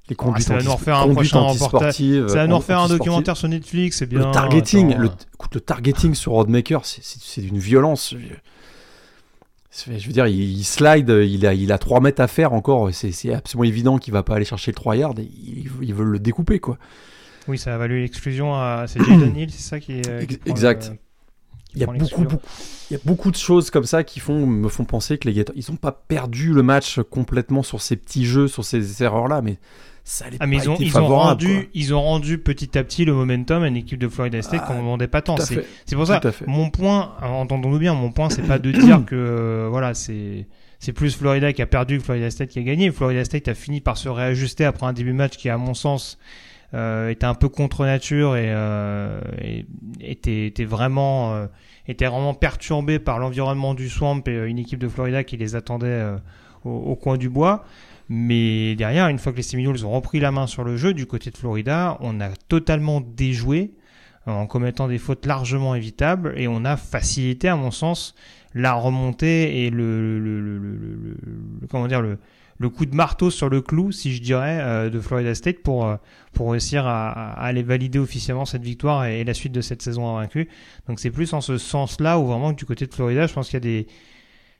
[0.07, 1.95] les conduites ah, ça va nous refaire un prochain reportage.
[1.95, 4.19] Ça va nous refaire un documentaire sur Netflix, c'est bien.
[4.19, 8.15] Le targeting, le, écoute, le targeting sur Roadmaker, c'est d'une violence.
[9.83, 12.89] Je veux dire, il, slide, il a, il a 3 mètres à faire encore.
[12.93, 15.15] C'est absolument évident qu'il va pas aller chercher le 3 yards.
[15.19, 16.77] ils, veulent le découper, quoi.
[17.47, 18.85] Oui, ça a valu l'exclusion à.
[18.87, 19.99] C'est Jaden Hill, c'est ça qui.
[19.99, 20.91] est exact.
[21.73, 22.39] il, y a beaucoup, beaucoup,
[22.89, 25.33] il y a beaucoup de choses comme ça qui font, me font penser que les
[25.33, 29.41] Gators, ils n'ont pas perdu le match complètement sur ces petits jeux, sur ces erreurs-là,
[29.41, 29.59] mais
[30.39, 33.63] ah, mais ils ont, ils ont rendu, ils ont rendu petit à petit le momentum
[33.63, 35.35] à une équipe de Florida State qu'on ne demandait pas tant.
[35.37, 39.67] C'est pour ça, mon point, entendons-nous bien, mon point, c'est pas de dire que, euh,
[39.69, 40.47] voilà, c'est,
[40.79, 42.91] c'est plus Florida qui a perdu que Florida State qui a gagné.
[42.91, 45.73] Florida State a fini par se réajuster après un début de match qui, à mon
[45.73, 46.19] sens,
[46.73, 49.21] euh, était un peu contre nature et, euh,
[50.01, 51.45] était, était vraiment, euh,
[51.87, 56.03] était vraiment perturbé par l'environnement du swamp et une équipe de Florida qui les attendait
[56.65, 57.63] au, au, coin du bois.
[58.09, 61.05] Mais derrière, une fois que les Seminoles ont repris la main sur le jeu, du
[61.07, 63.73] côté de Florida, on a totalement déjoué
[64.27, 68.15] euh, en commettant des fautes largement évitables et on a facilité, à mon sens,
[68.53, 71.17] la remontée et le, le, le, le
[71.69, 72.19] comment dire le,
[72.57, 75.85] le coup de marteau sur le clou, si je dirais, euh, de Florida State pour
[75.85, 75.97] euh,
[76.31, 80.15] pour réussir à, à, aller valider officiellement cette victoire et, la suite de cette saison
[80.15, 80.47] invaincue.
[80.87, 83.55] Donc c'est plus en ce sens-là où vraiment du côté de Florida, je pense qu'il
[83.55, 83.87] y a des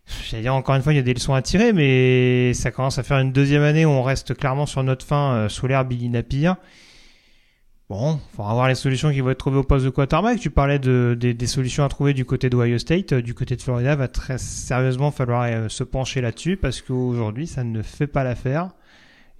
[0.07, 2.99] J'allais dire encore une fois, il y a des leçons à tirer, mais ça commence
[2.99, 5.85] à faire une deuxième année où on reste clairement sur notre fin euh, sous l'air
[5.85, 6.53] Billy Napier.
[7.87, 10.39] Bon, il faudra voir les solutions qui vont être trouvées au poste de quarterback.
[10.39, 13.61] Tu parlais de, des solutions à trouver du côté d'Ohio State, euh, du côté de
[13.61, 18.23] Florida, va très sérieusement falloir euh, se pencher là-dessus parce qu'aujourd'hui, ça ne fait pas
[18.23, 18.71] l'affaire.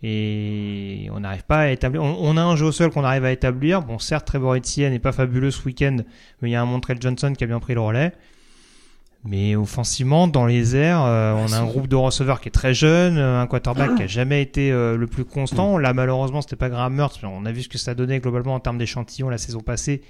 [0.04, 2.04] Et on n'arrive pas à établir.
[2.04, 3.82] On, a un jeu au sol qu'on arrive à établir.
[3.82, 5.98] Bon, certes, Trevor Etienne n'est pas fabuleux ce week-end,
[6.42, 8.14] mais il y a un Montrell Johnson qui a bien pris le relais.
[9.28, 12.76] Mais offensivement, dans les airs, euh, on a un groupe de receveurs qui est très
[12.76, 15.80] jeune, euh, un quarterback qui a jamais été euh, le plus constant.
[15.80, 17.20] Là, malheureusement, c'était pas Graham Mertz.
[17.24, 20.04] On a vu ce que ça donnait globalement en termes d'échantillons la saison passée.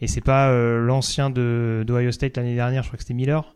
[0.00, 3.54] Et c'est pas l'ancien de d'Ohio State l'année dernière, je crois que c'était Miller.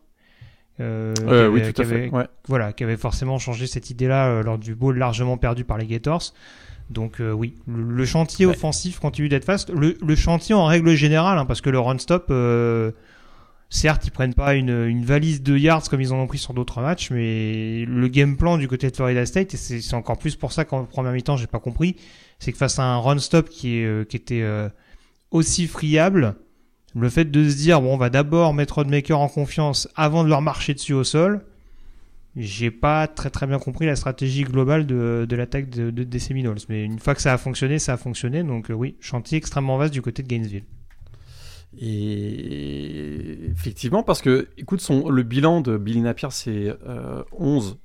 [0.79, 2.11] oui, tout à fait.
[2.47, 6.33] Voilà, qui avait forcément changé cette idée-là lors du bowl largement perdu par les Gators.
[6.91, 9.71] Donc oui, le, chantier offensif continue d'être vaste.
[9.71, 12.31] Le, le, chantier en règle générale, hein, parce que le run-stop
[13.69, 16.81] Certes, ils prennent pas une, valise de yards comme ils en ont pris sur d'autres
[16.81, 20.51] matchs, mais le game plan du côté de Florida State, et c'est encore plus pour
[20.51, 21.95] ça qu'en première mi-temps, j'ai pas compris,
[22.39, 24.69] c'est que face à un run-stop qui, euh, qui était euh,
[25.31, 26.35] aussi friable,
[26.95, 30.29] le fait de se dire, bon, on va d'abord mettre Rodmaker en confiance avant de
[30.29, 31.43] leur marcher dessus au sol,
[32.35, 36.57] j'ai pas très très bien compris la stratégie globale de, l'attaque de, des Seminoles.
[36.67, 38.43] Mais une fois que ça a fonctionné, ça a fonctionné.
[38.43, 40.65] Donc euh, oui, chantier extrêmement vaste du côté de Gainesville.
[41.77, 46.75] Et effectivement, parce que, écoute, son, le bilan de Billy Napier, c'est
[47.37, 47.75] 11-14,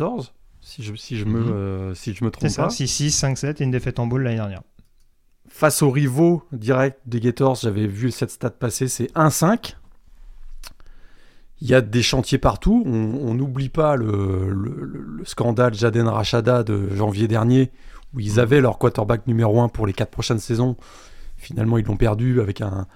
[0.00, 0.22] euh,
[0.60, 1.52] si je, si, je me, mhm.
[1.52, 2.70] euh, si je me trompe pas.
[2.70, 4.62] C'est ça, 6-6, 5-7 et une défaite en boule l'année dernière.
[5.48, 9.76] Face aux rivaux directs des Gators, j'avais vu cette stat passer, c'est 1-5.
[11.62, 12.82] Il y a des chantiers partout.
[12.84, 17.70] On n'oublie pas le, le, scandale Jaden Rachada de janvier dernier,
[18.12, 18.38] où ils mhm.
[18.40, 20.76] avaient leur quarterback numéro 1 pour les 4 prochaines saisons.
[21.38, 22.86] Finalement, ils l'ont perdu avec un,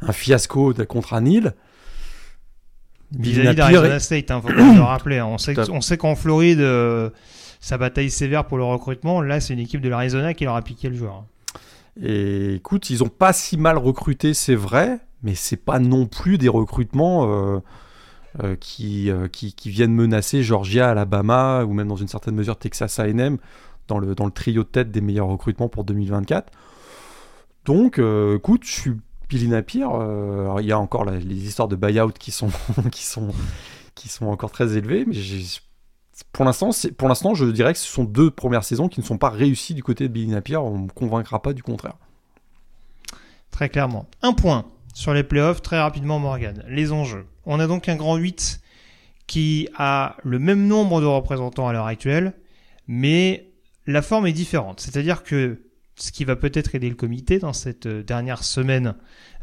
[0.00, 1.54] un fiasco de, contre un île.
[3.16, 5.18] Vis-à-vis d'Arizona State, hein, faut le rappeler.
[5.18, 5.26] Hein.
[5.26, 7.10] On sait, on sait qu'en Floride, euh,
[7.60, 10.62] sa bataille sévère pour le recrutement, là, c'est une équipe de l'Arizona qui leur a
[10.62, 11.14] piqué le joueur.
[11.14, 11.26] Hein.
[12.02, 16.36] Et écoute, ils ont pas si mal recruté, c'est vrai, mais c'est pas non plus
[16.36, 17.58] des recrutements euh,
[18.42, 22.98] euh, qui, qui, qui, viennent menacer Georgia, Alabama ou même dans une certaine mesure Texas
[22.98, 23.38] A&M
[23.88, 26.52] dans le, dans le trio de tête des meilleurs recrutements pour 2024.
[27.64, 28.92] Donc, écoute, je suis
[29.32, 32.50] Napier, euh, alors il y a encore les histoires de buyout qui sont,
[32.90, 33.04] qui
[34.08, 35.16] sont, encore très élevées, mais
[36.32, 39.18] pour l'instant, pour l'instant, je dirais que ce sont deux premières saisons qui ne sont
[39.18, 40.56] pas réussies du côté de Billy Napier.
[40.56, 41.96] On ne me convaincra pas du contraire.
[43.50, 44.06] Très clairement.
[44.22, 46.64] Un point sur les playoffs, très rapidement, Morgan.
[46.68, 47.26] Les enjeux.
[47.44, 48.60] On a donc un grand 8
[49.26, 52.34] qui a le même nombre de représentants à l'heure actuelle,
[52.86, 53.50] mais
[53.86, 54.80] la forme est différente.
[54.80, 55.65] C'est-à-dire que
[55.96, 58.94] ce qui va peut-être aider le comité dans cette euh, dernière semaine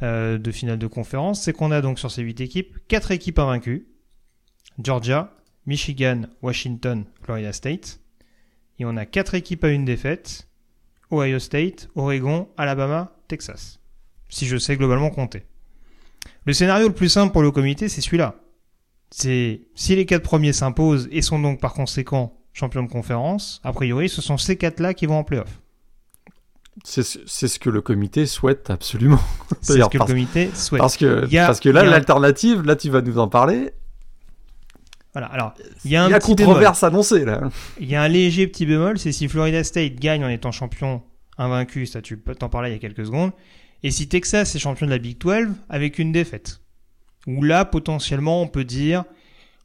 [0.01, 3.39] euh, de finale de conférence, c'est qu'on a donc sur ces 8 équipes, 4 équipes
[3.39, 3.88] invaincues.
[4.80, 5.36] Georgia,
[5.66, 7.99] Michigan, Washington, Florida State.
[8.80, 10.47] Et on a 4 équipes à une défaite.
[11.12, 13.80] Ohio State, Oregon, Alabama, Texas
[14.34, 15.43] si je sais globalement compter.
[16.45, 18.36] Le scénario le plus simple pour le comité, c'est celui-là.
[19.12, 23.72] C'est si les quatre premiers s'imposent et sont donc par conséquent champions de conférence, a
[23.72, 25.62] priori, ce sont ces quatre-là qui vont en playoff.
[26.84, 29.19] C'est ce que le comité souhaite absolument.
[29.61, 30.80] C'est ce que le parce- comité souhaite.
[30.82, 33.71] Parce que, a- parce que là, l'alternative, là, tu vas nous en parler.
[35.13, 35.28] Voilà.
[35.28, 35.53] Alors,
[35.86, 36.53] il y a un y a petit bémol.
[36.53, 37.41] controverse annoncée, là.
[37.80, 41.03] Il y a un léger petit bémol, c'est si Florida State gagne en étant champion
[41.38, 43.32] invaincu, ça tu peux t'en parler il y a quelques secondes,
[43.84, 46.61] et si Texas est champion de la Big 12 avec une défaite.
[47.28, 49.03] Où là, potentiellement, on peut dire,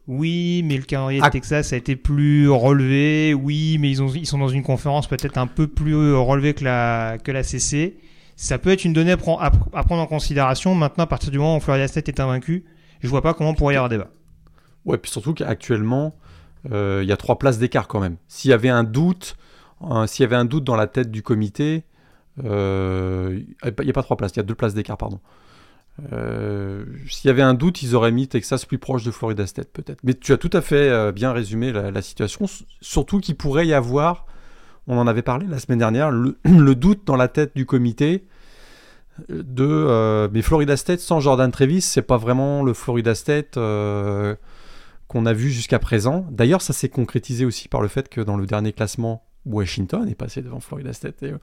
[0.08, 1.30] oui, mais le calendrier de Ah.
[1.30, 5.36] Texas a été plus relevé, oui, mais ils, ont, ils sont dans une conférence peut-être
[5.38, 7.96] un peu plus relevée que la, que la CC.
[8.34, 10.74] Ça peut être une donnée à, pre- à- à prendre en considération.
[10.74, 12.64] Maintenant, à partir du moment où Florida State est invaincu,
[13.02, 14.08] je vois pas comment pourrait y avoir débat.
[14.84, 16.14] Ouais, puis surtout qu'actuellement,
[16.72, 18.16] euh, il y a trois places d'écart quand même.
[18.28, 19.36] S'il y avait un doute,
[19.82, 21.82] euh, s'il y avait un doute dans la tête du comité,
[22.44, 25.20] euh, il n'y a pas trois places, il y a deux places d'écart, pardon.
[26.12, 29.68] Euh, S'il y avait un doute, ils auraient mis Texas plus proche de Florida State,
[29.72, 29.98] peut-être.
[30.04, 32.46] Mais tu as tout à fait euh, bien résumé la, situation,
[32.80, 34.26] surtout qu'il pourrait y avoir,
[34.86, 36.36] on en avait parlé la semaine dernière, le,
[36.74, 38.26] doute dans la tête du comité
[39.30, 43.58] euh, de mais Florida State sans Jordan Travis, c'est pas vraiment le Florida State
[45.08, 46.26] qu'on a vu jusqu'à présent.
[46.30, 50.14] D'ailleurs, ça s'est concrétisé aussi par le fait que dans le dernier classement, Washington est
[50.14, 51.22] passé devant Florida State.
[51.22, 51.38] Et, euh,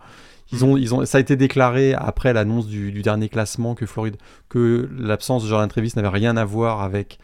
[0.51, 3.85] ils ont, ils ont, ça a été déclaré après l'annonce du, du dernier classement que,
[3.85, 4.17] Floride,
[4.49, 7.17] que l'absence de Jordan Travis n'avait rien à voir avec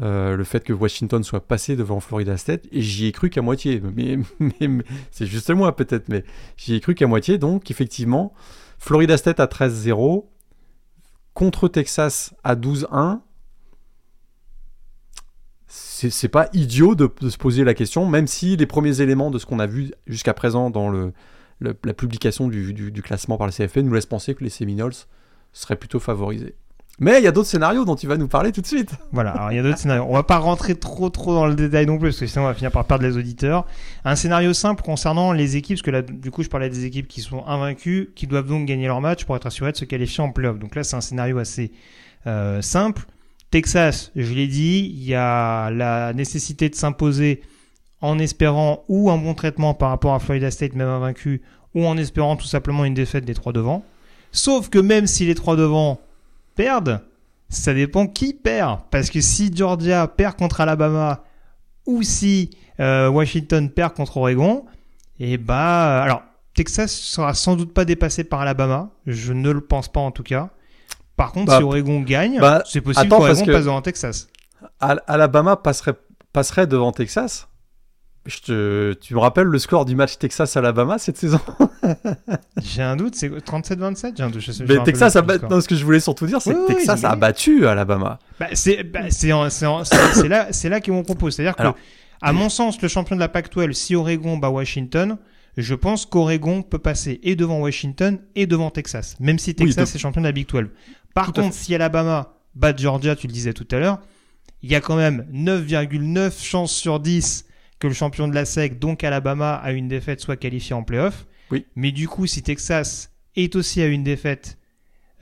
[0.00, 2.66] euh, le fait que Washington soit passé devant Florida State.
[2.72, 3.80] Et j'y ai cru qu'à moitié.
[3.96, 6.24] Mais, mais- mais- c'est juste moi peut-être, mais
[6.56, 7.36] j'y ai cru qu'à moitié.
[7.38, 8.32] Donc, effectivement,
[8.78, 10.24] Florida State à 13-0
[11.34, 13.20] contre Texas à 12-1
[16.08, 19.46] c'est pas idiot de, se poser la question, même si les premiers éléments de ce
[19.46, 21.12] qu'on a vu jusqu'à présent dans le,
[21.60, 24.94] la publication du, classement par le CFP nous laissent penser que les Seminoles
[25.52, 26.54] seraient plutôt favorisés.
[27.02, 28.90] Mais il y a d'autres scénarios dont il va nous parler tout de suite.
[29.12, 30.04] Voilà, alors il y a d'autres scénarios.
[30.06, 32.48] On va pas rentrer trop trop dans le détail non plus, parce que sinon on
[32.48, 33.66] va finir par perdre les auditeurs.
[34.04, 37.08] Un scénario simple concernant les équipes, parce que là, du coup, je parlais des équipes
[37.08, 40.22] qui sont invaincues, qui doivent donc gagner leur match pour être assurées de se qualifier
[40.22, 40.58] en playoff.
[40.58, 41.72] Donc là, c'est un scénario assez
[42.26, 43.06] euh, simple.
[43.50, 47.42] Texas, je l'ai dit, il y a la nécessité de s'imposer
[48.00, 51.42] en espérant ou un bon traitement par rapport à Florida State, même invaincu,
[51.74, 53.84] ou en espérant tout simplement une défaite des trois devant.
[54.32, 56.00] Sauf que même si les trois devant
[56.54, 57.00] perdent,
[57.48, 58.80] ça dépend qui perd.
[58.90, 61.24] Parce que si Georgia perd contre Alabama
[61.86, 64.64] ou si euh, Washington perd contre Oregon,
[65.18, 66.22] et bah alors
[66.54, 70.22] Texas sera sans doute pas dépassé par Alabama, je ne le pense pas en tout
[70.22, 70.50] cas.
[71.20, 74.28] Par contre, Bah, si Oregon gagne, bah, c'est possible attends, qu'Oregon que- passe devant Texas.
[74.80, 75.92] Al- Alabama passerait,
[76.32, 77.46] passerait devant Texas?
[78.24, 81.40] Je te, tu me rappelles le score du match Texas-Alabama cette saison?
[82.62, 85.44] J'ai un doute, c'est 37-27 J'ai un doute, je sais- Mais Texas a battu.
[85.50, 88.18] Non, ce que je voulais surtout dire, c'est Oui, que Texas a battu Alabama.
[88.38, 91.36] Bah, c'est bah, c'est en- c'est en- c'est- c'est là, c'est là qu'ils m'ont proposé.
[91.36, 91.76] C'est-à-dire que, Alors-
[92.22, 95.16] à mon sens, le champion de la Pac-12, si Oregon bat Washington,
[95.56, 99.98] je pense qu'Oregon peut passer et devant Washington et devant Texas, même si Texas est
[99.98, 100.68] champion de la Big 12.
[101.14, 104.00] Par contre, si Alabama bat Georgia, tu le disais tout à l'heure,
[104.62, 107.46] il y a quand même 9,9 chances sur 10
[107.78, 111.26] que le champion de la SEC, donc Alabama, à une défaite, soit qualifié en playoff.
[111.50, 111.66] Oui.
[111.76, 114.58] Mais du coup, si Texas est aussi à une défaite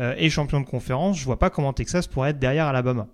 [0.00, 3.06] euh, et champion de conférence, je vois pas comment Texas pourrait être derrière Alabama.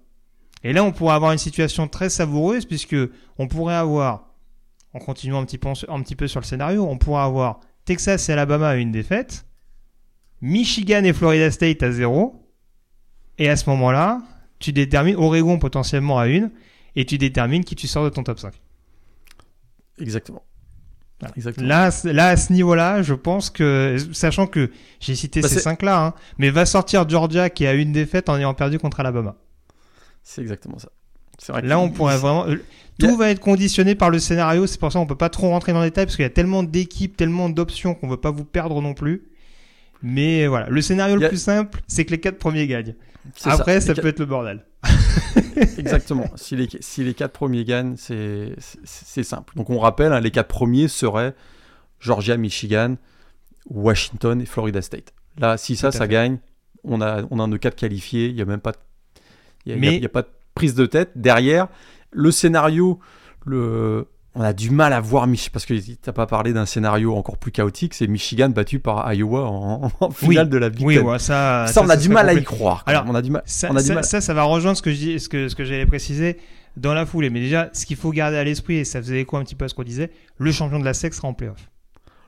[0.63, 2.97] Et là, on pourrait avoir une situation très savoureuse puisque
[3.39, 4.35] on pourrait avoir,
[4.95, 8.29] en continuant un petit peu, un petit peu sur le scénario, on pourrait avoir Texas
[8.31, 9.45] et Alabama à une défaite,
[10.41, 12.44] Michigan et Florida State à zéro,
[13.39, 14.23] et à ce moment-là,
[14.59, 16.51] tu détermines Oregon potentiellement à une,
[16.97, 18.53] et tu détermines qui tu sors de ton top 5.
[20.01, 20.43] Exactement.
[21.21, 21.35] Voilà.
[21.37, 21.67] Exactement.
[21.69, 24.71] Là, là, à ce niveau-là, je pense que, sachant que
[25.01, 28.37] j'ai cité Bah, ces cinq-là, hein, mais va sortir Georgia qui a une défaite en
[28.37, 29.37] ayant perdu contre Alabama.
[30.23, 30.89] C'est exactement ça.
[31.49, 32.47] Vrai Là, on pourrait vraiment.
[32.47, 32.57] euh,
[32.99, 34.67] Tout va être conditionné par le scénario.
[34.67, 36.31] C'est pour ça qu'on peut pas trop rentrer dans les détails parce qu'il y a
[36.31, 39.25] tellement d'équipes, tellement d'options qu'on veut pas vous perdre non plus.
[40.07, 42.95] Mais voilà, le scénario a- le plus simple, c'est que les quatre premiers gagnent.
[43.45, 44.65] Après, ça, peut être le bordel.
[45.79, 46.27] Exactement.
[46.37, 48.55] si, les, si les quatre premiers gagnent, c'est
[49.23, 49.55] simple.
[49.57, 51.35] Donc on rappelle, hein, les quatre premiers seraient
[52.01, 52.97] Georgia, Michigan,
[53.71, 55.13] Washington et Florida State.
[55.39, 56.39] Là, si ça, ça gagne,
[56.85, 58.27] on a, on a un de quatre qualifiés.
[58.29, 58.77] Il n'y a même pas, de-
[59.67, 61.11] il y a, il y a- Mais- il y a pas de prise de tête.
[61.17, 61.69] Derrière,
[62.13, 63.01] le scénario,
[63.47, 66.67] le, on a du mal à voir Mich parce que tu n'as pas parlé d'un
[66.67, 67.95] scénario encore plus chaotique.
[67.95, 71.05] C'est Michigan battu par Iowa en, en finale de la Big Oui, Ten.
[71.07, 72.83] ouais, ça, ça, on a du mal à y croire.
[72.87, 73.43] Alors, on a du mal.
[73.47, 74.05] Ça, on a du ça, mal.
[74.05, 76.39] ça, ça va rejoindre ce que je dis, ce que, ce que j'allais préciser
[76.77, 77.31] dans la foulée.
[77.31, 79.67] Mais déjà, ce qu'il faut garder à l'esprit, et ça faisait écho un petit peu
[79.67, 81.71] à ce qu'on disait, le champion de la SEC sera en playoff.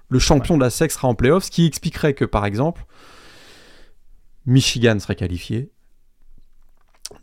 [0.09, 2.85] le champion de la SEC sera en playoff, ce qui expliquerait que, par exemple,
[4.47, 5.71] Michigan serait qualifié.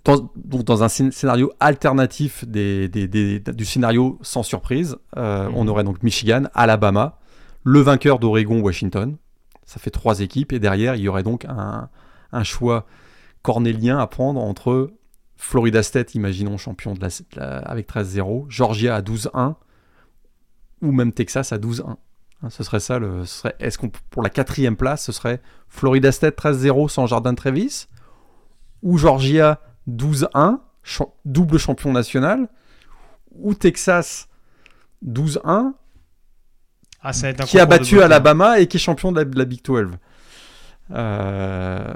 [0.05, 5.47] Dans, donc dans un scén- scénario alternatif des, des- des- du scénario sans surprise, euh,
[5.49, 5.55] Mhm.
[5.55, 7.19] on aurait donc Michigan, Alabama,
[7.63, 9.17] le vainqueur d'Oregon, Washington.
[9.65, 10.51] Ça fait trois équipes.
[10.53, 11.89] Et derrière, il y aurait donc un,
[12.31, 12.85] un choix
[13.41, 14.91] cornélien à prendre entre
[15.37, 19.55] Florida State, imaginons champion de la, de la- avec 13-0, Georgia à 12-1,
[20.81, 21.97] ou même Texas à 12-1.
[22.41, 22.99] Hein, Ce serait ça.
[22.99, 27.07] Le, ce serait, est-ce qu'on pour la quatrième place, ce serait Florida State 13-0 sans
[27.07, 27.87] Jordan Travis
[28.81, 29.59] ou Georgia
[29.89, 32.47] 12-1, cha- double champion national,
[33.35, 34.27] ou Texas
[35.05, 35.73] 12-1
[37.01, 37.11] Ah,
[37.45, 38.01] qui a battu.
[38.01, 39.91] Alabama et qui est champion de la, de la Big 12.
[40.91, 41.93] Euh,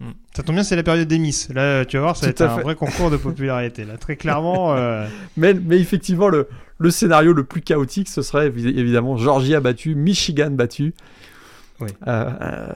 [0.00, 0.10] Mm.
[0.36, 1.48] Ça tombe bien, c'est la période des Miss.
[1.50, 2.62] Là, tu vas voir, ça va être un fait.
[2.62, 3.84] vrai concours de popularité.
[3.84, 4.74] Là, très clairement.
[4.74, 5.06] euh,
[5.36, 9.94] mais, mais effectivement, le, le scénario le plus chaotique, ce serait évi- évidemment Georgia battu,
[9.94, 10.94] Michigan battu.
[11.78, 11.90] Oui.
[12.08, 12.72] Euh,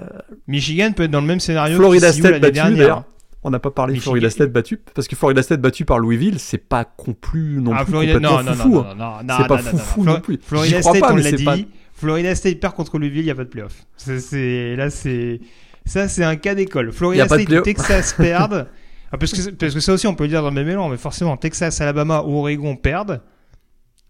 [0.46, 3.02] Michigan peut être dans le même scénario Florida que State battu, dernière.
[3.44, 6.38] On n'a pas parlé de Florida State battu, parce que Florida State battu par Louisville,
[6.40, 8.68] c'est pas con plus non Ah, plus Florida, complètement non, foufou.
[8.70, 10.38] non, non, non, non, C'est pas foufou non plus.
[10.42, 11.44] Florida State, pas, on l'a dit.
[11.44, 11.56] pas-
[11.92, 13.84] Florida State perd contre Louisville, il n'y a pas de playoff.
[13.96, 15.40] C'est, là, c'est,
[15.84, 16.92] ça, c'est un cas d'école.
[16.92, 17.64] Florida State playoff.
[17.64, 18.68] Texas perdent.
[19.12, 20.88] Ah, parce, que, parce que ça aussi, on peut le dire dans le même élan,
[20.88, 23.22] mais forcément, Texas, Alabama ou Oregon perdent.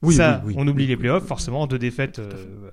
[0.00, 2.30] Oui, ça, oui, oui, on oublie les playoffs, forcément, deux défaites, euh,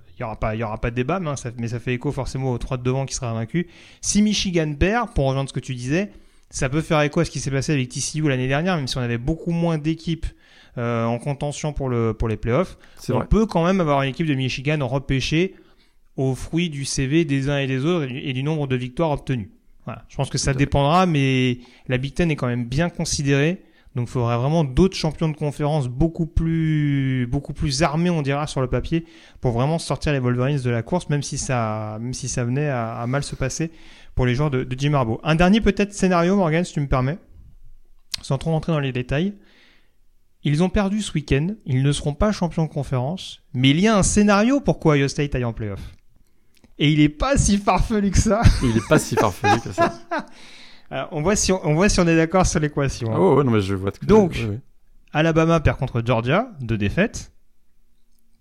[0.09, 1.79] il n'y aura, pas- il y aura pas de débat, mais, hein, ça, mais ça
[1.79, 3.67] fait écho forcément aux trois de devant qui sera vaincu.
[3.99, 6.11] Si Michigan perd, pour rejoindre ce que tu disais,
[6.55, 8.97] ça peut faire écho à ce qui s'est passé avec TCU l'année dernière, même si
[8.97, 10.25] on avait beaucoup moins d'équipes
[10.77, 12.77] euh, en contention pour, le, pour les playoffs.
[13.09, 13.27] On vrai.
[13.27, 15.55] peut quand même avoir une équipe de Michigan repêchée
[16.15, 18.77] au fruit du CV des uns et des autres et du, et du nombre de
[18.77, 19.51] victoires obtenues.
[19.83, 20.03] Voilà.
[20.07, 21.57] Je pense que ça dépendra, mais
[21.89, 23.61] la Big Ten est quand même bien considérée.
[23.97, 28.47] Donc il faudrait vraiment d'autres champions de conférence beaucoup plus, beaucoup plus armés, on dira,
[28.47, 29.05] sur le papier,
[29.41, 32.67] pour vraiment sortir les Wolverines de la course, même si ça, même si ça venait
[32.69, 33.71] à, à mal se passer
[34.15, 35.19] pour les joueurs de, de Jim Harbaugh.
[35.23, 37.17] Un dernier peut-être scénario, Morgan, si tu me permets,
[38.21, 39.33] sans trop rentrer dans les détails.
[40.43, 43.87] Ils ont perdu ce week-end, ils ne seront pas champions de conférence, mais il y
[43.87, 45.81] a un scénario pour que Ohio State aille en playoff.
[46.77, 48.41] Et il est pas si farfelu que ça.
[48.61, 49.93] Il est pas si farfelu que ça.
[50.91, 53.13] Alors, on, voit si on, on voit si on est d'accord sur l'équation.
[53.15, 53.17] hein.
[53.17, 53.91] Ouais, ouais, non, mais je vois.
[54.03, 54.59] Donc, ouais, ouais.
[55.13, 57.31] Alabama perd contre Georgia, deux défaites.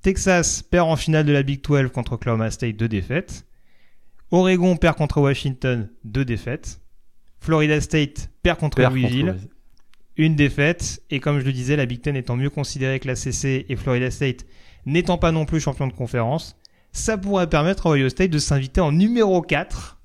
[0.02, 3.46] Texas perd en finale de la Big 12 contre Oklahoma State, deux défaites.
[4.30, 6.80] Oregon perd contre Washington, deux défaites.
[7.40, 9.48] Florida State perd contre Perd contre Louisville, Louisville.
[10.16, 11.02] une défaite.
[11.10, 13.76] Et comme je le disais, la Big Ten étant mieux considérée que la CC et
[13.76, 14.46] Florida State
[14.86, 16.56] n'étant pas non plus champion de conférence,
[16.92, 19.98] ça pourrait permettre à Ohio State de s'inviter en numéro 4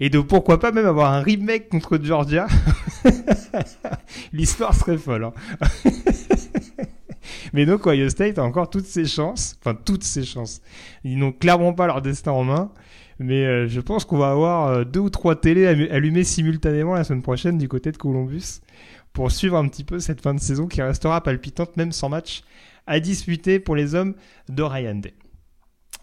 [0.00, 2.46] et de pourquoi pas même avoir un remake contre Georgia.
[4.32, 5.24] L'histoire serait folle.
[5.24, 5.32] hein.
[7.52, 10.60] Mais donc Ohio State a encore toutes ses chances, enfin toutes ses chances.
[11.04, 12.72] Ils n'ont clairement pas leur destin en main.
[13.18, 16.94] Mais euh, je pense qu'on va avoir euh, deux ou trois télés allu- allumées simultanément
[16.94, 18.60] la semaine prochaine du côté de Columbus
[19.12, 22.42] pour suivre un petit peu cette fin de saison qui restera palpitante même sans match
[22.86, 24.14] à disputer pour les hommes
[24.48, 25.14] de Ryan Day.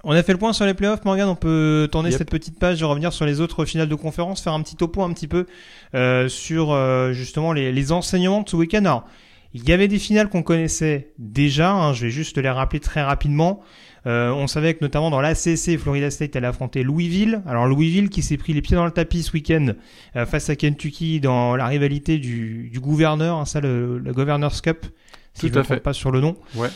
[0.04, 1.28] On a fait le point sur les playoffs, Morgan.
[1.30, 2.18] On peut tourner Yep.
[2.20, 5.02] cette petite page et revenir sur les autres finales de conférence, faire un petit topo
[5.02, 5.48] un petit peu
[5.96, 8.80] euh, sur euh, justement les, les enseignements de ce week-end.
[8.86, 9.06] Alors,
[9.54, 11.72] il y avait des finales qu'on connaissait déjà.
[11.72, 13.62] hein, je vais juste les rappeler très rapidement.
[14.08, 17.42] Euh, on savait que notamment dans l'ACC, Florida State allait affronter Louisville.
[17.48, 19.70] Alors Louisville qui s'est pris les pieds dans le tapis ce week-end
[20.16, 24.62] euh, face à Kentucky dans la rivalité du, du gouverneur, hein, ça le, le Governor's
[24.62, 24.86] Cup,
[25.34, 26.36] si Tout je ne me trompe pas sur le nom.
[26.56, 26.68] Ouais.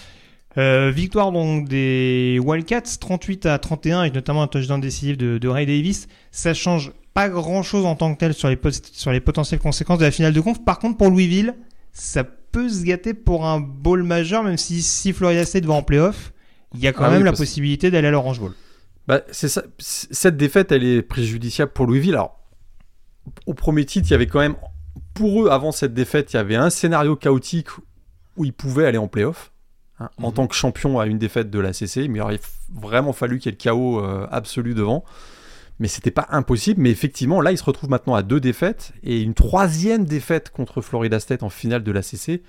[0.58, 5.48] Euh, victoire donc des Wildcats 38 à 31 avec notamment un touchdown décisif de, de
[5.48, 6.08] Ray Davis.
[6.32, 9.60] Ça change pas grand chose en tant que tel sur les, post- sur les potentielles
[9.60, 10.64] conséquences de la finale de conf.
[10.66, 11.54] Par contre pour Louisville,
[11.94, 15.84] ça peut se gâter pour un bowl majeur même si, si Florida State va en
[15.84, 16.34] playoff.
[16.74, 18.53] Il y a quand Ah même oui, la possibilité d'aller à l'Orange Bowl.
[19.07, 19.63] Bah, ça.
[19.80, 22.13] Cette défaite, elle est préjudiciable pour Louisville.
[22.13, 22.39] Alors,
[23.47, 24.55] au premier titre, il y avait quand même,
[25.13, 27.70] pour eux, avant cette défaite, il y avait un scénario chaotique
[28.38, 29.51] où ils pouvaient aller en playoff.
[29.99, 30.34] hein, En Mhm.
[30.36, 33.38] tant que champion à une défaite de la CC, mais il aurait f- vraiment fallu
[33.39, 35.03] qu'il y ait le chaos euh, absolu devant.
[35.80, 36.80] Mais c'était pas impossible.
[36.82, 40.82] Mais effectivement, là, ils se retrouvent maintenant à deux défaites et une troisième défaite contre
[40.82, 42.41] Florida State en finale de l'ACC.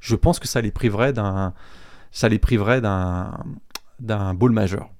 [0.00, 1.54] Je pense que ça les priverait d'un,
[2.12, 3.44] ça les priverait d'un,
[4.00, 4.90] d'un bowl majeur.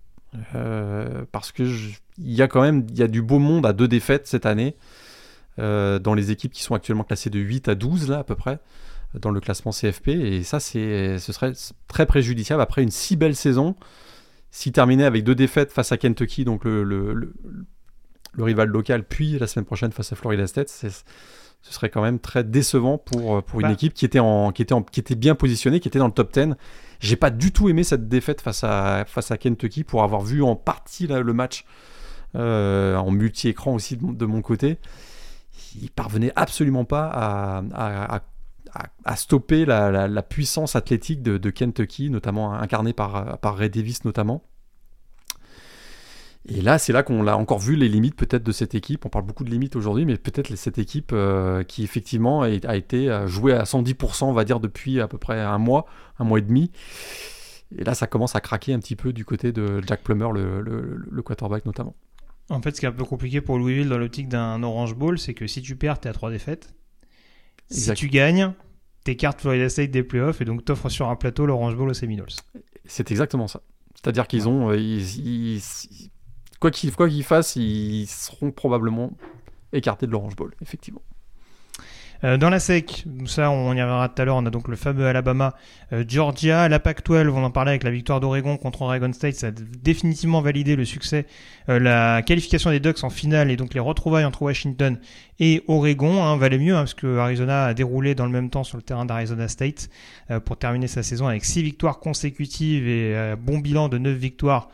[0.55, 3.73] Euh, parce que il y a quand même il y a du beau monde à
[3.73, 4.77] deux défaites cette année
[5.59, 8.35] euh, dans les équipes qui sont actuellement classées de 8 à 12 là à peu
[8.35, 8.59] près
[9.15, 11.53] dans le classement CFP et ça c'est ce serait
[11.87, 13.75] très préjudiciable après une si belle saison
[14.51, 19.39] si terminait avec deux défaites face à Kentucky donc le, le, le, rival local puis
[19.39, 23.61] la semaine prochaine face à Florida State ce serait quand même très décevant pour, pour
[23.61, 23.73] une bah.
[23.73, 26.13] équipe qui était, en, qui, était en, qui était bien positionnée qui était dans le
[26.13, 26.55] top 10
[27.01, 30.43] j'ai pas du tout aimé cette défaite face à, face à Kentucky pour avoir vu
[30.43, 31.65] en partie le match
[32.35, 34.79] euh, en multi-écran aussi de, mon côté.
[35.81, 38.23] Il parvenait absolument pas à,
[39.05, 44.43] à, stopper la, puissance athlétique de, de, Kentucky, notamment incarnée par, par Ray Davis notamment.
[46.51, 49.05] Et là, c'est là qu'on a encore vu les limites peut-être de cette équipe.
[49.05, 53.11] On parle beaucoup de limites aujourd'hui, mais peut-être cette équipe euh, qui effectivement a été
[53.11, 55.85] euh, jouée à 110%, on va dire, depuis à peu près un mois,
[56.19, 56.71] un mois et demi.
[57.77, 60.63] Et là, ça commence à craquer un petit peu du côté de Jack Plummer, le,
[60.63, 61.95] le, quarterback notamment.
[62.49, 65.19] En fait, ce qui est un peu compliqué pour Louisville dans l'optique d'un Orange Bowl,
[65.19, 66.75] c'est que si tu perds, tu es à trois défaites.
[67.69, 68.55] Si tu gagnes,
[69.05, 72.29] t'écartes Florida State des playoffs et donc t'offres sur un plateau l'Orange Bowl aux Seminoles.
[72.87, 73.61] C'est exactement ça.
[73.95, 75.61] C'est-à-dire qu'ils ont, euh, ils,
[76.59, 79.13] quoi qu'ils fassent, ils seront probablement
[79.73, 81.03] écartés de l'Orange Bowl, effectivement.
[82.25, 84.75] Euh, dans la SEC, ça on y reviendra tout à l'heure, on a donc le
[84.75, 85.55] fameux Alabama,
[85.93, 89.49] euh, Georgia, la PAC-12, on en parlait avec la victoire d'Oregon contre Oregon State, ça
[89.49, 91.27] a définitivement validé le succès,
[91.69, 94.99] euh, la qualification des Ducks en finale et donc les retrouvailles entre Washington
[95.39, 98.65] et Oregon hein, valait mieux hein, parce que Arizona a déroulé dans le même temps
[98.65, 99.89] sur le terrain d'Arizona State
[100.45, 104.69] pour terminer sa saison avec 6 victoires consécutives et bon bilan de 9 victoires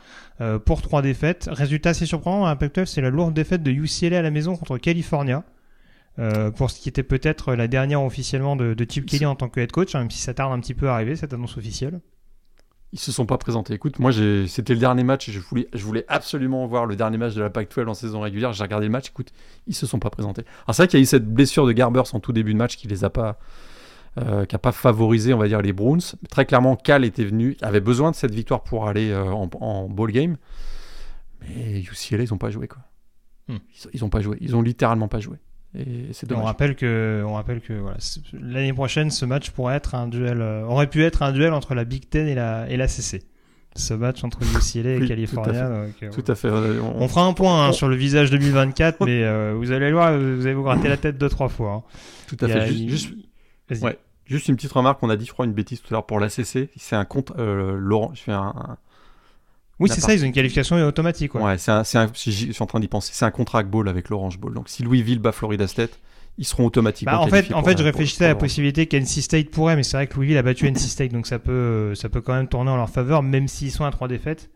[0.65, 1.49] pour 3 défaites.
[1.51, 4.77] Résultat assez surprenant, la PAC-12 c'est la lourde défaite de UCLA à la maison contre
[4.77, 5.43] California.
[6.17, 9.49] Euh, pour ce qui était peut-être la dernière officiellement de, de Chip Kelly en tant
[9.49, 11.57] que head coach, hein, même si ça tarde un petit peu à arriver, cette annonce
[11.57, 11.99] officielle.
[12.93, 13.73] Ils se sont pas présentés.
[13.73, 14.11] Écoute, moi
[14.47, 17.49] c'était le dernier match, je voulais, je voulais absolument voir le dernier match de la
[17.49, 19.33] Pac-12 en saison régulière, j'ai regardé le match, écoute,
[19.67, 20.43] ils se sont pas présentés.
[20.65, 22.59] Alors c'est vrai qu'il y a eu cette blessure de Garbers en tout début de
[22.59, 23.37] match qui les a pas,
[24.17, 26.01] euh, qui a pas favorisé, on va dire, les Browns.
[26.29, 29.89] très clairement, Cal était venu, avait besoin de cette victoire pour aller euh, en, en,
[29.89, 30.37] ball game.
[31.41, 32.81] Mais UCLA, ils ont pas joué quoi.
[33.47, 33.57] Hmm.
[33.75, 35.37] Ils, ils ont pas joué, ils ont littéralement pas joué.
[35.77, 37.97] Et c'est On rappelle que, on rappelle que voilà,
[38.33, 41.75] l'année prochaine, ce match pourrait être un duel, euh, aurait pu être un duel entre
[41.75, 43.23] la Big Ten et la, et la CC.
[43.75, 44.39] Ce match entre
[44.75, 45.87] UCLA et California.
[46.13, 46.47] Tout à fait.
[46.47, 50.17] Euh, on, fera un point hein, sur le visage 2024, mais euh, vous allez voir,
[50.17, 51.73] vous allez vous gratter la tête deux trois fois.
[51.73, 51.83] Hein.
[52.27, 52.71] Tout à fait.
[52.71, 53.11] Juste,
[53.81, 53.97] ouais.
[54.25, 56.19] Juste une petite remarque, on a dit, je crois, une bêtise tout à l'heure pour
[56.19, 56.69] la CC.
[56.77, 58.77] C'est un compte, Laurent, je fais un,
[59.79, 61.35] oui, c'est ça, ils ont une qualification automatique.
[61.35, 63.11] Ouais, c'est un, un, je suis en train d'y penser.
[63.13, 64.53] C'est un contract ball avec l'Orange Bowl.
[64.53, 65.99] Donc si Louisville bat Florida State,
[66.37, 67.13] ils seront automatiquement.
[67.13, 69.97] Bah, en fait, en fait, je réfléchissais à la possibilité qu'NC State pourrait, mais c'est
[69.97, 72.71] vrai que Louisville a battu NC State, donc ça peut, ça peut quand même tourner
[72.71, 74.49] en leur faveur, même s'ils sont à trois défaites.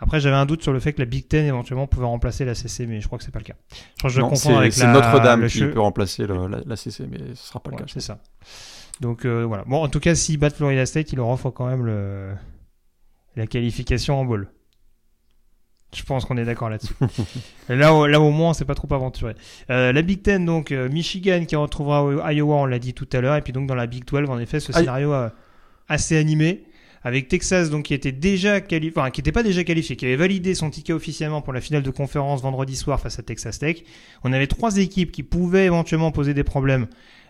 [0.00, 2.54] Après, j'avais un doute sur le fait que la Big Ten éventuellement pouvait remplacer la
[2.54, 3.54] CC, mais je crois que c'est pas le cas.
[3.72, 7.46] Je crois que je non, avec C'est Notre-Dame qui peut remplacer la, CC, mais ce
[7.48, 7.84] sera pas le cas.
[7.86, 8.18] C'est ça.
[9.00, 9.64] Donc euh, voilà.
[9.66, 12.34] Bon, en tout cas, s'ils battent Florida State, ils leur offrent quand même le...
[13.36, 14.48] la qualification en bowl.
[15.94, 16.94] Je pense qu'on est d'accord là-dessus.
[17.68, 19.34] là, là, au moins, c'est pas trop aventuré.
[19.70, 23.20] Euh, la Big Ten, donc, euh, Michigan qui retrouvera Iowa, on l'a dit tout à
[23.20, 23.36] l'heure.
[23.36, 25.28] Et puis donc dans la Big 12, en effet, ce scénario euh,
[25.88, 26.64] assez animé.
[27.06, 30.16] Avec Texas, donc, qui était déjà qualifié, enfin, qui n'était pas déjà qualifié, qui avait
[30.16, 33.82] validé son ticket officiellement pour la finale de conférence vendredi soir face à Texas Tech.
[34.24, 36.86] On avait trois équipes qui pouvaient éventuellement poser des problèmes,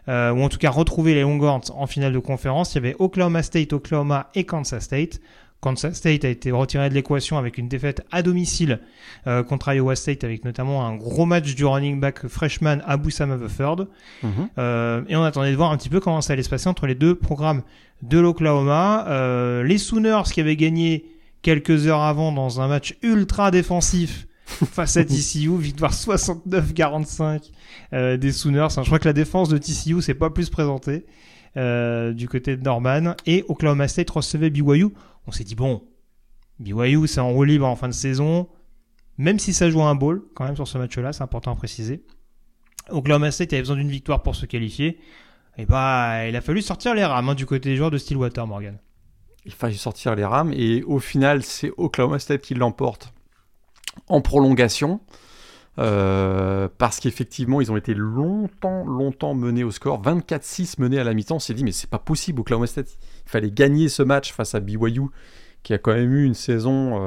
[0.08, 0.10] ou
[0.42, 2.74] en tout cas retrouver les Longhorns en finale de conférence.
[2.74, 5.20] Il y avait Oklahoma State, Oklahoma et Kansas State.
[5.64, 8.80] Kansas State a été retiré de l'équation avec une défaite à domicile
[9.26, 13.30] euh, contre Iowa State avec notamment un gros match du running back freshman Abu Sam
[13.30, 14.30] mhm.
[14.58, 16.86] euh, et on attendait de voir un petit peu comment ça allait se passer entre
[16.86, 17.62] les deux programmes
[18.02, 19.06] de l'Oklahoma.
[19.08, 21.06] Euh, les Sooners qui avaient gagné
[21.40, 27.50] quelques heures avant dans un match ultra défensif face à TCU, victoire 69-45
[28.18, 28.68] des Sooners.
[28.70, 31.06] je crois que la défense de TCU s'est pas plus présentée.
[31.56, 34.90] du côté de Norman et Oklahoma State recevait BYU
[35.26, 35.82] on s'est dit, bon,
[36.58, 38.48] BYU, c'est en roue libre en fin de saison.
[39.16, 42.04] Même si ça joue un ball, quand même, sur ce match-là, c'est important à préciser.
[42.90, 44.98] Oklahoma State avait besoin d'une victoire pour se qualifier.
[45.56, 48.46] Et bah, il a fallu sortir les rames hein, du côté des joueurs de Stillwater,
[48.46, 48.78] Morgan.
[49.46, 53.12] Il a fallu sortir les rames et au final, c'est Oklahoma State qui l'emporte
[54.08, 55.00] en prolongation.
[55.78, 60.00] Euh, parce qu'effectivement, ils ont été longtemps, longtemps menés au score.
[60.02, 61.36] 24-6 menés à la mi-temps.
[61.36, 62.96] On s'est dit, mais c'est pas possible, Oklahoma State.
[63.26, 65.08] Il fallait gagner ce match face à BYU,
[65.64, 67.00] qui a quand même eu une saison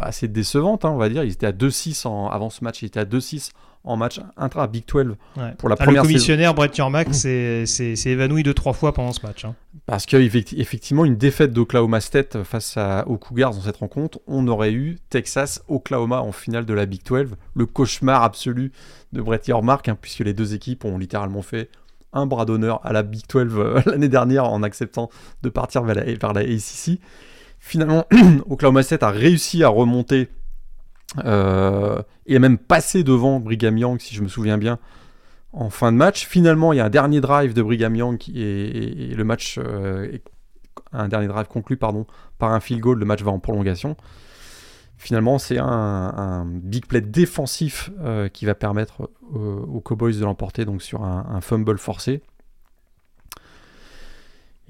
[0.00, 1.24] assez décevante, hein, on va dire.
[1.24, 3.50] Ils étaient à 2-6 avant ce match, ils étaient à 2-6
[3.84, 5.16] en match intra Big 12
[5.58, 7.64] pour la ah, première Le commissionnaire Brett Yormack s'est
[8.06, 9.44] évanoui deux trois fois pendant ce match.
[9.44, 9.54] Hein.
[9.86, 14.72] Parce qu'effectivement, une défaite d'Oklahoma State face à, aux Cougars dans cette rencontre, on aurait
[14.72, 18.72] eu Texas-Oklahoma en finale de la Big 12, le cauchemar absolu
[19.12, 21.68] de Brett Yormark, hein, puisque les deux équipes ont littéralement fait
[22.12, 25.10] un bras d'honneur à la Big 12 euh, l'année dernière en acceptant
[25.42, 27.00] de partir vers la, vers la ACC.
[27.58, 28.06] Finalement,
[28.48, 30.28] Oklahoma State a réussi à remonter
[31.18, 34.78] et même passé devant Brigham Young, si je me souviens bien,
[35.52, 36.26] en fin de match.
[36.26, 40.18] Finalement, il y a un dernier drive de Brigham Young et, le match, euh,
[40.92, 42.06] un dernier drive conclu pardon,
[42.38, 43.96] par un field goal, le match va en prolongation.
[44.96, 50.80] Finalement, c'est un, big play défensif euh, qui va permettre aux Cowboys de l'emporter donc
[50.80, 52.22] sur un fumble forcé.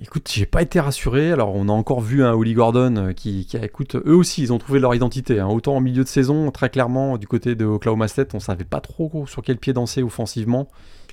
[0.03, 1.31] Écoute, j'ai pas été rassuré.
[1.31, 4.59] Alors, on a encore vu un Holly Gordon euh, qui, écoute, eux aussi, ils ont
[4.59, 5.39] trouvé leur identité.
[5.39, 5.47] Hein.
[5.47, 8.81] Autant en milieu de saison, très clairement, du côté de Oklahoma State, on savait pas
[8.81, 10.67] trop sur quel pied danser offensivement.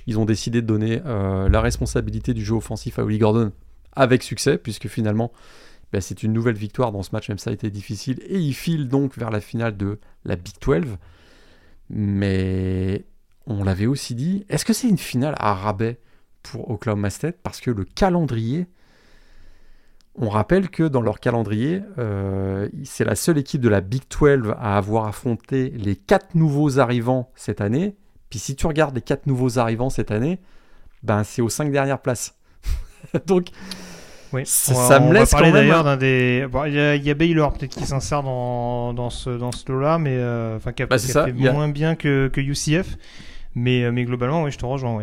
[0.08, 3.52] Ils ont décidé de donner euh, la responsabilité du jeu offensif à Holly Gordon
[3.92, 5.30] avec succès, puisque finalement,
[5.92, 8.20] bah, c'est une nouvelle victoire dans ce match, même ça a été difficile.
[8.26, 10.96] Et ils filent donc vers la finale de la Big 12.
[11.90, 13.04] Mais
[13.46, 16.00] on l'avait aussi dit, est-ce que c'est une finale à rabais
[16.42, 17.36] pour Oklahoma State?
[17.44, 18.66] Parce que le calendrier
[20.16, 24.54] on rappelle que dans leur calendrier, euh, c'est la seule équipe de la Big 12
[24.58, 27.96] à avoir affronté les quatre nouveaux arrivants cette année.
[28.28, 30.40] Puis si tu regardes les quatre nouveaux arrivants cette année,
[31.02, 32.36] ben c'est aux cinq dernières places.
[33.26, 33.48] Donc
[34.32, 34.42] oui.
[34.44, 36.46] ça, me laisse parler d'ailleurs d'un des.
[36.66, 36.74] Il
[37.06, 40.72] y, a Baylor peut-être qui s'insère dans, dans ce dans ce lot-là, mais euh, enfin
[40.72, 42.96] qui a, bah, fait moins bien que, que UCF.
[43.56, 45.00] Mais, euh, mais globalement, oui, je te rejoins.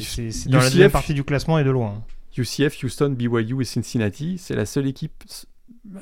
[0.00, 2.02] C'est dans la deuxième partie du classement et de loin.
[2.36, 4.38] UCF, Houston, BYU et Cincinnati.
[4.38, 5.24] C'est la seule équipe,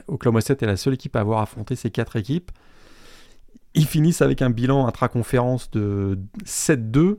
[0.07, 2.51] Oklahoma State est la seule équipe à avoir affronté ces quatre équipes.
[3.74, 7.18] Ils finissent avec un bilan intra-conférence de 7-2.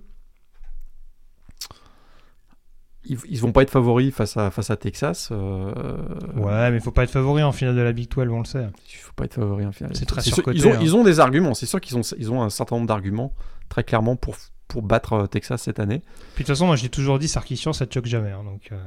[3.06, 5.30] Ils, ils vont pas être favoris face à, face à Texas.
[5.32, 5.72] Euh,
[6.36, 8.46] ouais, mais il faut pas être favori en finale de la Big 12, on le
[8.46, 8.68] sait.
[8.92, 9.96] Il faut pas être favori en finale.
[9.96, 10.80] C'est très ils, ont, hein.
[10.82, 13.34] ils ont des arguments, c'est sûr qu'ils ont, ils ont un certain nombre d'arguments,
[13.70, 14.36] très clairement, pour,
[14.70, 16.00] pour battre euh, Texas cette année.
[16.36, 18.32] Puis de toute façon, moi j'ai toujours dit Sarkisian, ça choque jamais.
[18.32, 18.78] Hein, donc, euh,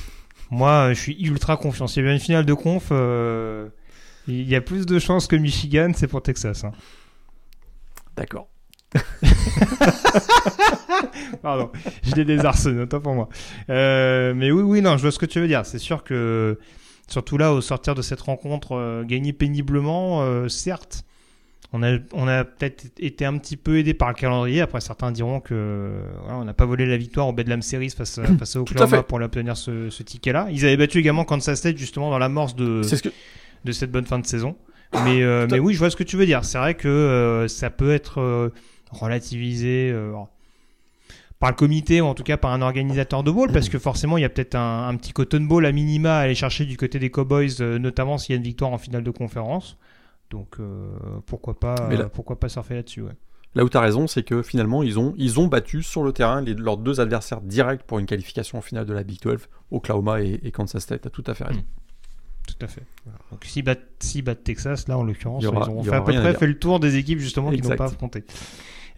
[0.50, 1.88] moi, je suis ultra confiant.
[1.88, 3.68] S'il y a une finale de conf, euh,
[4.28, 6.62] il y a plus de chances que Michigan, c'est pour Texas.
[6.62, 6.70] Hein.
[8.16, 8.48] D'accord.
[11.42, 11.70] Pardon,
[12.02, 13.28] je l'ai désarçonné, autant pour moi.
[13.68, 15.64] mais oui, oui, non, je vois ce que tu veux dire.
[15.64, 16.58] C'est sûr que,
[17.08, 21.04] surtout là, au sortir de cette rencontre, gagner péniblement, certes,
[21.72, 24.60] on a, on a peut-être été un petit peu aidé par le calendrier.
[24.60, 25.92] Après, certains diront que
[26.28, 29.20] on n'a pas volé la victoire au Bedlam Series face, à, face à Oklahoma pour
[29.20, 30.48] obtenir ce, ce ticket-là.
[30.50, 32.82] Ils avaient battu également Kansas State justement dans l'amorce de,
[33.64, 34.56] de cette bonne fin de saison.
[35.04, 36.44] Mais, euh, mais oui, je vois ce que tu veux dire.
[36.44, 38.48] C'est vrai que euh, ça peut être euh,
[38.90, 39.94] relativisé
[41.38, 44.18] par le comité ou en tout cas par un organisateur de bowl parce que forcément
[44.18, 46.76] il y a peut-être un, un, petit cotton ball à minima à aller chercher du
[46.76, 49.78] côté des Cowboys, notamment s'il y a une victoire en finale de conférence.
[50.30, 50.88] Donc euh,
[51.26, 51.74] pourquoi pas,
[52.12, 53.04] pourquoi pas surfer là-dessus.
[53.56, 56.12] Là où tu as raison, c'est que finalement, ils ont, ils ont battu sur le
[56.12, 59.48] terrain les, leurs deux adversaires directs pour une qualification en finale de la Big 12,
[59.72, 61.02] Oklahoma et, Kansas State.
[61.02, 61.60] Tu as tout à fait raison.
[61.60, 61.64] Mm.
[62.46, 62.82] Tout à fait.
[63.30, 66.34] Donc s'ils battent, si battent Texas, là en l'occurrence, ils ont fait à peu près
[66.34, 68.24] fait le tour des équipes justement qui n'ont pas affronté.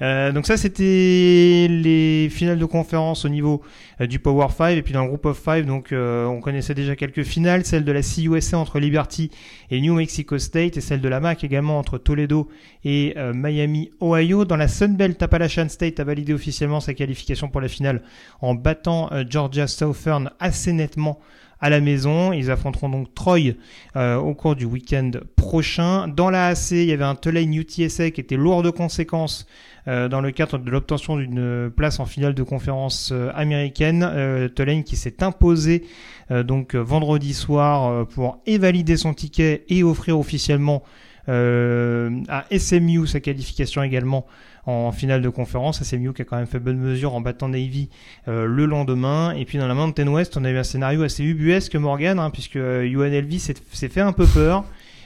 [0.02, 3.62] Euh, donc ça, c'était les finales de conférence au niveau
[4.00, 5.64] euh, du Power 5 et puis dans le Group of 5.
[5.64, 9.30] Donc euh, on connaissait déjà quelques finales, celle de la CUSA entre Liberty
[9.70, 12.48] et New Mexico State et celle de la MAC également entre Toledo
[12.84, 14.44] et Miami, Ohio.
[14.44, 18.02] Dans la Sunbelt, Appalachian State a validé officiellement sa qualification pour la finale
[18.40, 21.20] en battant Georgia Southern assez nettement
[21.62, 22.32] à la maison.
[22.32, 23.54] Ils affronteront donc Troy
[23.96, 26.08] euh, au cours du week-end prochain.
[26.08, 29.71] Dans la AC, il y avait un Tulane UTSA qui était lourd de conséquences euh,
[29.86, 34.50] dans le cadre de l'obtention d'une place en finale de conférence euh, américaine.
[34.54, 35.84] Tulane qui s'est imposé
[36.30, 40.82] donc vendredi soir pour évalider son ticket et offrir officiellement
[41.28, 44.26] à SMU sa qualification également
[44.66, 45.82] en finale de conférence.
[45.82, 47.88] SMU qui a quand même fait bonne mesure en battant Navy
[48.28, 49.34] euh, le lendemain.
[49.34, 52.30] Et puis dans la Mountain West, on a eu un scénario assez ubuesque, Morgan, hein,
[52.30, 54.64] puisque UNLV s'est fait un peu peur.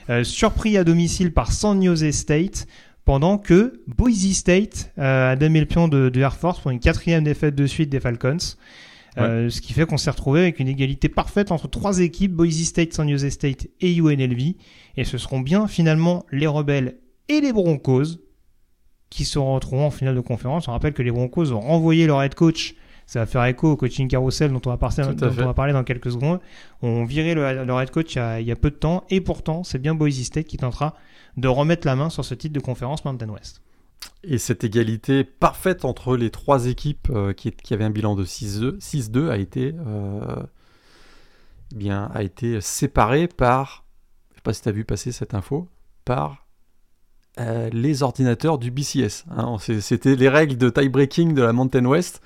[0.09, 2.65] Euh, surpris à domicile par San Jose State,
[3.07, 7.23] pendant que Boise State euh, a damé le pion de, Air Force pour une quatrième
[7.23, 8.37] défaite de suite des Falcons.
[9.15, 12.91] ce qui fait qu'on s'est retrouvé avec une égalité parfaite entre trois équipes, Boise State,
[12.91, 14.55] San Jose State et UNLV.
[14.97, 16.97] Et ce seront bien finalement les rebelles
[17.29, 18.19] et les Broncos
[19.09, 20.67] qui se retrouveront en finale de conférence.
[20.67, 22.75] On rappelle que les Broncos ont renvoyé leur head coach
[23.07, 25.71] ça va faire écho au coaching carousel dont on va parler, dont on va parler
[25.71, 26.39] dans quelques secondes.
[26.81, 29.05] On virait le, le head coach il y, a, il y, a, peu de temps
[29.09, 30.93] et pourtant c'est bien Boise State qui tentera
[31.37, 33.61] de remettre la main sur ce titre de conférence Mountain West.
[34.23, 38.25] Et cette égalité parfaite entre les trois équipes euh, qui, qui, avaient un bilan de
[38.25, 40.43] 6-2 a été euh,
[41.71, 43.85] eh bien a été séparée par
[44.31, 45.69] je sais pas si tu as vu passer cette info
[46.03, 46.45] par
[47.39, 49.25] euh, les ordinateurs du BCS.
[49.29, 49.57] Hein.
[49.59, 52.21] C'était les règles de tie breaking de la Mountain West.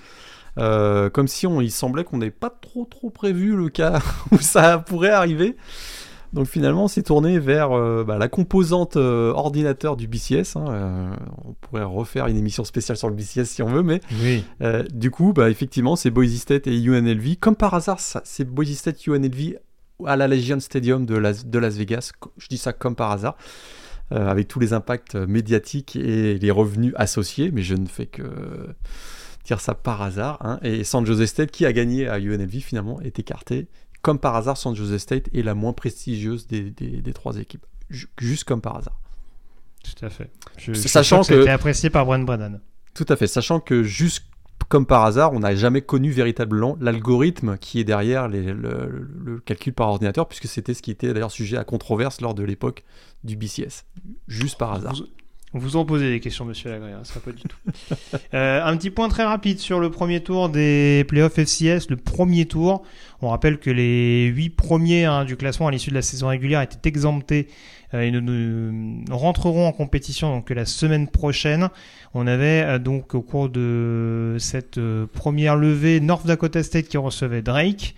[0.57, 3.99] Euh, comme si on, il semblait qu'on n'ait pas trop trop prévu le cas
[4.31, 5.55] où ça pourrait arriver.
[6.33, 10.55] Donc finalement, c'est tourné vers euh, bah, la composante ordinateur du BCS.
[10.55, 11.15] Hein.
[11.45, 14.43] on pourrait refaire une émission spéciale sur le BCS si on veut, mais oui.
[14.93, 17.35] du coup, bah, effectivement, c'est Boise State et UNLV.
[17.39, 19.57] Comme par hasard, c'est Boise State UNLV
[20.05, 22.13] à la Legion Stadium de Las, de Las Vegas.
[22.37, 23.35] Je dis ça comme par hasard.
[24.13, 28.23] Euh, avec tous les impacts médiatiques et les revenus associés, mais je ne fais que
[29.45, 30.37] dire ça par hasard.
[30.41, 30.59] Hein.
[30.63, 33.67] Et San Jose State, qui a gagné à UNLV, finalement, est écarté.
[34.01, 37.65] Comme par hasard, San Jose State est la moins prestigieuse des, des, trois équipes.
[37.89, 38.99] Juste comme par hasard.
[39.83, 40.31] Tout à fait.
[40.57, 42.59] Je, Sachant que, que apprécié par Brian Brennan.
[42.93, 43.27] Tout à fait.
[43.27, 44.25] Sachant que juste
[44.69, 49.89] comme par hasard, on n'a jamais connu véritablement l'algorithme qui est derrière le, calcul par
[49.89, 52.83] ordinateur, puisque c'était ce qui était d'ailleurs sujet à controverse lors de l'époque
[53.23, 53.85] du BCS.
[54.27, 54.95] Juste par hasard.
[54.95, 55.07] Vous,
[55.53, 57.57] vous en posez des questions, monsieur Lagré, ça pas du tout.
[58.33, 61.89] Euh, un petit point très rapide sur le premier tour des playoffs FCS.
[61.89, 62.83] Le premier tour,
[63.21, 66.61] on rappelle que les huit premiers hein, du classement à l'issue de la saison régulière
[66.61, 67.49] étaient exemptés
[67.93, 71.69] euh, et nous, rentrerons en compétition donc la semaine prochaine.
[72.13, 76.97] On avait euh, donc au cours de cette euh, première levée North Dakota State qui
[76.97, 77.95] recevait Drake.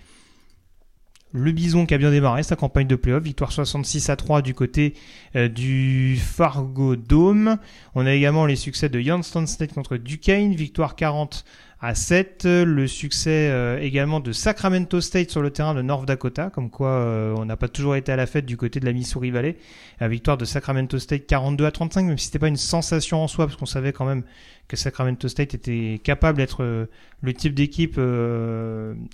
[1.36, 4.54] Le Bison qui a bien démarré sa campagne de playoff, victoire 66 à 3 du
[4.54, 4.94] côté
[5.34, 7.58] du Fargo Dome.
[7.96, 11.44] On a également les succès de Youngstown State contre Duquesne, victoire 40
[11.84, 12.44] à 7.
[12.46, 16.88] Le succès euh, également de Sacramento State sur le terrain de North Dakota, comme quoi
[16.88, 19.56] euh, on n'a pas toujours été à la fête du côté de la Missouri Valley.
[20.00, 23.28] La victoire de Sacramento State 42 à 35, même si c'était pas une sensation en
[23.28, 24.22] soi, parce qu'on savait quand même
[24.66, 26.86] que Sacramento State était capable d'être euh,
[27.20, 27.98] le type d'équipe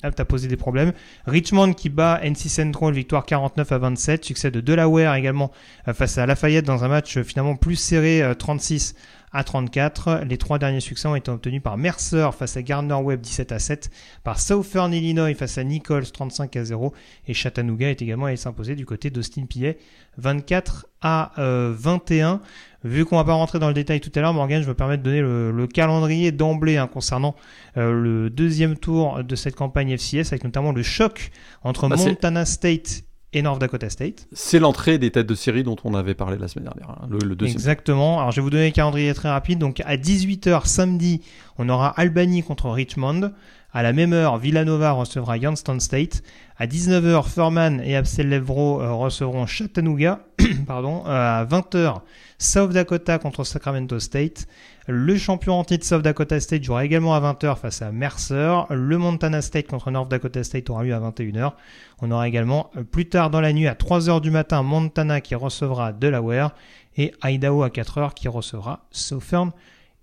[0.02, 0.92] apte à poser des problèmes.
[1.26, 4.24] Richmond qui bat NC Central, victoire 49 à 27.
[4.24, 5.51] Succès de Delaware également
[5.92, 8.94] face à Lafayette dans un match finalement plus serré 36
[9.32, 10.23] à 34.
[10.27, 13.59] Les trois derniers succès ont été obtenus par Mercer face à Gardner Webb 17 à
[13.59, 13.90] 7,
[14.24, 16.93] par Southern Illinois face à Nichols 35 à 0
[17.28, 19.78] et Chattanooga est également allé s'imposer du côté d'Austin Pillet
[20.19, 22.35] 24 à 21.
[22.35, 22.39] Euh,
[22.82, 24.97] Vu qu'on va pas rentrer dans le détail tout à l'heure, Morgan, je me permets
[24.97, 27.36] de donner le, calendrier d'emblée hein, concernant
[27.77, 31.31] euh, le deuxième tour de cette campagne FCS, avec notamment le choc
[31.62, 33.02] entre bah, Montana State
[33.32, 34.27] et North Dakota State.
[34.32, 37.36] C'est l'entrée des têtes de série dont on avait parlé la semaine dernière, hein, le,
[37.36, 37.57] deuxième.
[37.57, 38.19] Exactement.
[38.19, 39.59] Alors je vais vous donner un calendrier très rapide.
[39.59, 41.23] Donc à 18h samedi,
[41.59, 43.32] on aura Albany contre Richmond.
[43.73, 46.23] À la même heure, Villanova recevra Youngstown State.
[46.59, 50.27] À 19h, Furman et Absel Levro euh, recevront Chattanooga.
[50.66, 51.05] Pardon.
[51.07, 52.01] Euh, à 20h,
[52.39, 54.48] South Dakota contre Sacramento State.
[54.86, 58.65] Le champion en titre South Dakota State jouera également à 20h face à Mercer.
[58.70, 61.52] Le Montana State contre North Dakota State aura lieu à 21h.
[62.01, 65.35] On aura également euh, plus tard dans la nuit à 3h du matin Montana qui
[65.35, 66.55] recevra Delaware
[66.97, 69.52] et Idaho à 4h qui recevra Southern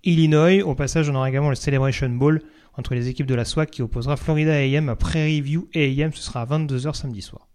[0.04, 0.62] Illinois.
[0.62, 2.40] Au passage, on aura également le Celebration Bowl
[2.74, 6.12] entre les équipes de la SWAC qui opposera Florida AM à Prairie View AM.
[6.12, 7.48] Ce sera à 22h samedi soir.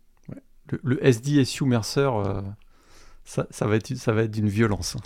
[0.81, 2.41] Le, SDSU Mercer, euh,
[3.23, 4.97] ça, va ça va être d'une violence.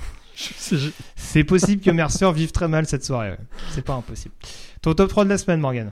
[1.15, 3.38] C'est possible que Mercer vive très mal cette soirée.
[3.72, 4.35] C'est pas impossible.
[4.81, 5.91] Ton top 3 de la semaine, Morgan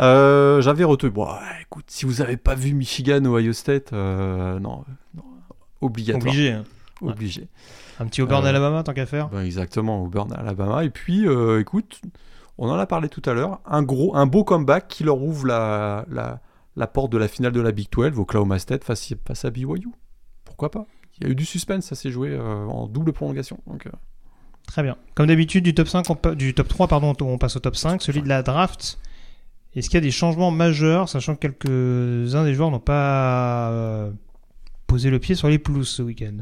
[0.00, 1.10] euh, J'avais retenu.
[1.10, 1.28] Bon,
[1.60, 4.84] écoute, si vous avez pas vu Michigan ou Ohio State, euh, non,
[5.80, 6.32] obligatoire.
[6.32, 6.50] Obligé.
[6.52, 6.64] Hein.
[7.00, 7.48] Obligé.
[8.00, 9.28] Un petit Auburn, euh, Alabama, tant qu'à faire.
[9.28, 10.84] Ben exactement, Auburn, Alabama.
[10.84, 11.26] Et puis,
[11.60, 12.00] écoute,
[12.58, 13.60] on en a parlé tout à l'heure.
[13.64, 16.40] Un gros, un beau comeback qui leur ouvre la, la,
[16.74, 19.88] la porte de la finale de la Big 12, Oklahoma State face, face à BYU.
[20.44, 20.86] Pourquoi pas
[21.22, 23.58] il y a eu du suspense, ça s'est joué euh, en double prolongation.
[23.68, 23.90] Donc, euh.
[24.66, 24.96] Très bien.
[25.14, 28.02] Comme d'habitude, du top 5, du top 3, pardon, on passe au top 5.
[28.02, 28.98] Celui de la draft.
[29.74, 34.10] Est-ce qu'il y a des changements majeurs, sachant que quelques-uns des joueurs n'ont pas euh,
[34.86, 36.38] posé le pied sur les pelouses ce week-end?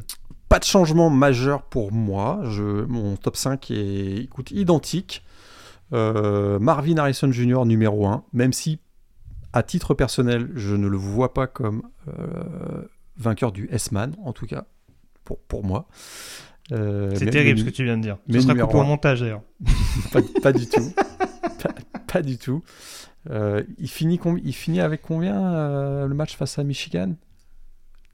[0.48, 2.40] Pas de changement majeur pour moi.
[2.44, 5.22] Je, mon top 5 est écoute, identique.
[5.92, 7.66] Marvin Harrison Jr.
[7.66, 8.78] numéro 1, même si
[9.52, 11.82] à titre personnel, je ne le vois pas comme
[13.20, 14.64] vainqueur du S-Man, en tout cas,
[15.24, 15.86] pour, pour moi.
[16.72, 18.18] Euh, c'est terrible ce que tu viens de dire.
[18.30, 19.42] Ce sera coupé au montage d'ailleurs.
[20.42, 20.92] pas, du tout.
[22.06, 22.62] pas, du tout.
[23.28, 27.14] Euh, il, finit il finit avec combien euh, le match face à Michigan?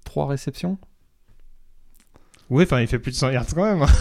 [0.04, 0.78] Trois réceptions?
[2.48, 3.86] Oui, enfin il fait plus de 100 yards quand même.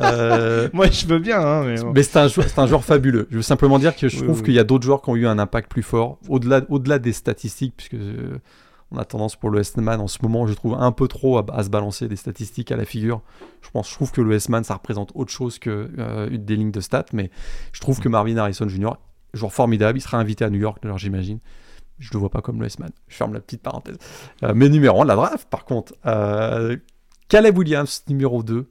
[0.00, 1.80] Euh, Moi, je veux bien, hein, mais.
[1.80, 1.92] bon.
[1.92, 3.28] mais c'est un, joueur fabuleux.
[3.30, 4.44] Je veux simplement dire que je Oui, trouve oui.
[4.44, 7.12] qu'il y a d'autres joueurs qui ont eu un impact plus fort, au-delà au-delà des
[7.12, 7.96] statistiques, puisque
[8.94, 11.46] on a tendance pour le S-Man en ce moment, je trouve un peu trop à,
[11.52, 13.22] à se balancer des statistiques à la figure.
[13.62, 16.70] Je pense, je trouve que le S-Man, ça représente autre chose que euh, des lignes
[16.70, 17.30] de stats, mais
[17.72, 18.92] je trouve que Marvin Harrison Jr.,
[19.32, 21.40] joueur formidable, il sera invité à New York, d'ailleurs j'imagine.
[21.98, 22.90] Je le vois pas comme le S-Man.
[23.08, 23.98] Je ferme la petite parenthèse.
[24.42, 26.76] Euh, mais numéro 1 de la draft, par contre, euh,
[27.28, 28.68] Caleb Williams, numéro 2,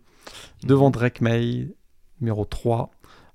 [0.64, 1.70] devant Drake May,
[2.20, 2.92] numéro 3.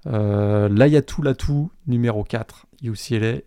[0.06, 3.40] Euh, Layatou Latou, numéro 4, UCLA.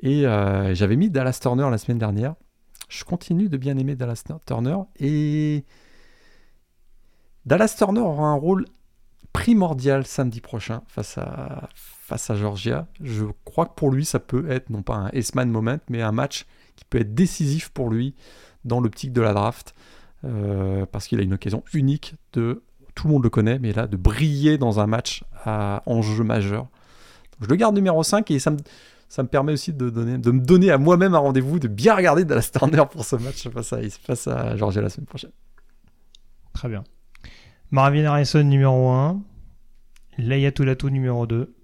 [0.00, 2.34] Et euh, j'avais mis Dallas Turner la semaine dernière.
[2.88, 4.76] Je continue de bien aimer Dallas Turner.
[4.98, 5.64] Et
[7.46, 8.66] Dallas Turner aura un rôle
[9.32, 12.86] primordial samedi prochain face à, face à Georgia.
[13.00, 16.12] Je crois que pour lui, ça peut être non pas un S-Man moment, mais un
[16.12, 16.46] match
[16.76, 18.14] qui peut être décisif pour lui
[18.64, 19.74] dans l'optique de la draft.
[20.24, 22.62] euh, parce qu'il a une occasion unique de,
[22.94, 26.68] tout le monde le connaît, mais là, de briller dans un match à enjeu majeur.
[27.40, 28.58] Je le garde numéro 5 et ça me,
[29.14, 32.50] ça me permet aussi de, me donner à moi-même un rendez-vous, de bien regarder Dallas
[32.52, 35.30] Turner pour ce match face à, face à Georgia la semaine prochaine.
[36.52, 36.82] Très bien.
[37.70, 39.22] Marvin Harrison numéro 1.
[40.18, 41.54] Leia Tulatu numéro 2.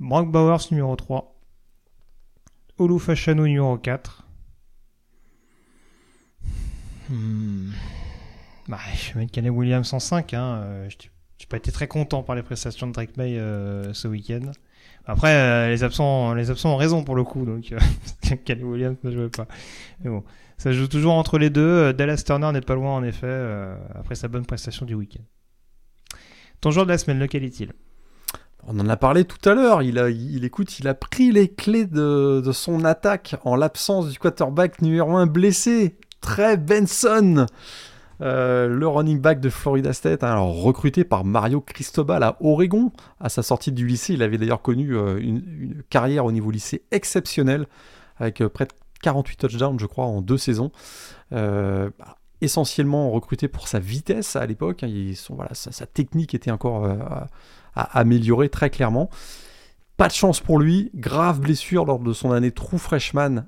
[0.00, 1.32] Brock Bowers numéro 3.
[2.78, 4.26] Olu Fashanu numéro 4.
[7.08, 7.70] Hmm.
[8.66, 10.34] Bah, je vais mettre Caleb Williams en 5.
[10.34, 10.56] Hein.
[10.56, 14.08] Euh, je n'ai pas été très content par les prestations de Drake May euh, ce
[14.08, 14.50] week-end.
[15.06, 17.44] Après, euh, les, absents, les absents ont raison pour le coup.
[17.44, 19.46] Donc, euh, Caleb Williams ne jouait pas.
[20.02, 20.22] Mais bon.
[20.60, 21.62] Ça joue toujours entre les deux.
[21.62, 25.22] Euh, Dallas Turner n'est pas loin en effet, euh, après sa bonne prestation du week-end.
[26.60, 27.72] Ton joueur de la semaine, lequel est-il?
[28.64, 29.80] On en a parlé tout à l'heure.
[29.80, 34.10] Il, a, il, écoute, il a pris les clés de, de son attaque en l'absence
[34.10, 35.96] du quarterback numéro 1 blessé.
[36.20, 37.46] Trey Benson,
[38.22, 42.92] euh, le running back de Florida State, hein, recruté par Mario Cristobal à Oregon.
[43.18, 46.82] À sa sortie du lycée, il avait d'ailleurs connu euh, une, carrière au niveau lycée
[46.90, 47.66] exceptionnelle,
[48.18, 48.72] avec euh, près de
[49.02, 50.70] 48 touchdowns, je crois, en deux saisons.
[51.30, 51.90] Bah,
[52.42, 54.82] essentiellement recruté pour sa vitesse à l'époque.
[54.82, 59.10] hein, sa, technique était encore à améliorer très clairement.
[59.96, 63.44] Pas de chance pour lui, grave blessure lors de son année true freshman,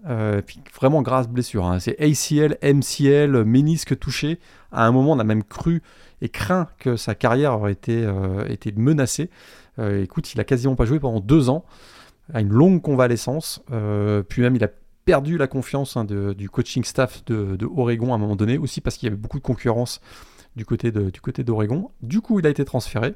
[0.75, 1.67] vraiment grave blessure.
[1.67, 1.81] hein.
[1.81, 4.39] C'est ACL, MCL, ménisque touché.
[4.73, 5.83] À un moment, on a même cru
[6.21, 8.45] et craint que sa carrière aurait été, euh,
[8.77, 9.31] menacée.
[9.79, 11.65] Euh, écoute, il a quasiment pas joué pendant deux ans,
[12.33, 13.63] à une longue convalescence.
[13.73, 14.69] Euh, puis même, il a
[15.05, 18.97] perdu la confiance hein, du coaching staff de, Oregon à un moment donné, aussi parce
[18.97, 20.01] qu'il y avait beaucoup de concurrence
[20.55, 21.91] du côté d'Oregon.
[22.03, 23.15] Du coup, il a été transféré.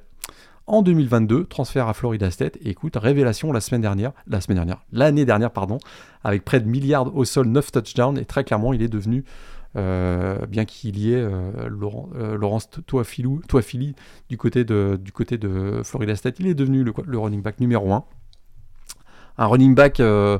[0.68, 2.56] En 2022, transfert à Florida State.
[2.56, 5.78] Et écoute, révélation la semaine dernière, la semaine dernière, l'année dernière, pardon,
[6.24, 8.18] avec près de milliards au sol, 9 touchdowns.
[8.18, 9.24] Et très clairement, il est devenu,
[9.76, 13.94] bien qu'il y ait euh, Laurent, euh, Laurence Toafilou, Toafili
[14.30, 15.12] du côté, de, du
[15.84, 18.04] Florida State, il est devenu le, running back numéro 1.
[19.38, 20.38] Un running back euh,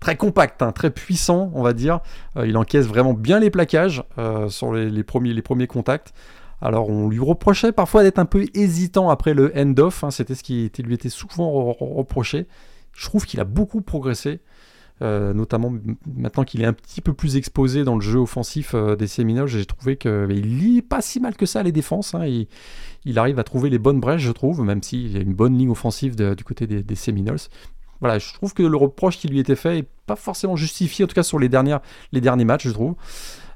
[0.00, 2.00] très compact, hein, très puissant, on va dire.
[2.36, 6.12] Euh, il encaisse vraiment bien les plaquages euh, sur les, premiers, contacts.
[6.60, 10.42] Alors on lui reprochait parfois d'être un peu hésitant après le end-off, hein, c'était ce
[10.42, 12.46] qui lui était souvent re- re- reproché.
[12.92, 14.38] Je trouve qu'il a beaucoup progressé, euh,
[15.00, 18.94] notamment m- maintenant qu'il est un petit peu plus exposé dans le jeu offensif euh,
[18.94, 19.48] des Seminoles.
[19.48, 22.14] J'ai trouvé qu'il lit pas si mal que ça les défenses.
[22.14, 22.26] hein,
[23.04, 25.58] il, arrive à trouver les bonnes brèches, je trouve, même s'il y a une bonne
[25.58, 27.38] ligne offensive du côté des, Seminoles.
[28.00, 31.08] Voilà, je trouve que le reproche qui lui était fait est pas forcément justifié, en
[31.08, 32.94] tout cas sur les, derniers matchs, je trouve.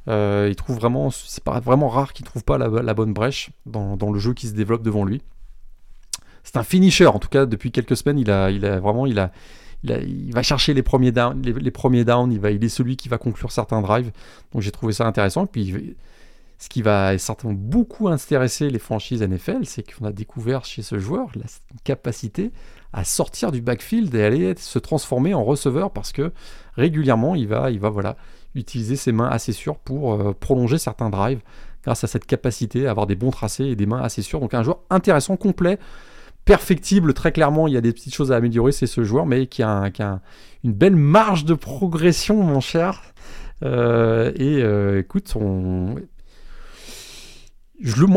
[0.08, 4.10] Euh, il trouve vraiment, c'est vraiment rare qu'il trouve pas la, bonne brèche dans, dans
[4.10, 5.22] le jeu qui se développe devant lui.
[6.42, 9.18] C'est un finisher, en tout cas depuis quelques semaines, il a, il a vraiment, il
[9.18, 9.32] a,
[9.84, 12.96] il, va chercher les premiers downs, les, les premiers downs, il va, il est celui
[12.96, 14.10] qui va conclure certains drives.
[14.52, 15.44] Donc j'ai trouvé ça intéressant.
[15.44, 15.96] Et puis
[16.58, 20.98] ce qui va certainement beaucoup intéresser les franchises NFL, c'est qu'on a découvert chez ce
[20.98, 21.44] joueur la
[21.84, 22.50] capacité
[22.92, 26.32] à sortir du backfield et aller se transformer en receveur parce que
[26.74, 28.16] régulièrement il va, il va voilà,
[28.56, 31.42] utiliser ses mains assez sûres pour euh, prolonger certains drives
[31.84, 34.40] grâce à cette capacité à avoir des bons tracés et des mains assez sûres.
[34.40, 35.78] Donc un joueur intéressant, complet,
[36.48, 37.68] perfectible très clairement.
[37.68, 39.90] Il y a des petites choses à améliorer, c'est ce joueur, mais qui a,
[40.64, 43.02] une belle marge de progression, mon cher.
[43.62, 46.00] Euh, et euh, écoute, moi,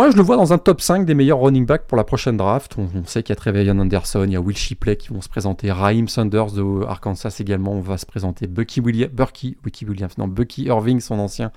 [0.10, 2.78] je le vois dans un top 5 des meilleurs running backs pour la prochaine draft.
[2.78, 5.30] On, sait qu'il y a Trevelyan Anderson, il y a Will Shipley qui vont se
[5.30, 10.18] présenter, Raheem Sanders de Arkansas également, on va se présenter, Bucky Williams, Bucky, Bucky Williams,
[10.18, 11.52] non, Bucky Irving, son ancien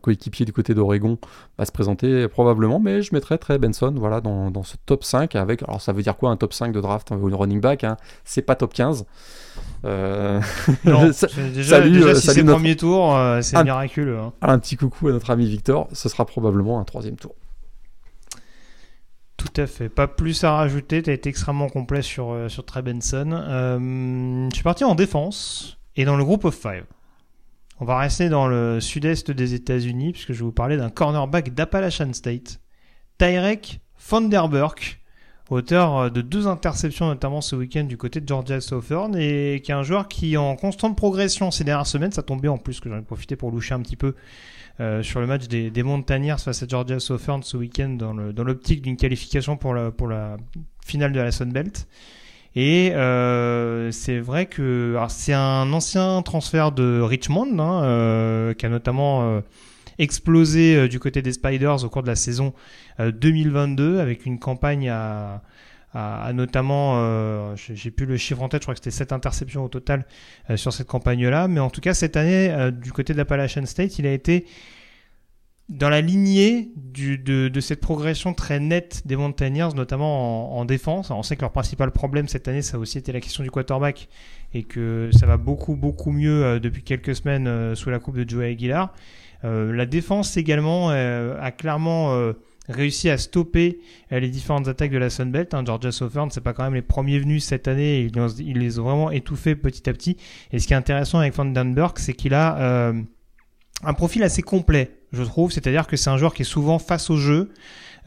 [0.00, 1.18] coéquipier du côté d'Oregon,
[1.58, 5.34] va se présenter probablement, mais je mettrais Trey Benson voilà, dans, dans ce top 5
[5.36, 7.96] avec, alors ça veut dire quoi un top 5 de draft, un running back, hein,
[8.24, 9.04] c'est pas top 15.
[9.84, 10.40] Euh,
[10.84, 14.18] Non, ça- c'est déjà, salut, déjà euh, si c'est notre- premier tour, euh, c'est miraculeux.
[14.18, 14.32] hein.
[14.42, 17.34] un petit coucou à notre ami Victor, ce sera probablement un troisième tour.
[19.36, 19.88] Tout à fait.
[19.88, 21.00] Pas plus à rajouter.
[21.00, 23.30] Tu as été extrêmement complet sur, euh, sur Trey Benson.
[23.32, 26.82] Euh, je suis parti en défense et dans le groupe of five.
[27.80, 31.54] On va rester dans le sud-est des États-Unis puisque je vais vous parler d'un cornerback
[31.54, 32.60] d'Appalachian State,
[33.18, 33.80] Tyrek
[34.10, 35.00] Vanderburk,
[35.48, 39.70] auteur euh, de deux interceptions notamment ce week-end du côté de Georgia Southern et qui
[39.70, 42.10] est un joueur qui est en constante progression ces dernières semaines.
[42.10, 44.16] Ça tombe bien en plus que j'en ai profité pour loucher un petit peu
[44.80, 48.82] euh, sur le match des, des Mountaineers face à Georgia Southern ce week-end dans l'optique
[48.82, 50.36] d'une qualification pour la, pour la
[50.84, 51.86] finale de la Sun Belt.
[52.60, 58.68] Et euh, c'est vrai que c'est un ancien transfert de Richmond hein, euh, qui a
[58.68, 59.40] notamment euh,
[60.00, 62.52] explosé du côté des Spiders au cours de la saison
[62.98, 65.40] 2022 avec une campagne à,
[65.94, 69.64] à, à notamment, j'ai plus le chiffre en tête, je crois que c'était 7 interceptions
[69.64, 70.04] au total
[70.56, 71.46] sur cette campagne-là.
[71.46, 74.46] Mais en tout cas, cette année, du côté de l'Appalachian State, il a été
[75.68, 80.64] dans la lignée du, de, de cette progression très nette des Mountaineers, notamment en, en
[80.64, 81.10] défense.
[81.10, 83.50] On sait que leur principal problème cette année, ça a aussi été la question du
[83.50, 84.08] quarterback
[84.54, 88.16] et que ça va beaucoup, beaucoup mieux euh, depuis quelques semaines euh, sous la coupe
[88.16, 88.94] de Joe Aguilar.
[89.44, 92.32] Euh, la défense également euh, a clairement euh,
[92.68, 93.78] réussi à stopper
[94.10, 95.52] euh, les différentes attaques de la Sunbelt.
[95.52, 95.64] Hein.
[95.66, 98.00] Georgia Southern, c'est pas quand même les premiers venus cette année.
[98.00, 100.16] Ils, ils les ont vraiment étouffés petit à petit.
[100.50, 102.92] Et ce qui est intéressant avec Vandenberg, c'est qu'il a
[103.84, 105.52] un profil assez complet, je trouve.
[105.52, 107.50] C'est-à-dire que c'est un joueur qui est souvent face au jeu,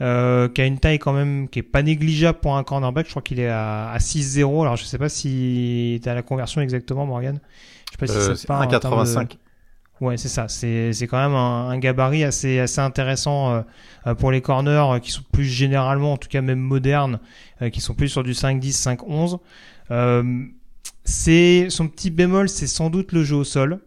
[0.00, 3.06] euh, qui a une taille quand même qui est pas négligeable pour un cornerback.
[3.06, 4.62] Je crois qu'il est à, à 6-0.
[4.62, 7.40] Alors je sais pas si tu as la conversion exactement, Morgan.
[7.86, 9.38] Je sais pas si Euh, c'est de- 1,85.
[10.00, 10.48] Ouais, c'est ça.
[10.48, 13.60] C'est c'est quand même un, un gabarit assez assez intéressant euh,
[14.08, 17.20] euh, pour les corners euh, qui sont plus généralement, en tout cas même modernes,
[17.60, 19.38] euh, qui sont plus sur du 5-10, 5-11.
[19.92, 20.44] Euh,
[21.04, 23.80] c'est son petit bémol, c'est sans doute le jeu au sol.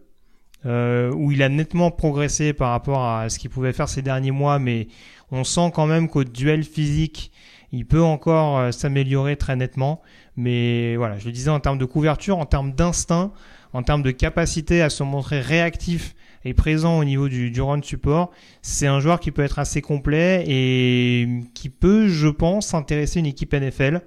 [0.66, 4.32] Euh, où il a nettement progressé par rapport à ce qu'il pouvait faire ces derniers
[4.32, 4.88] mois, mais
[5.32, 7.32] on sent quand même qu'au duel physique,
[7.72, 10.02] il peut encore euh, s'améliorer très nettement.
[10.38, 13.32] Mais voilà, je le disais en termes de couverture, en termes d'instinct,
[13.74, 16.16] en termes de capacité à se montrer réactif
[16.46, 18.32] et présent au niveau du, du run support,
[18.62, 23.26] c'est un joueur qui peut être assez complet et qui peut, je pense, intéresser une
[23.26, 24.02] équipe NFL.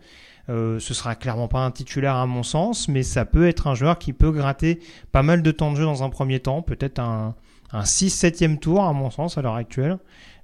[0.49, 3.75] Euh, ce sera clairement pas un titulaire à mon sens, mais ça peut être un
[3.75, 4.81] joueur qui peut gratter
[5.13, 7.35] pas mal de temps de jeu dans un premier temps, peut-être un,
[7.73, 9.99] un 6-7e tour à mon sens à l'heure actuelle,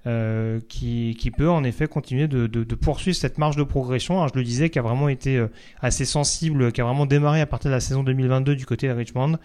[0.06, 4.26] euh, qui, qui peut en effet continuer de, de, poursuivre cette marge de progression.
[4.28, 5.48] Je le disais, qui a vraiment été euh,
[5.80, 8.92] assez sensible, qui a vraiment démarré à partir de la saison 2022 du côté de
[8.92, 9.38] Richmond.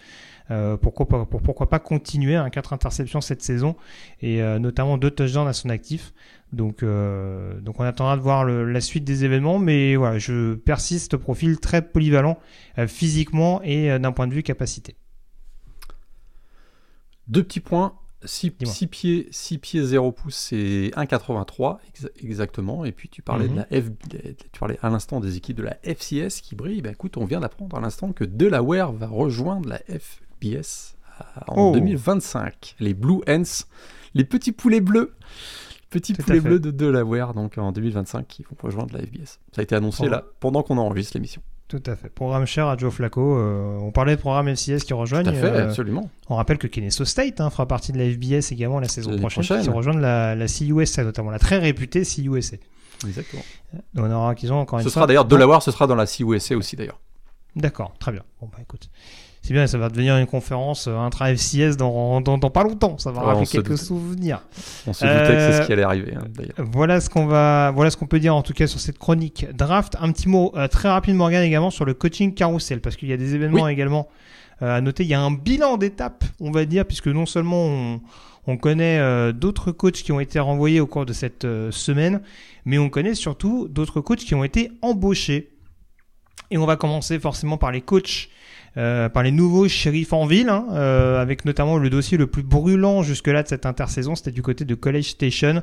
[0.50, 3.76] Euh, pourquoi, pas, pour, pourquoi pas continuer un 4 interceptions cette saison
[4.20, 6.12] et notamment deux touchdowns à son actif.
[6.52, 10.54] Donc, euh, donc on attendra de voir le- la suite des événements, mais voilà, je
[10.54, 12.38] persiste profil très polyvalent
[12.78, 14.96] euh, physiquement et euh, d'un point de vue capacité.
[17.28, 17.94] Deux petits points.
[18.24, 18.74] 6, Dis-moi.
[18.90, 22.84] pieds, 6 pieds 0 pouces, c'est 1,83 exa- exactement.
[22.84, 23.54] Et puis tu parlais, Mhm.
[23.54, 23.86] de la F,
[24.52, 26.82] tu parlais à l'instant des équipes de la FCS qui brillent.
[26.82, 30.96] Ben, écoute, on vient d'apprendre à l'instant que Delaware va rejoindre la FBS
[31.46, 31.72] en Oh.
[31.72, 32.74] 2025.
[32.78, 33.66] Les Blue Hens,
[34.12, 35.14] les petits poulets bleus.
[35.90, 36.40] Petits Tout fait.
[36.40, 39.38] bleus de Delaware, donc en 2025, qui vont rejoindre la FBS.
[39.52, 41.42] Ça a été annoncé là pendant qu'on enregistre l'émission.
[41.66, 42.08] Tout à fait.
[42.08, 43.36] Programme cher à Joe Flacco.
[43.38, 45.24] euh, on parlait de programme FCS qui rejoignent.
[45.24, 46.10] Tout à fait, euh, absolument.
[46.28, 49.44] on rappelle que Kennesaw State hein, fera partie de la FBS également la saison prochaine,
[49.44, 49.62] prochaine.
[49.62, 52.56] qui rejoindre la, la CUSA, notamment la très réputée CUSA.
[53.06, 53.42] Exactement.
[53.94, 55.94] Donc on aura qu'ils ont encore Ce une sera fois- d'ailleurs Delaware, ce sera dans
[55.94, 56.98] la CUSA aussi d'ailleurs.
[57.56, 58.22] D'accord, très bien.
[58.40, 58.88] Bon bah écoute,
[59.50, 62.96] c'est bien, ça va devenir une conférence euh, intra FCS dans, dans, dans pas longtemps.
[62.98, 64.42] Ça va Ouais, rappeler quelques souvenirs.
[64.86, 66.54] On se doutait que c'est ce Euh, qui allait arriver hein, d'ailleurs.
[66.72, 69.46] Voilà ce qu'on va, voilà ce qu'on peut dire en tout cas sur cette chronique
[69.52, 69.96] draft.
[70.00, 73.12] Un petit mot euh, très rapide, Morgan, également sur le coaching carousel, parce qu'il y
[73.12, 74.06] a des événements également
[74.62, 75.02] euh, à noter.
[75.02, 78.00] Il y a un bilan d'étape, on va dire, puisque non seulement on,
[78.46, 82.20] on connaît euh, d'autres coachs qui ont été renvoyés au cours de cette euh, semaine,
[82.64, 85.50] mais on connaît surtout d'autres coachs qui ont été embauchés.
[86.52, 88.28] Et on va commencer forcément par les coachs,
[88.76, 92.44] euh, par les nouveaux shérifs en ville, hein, euh, avec notamment le dossier le plus
[92.44, 95.62] brûlant jusque-là de cette intersaison, c'était du côté de College Station,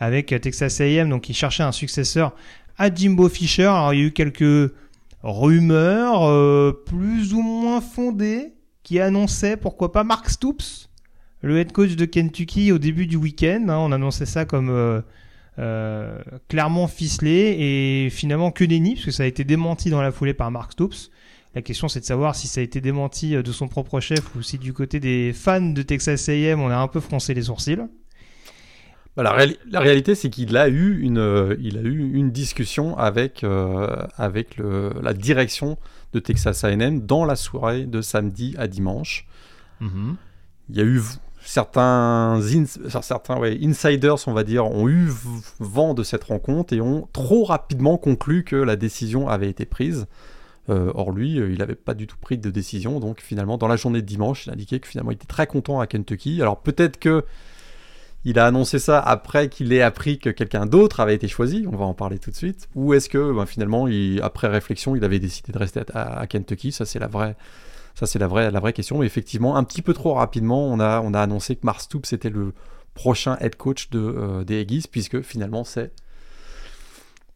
[0.00, 2.34] avec Texas A&M, donc qui cherchait un successeur
[2.76, 3.64] à Jimbo Fisher.
[3.64, 4.72] Alors il y a eu quelques
[5.22, 10.90] rumeurs euh, plus ou moins fondées qui annonçaient pourquoi pas Mark Stoops,
[11.42, 13.66] le head coach de Kentucky au début du week-end.
[13.68, 13.76] hein.
[13.78, 15.02] on annonçait ça comme
[16.48, 20.34] clairement ficelé et finalement que nenni parce que ça a été démenti dans la foulée
[20.34, 21.10] par Mark Stoops.
[21.58, 24.32] La question c'est de savoir si ça a été démenti euh, de son propre chef
[24.36, 27.42] ou si du côté des fans de Texas A&M on a un peu froncé les
[27.42, 27.80] sourcils.
[29.16, 32.30] Bah, la, réali- la réalité, c'est qu'il a eu une, euh, il a eu une
[32.30, 35.78] discussion avec, euh, avec le- la direction
[36.12, 39.26] de Texas A&M dans la soirée de samedi à dimanche.
[39.80, 41.02] Il y a eu,
[41.44, 42.40] certains,
[43.02, 45.08] certains insiders, on va dire, ont eu
[45.58, 50.06] vent de cette rencontre et ont trop rapidement conclu que la décision avait été prise.
[50.68, 53.68] Euh, or lui, euh, il n'avait pas du tout pris de décision, donc finalement, dans
[53.68, 56.42] la journée de dimanche, il a indiqué que finalement, il était très content à Kentucky.
[56.42, 57.24] Alors peut-être que
[58.24, 61.76] il a annoncé ça après qu'il ait appris que quelqu'un d'autre avait été choisi, on
[61.76, 63.88] va en parler tout de suite, ou est-ce que ben, finalement,
[64.22, 66.72] après réflexion, il avait décidé de rester à, Kentucky?
[66.72, 67.36] Ça, c'est la vraie,
[68.74, 68.98] question.
[68.98, 72.12] Mais effectivement, un petit peu trop rapidement, on a, on a annoncé que Mars Stoops
[72.12, 72.52] était le
[72.94, 75.92] prochain head coach euh, des Aggies, puisque finalement, c'est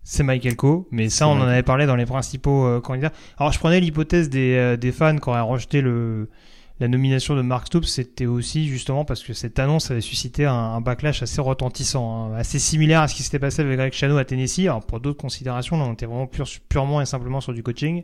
[0.05, 3.13] c'est Michael Coe, mais ça, on en avait parlé dans les principaux euh, candidats.
[3.39, 6.29] Alors, je prenais l'hypothèse des, euh, des, fans qui auraient rejeté le,
[6.81, 10.81] la nomination de Mark Stoops, c'était aussi justement parce que cette annonce avait suscité un,
[10.81, 14.25] backlash assez retentissant, hein, assez similaire à ce qui s'était passé avec Greg Chano à
[14.25, 14.67] Tennessee.
[14.67, 16.29] Alors, pour d'autres considérations, là, on était vraiment
[16.69, 18.03] purement et simplement sur du coaching.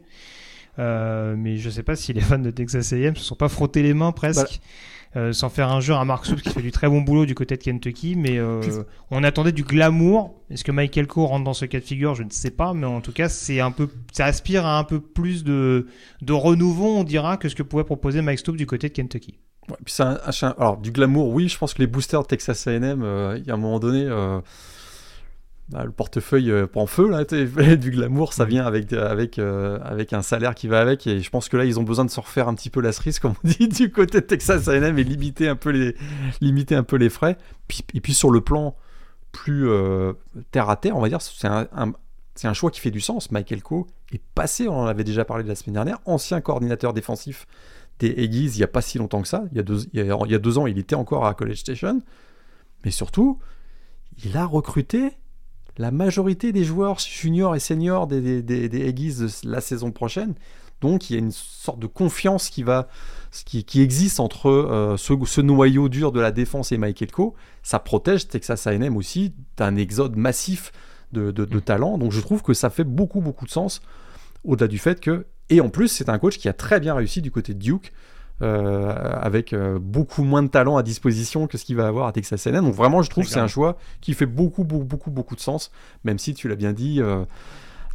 [0.78, 3.82] Euh, mais je sais pas si les fans de Texas A&M se sont pas frottés
[3.82, 4.42] les mains presque.
[4.42, 4.66] Bah,
[5.16, 7.34] euh, sans faire un jeu à Mark Soups qui fait du très bon boulot du
[7.34, 8.60] côté de Kentucky, mais euh,
[9.10, 10.34] on attendait du glamour.
[10.50, 12.14] Est-ce que Michael Coe rentre dans ce cas de figure?
[12.14, 14.84] Je ne sais pas, mais en tout cas, c'est un peu, ça aspire à un
[14.84, 15.86] peu plus de,
[16.22, 19.38] de renouveau, on dira, que ce que pouvait proposer Mike Stoops du côté de Kentucky.
[19.68, 20.18] Ouais, puis c'est un,
[20.58, 23.50] alors du glamour, oui, je pense que les boosters de Texas A&M, euh, il y
[23.50, 24.06] a un moment donné
[25.72, 27.24] le portefeuille euh, en feu là,
[27.76, 28.48] du glamour, ça mm.
[28.48, 31.64] vient avec avec euh, avec un salaire qui va avec et je pense que là
[31.64, 33.90] ils ont besoin de se refaire un petit peu la cerise comme on dit du
[33.90, 35.94] côté de Texas A&M et limiter un peu les
[36.40, 37.36] limiter un peu les frais.
[37.66, 38.76] Puis, et puis sur le plan
[39.32, 40.14] plus euh,
[40.50, 41.68] terre à terre, on va dire, c'est un,
[42.34, 43.30] c'est un choix qui fait du sens.
[43.30, 47.46] Michael Coe est passé, on en avait déjà parlé la semaine dernière, ancien coordinateur défensif
[47.98, 49.44] des Aggies il n'y a pas si longtemps que ça.
[49.50, 52.00] Il y, a deux, il y a deux ans, il était encore à College Station.
[52.84, 53.38] Mais surtout,
[54.24, 55.12] il a recruté
[55.78, 60.34] la majorité des joueurs juniors et seniors des, des, des, de la saison prochaine.
[60.80, 62.88] Donc il y a une sorte de confiance qui, va,
[63.44, 67.34] qui, qui existe entre euh, ce, noyau dur de la défense et Michael Co.
[67.62, 70.72] Ça protège Texas A&M aussi d'un exode massif
[71.12, 71.62] de, de, de, mm.
[71.62, 71.98] talent.
[71.98, 73.80] Donc je trouve que ça fait beaucoup beaucoup de sens
[74.44, 75.26] au-delà du fait que...
[75.50, 77.92] Et en plus c'est un coach qui a très bien réussi du côté de Duke.
[78.40, 82.12] Euh, avec euh, beaucoup moins de talent à disposition que ce qu'il va avoir à
[82.12, 82.64] Texas A&M.
[82.64, 85.40] Donc vraiment, je trouve que c'est un choix qui fait beaucoup, beaucoup, beaucoup, beaucoup de
[85.40, 85.72] sens,
[86.04, 87.00] même si tu l'as bien dit.
[87.00, 87.24] Euh,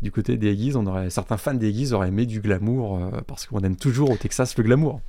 [0.02, 3.46] du côté des Aggies, on aurait, certains fans des Aggies auraient aimé du glamour parce
[3.46, 5.00] qu'on aime toujours au Texas le glamour.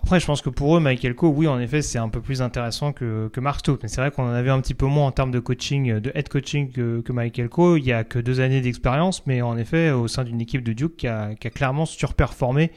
[0.00, 2.40] après, je pense que pour eux, Michael Coe, oui, en effet, c'est un peu plus
[2.40, 3.80] intéressant que, que Mark Stokes.
[3.82, 6.12] Mais c'est vrai qu'on en avait un petit peu moins en termes de coaching, de
[6.14, 7.78] head coaching que, que Michael Coe.
[7.78, 10.72] Il y a que deux années d'expérience, mais en effet, au sein d'une équipe de
[10.72, 12.70] Duke qui a, qui a clairement surperformé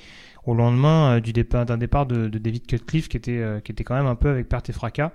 [0.46, 3.84] au lendemain euh, du départ d'un départ de, David Cutcliffe qui était euh, qui était
[3.84, 5.12] quand même un peu avec perte et fracas.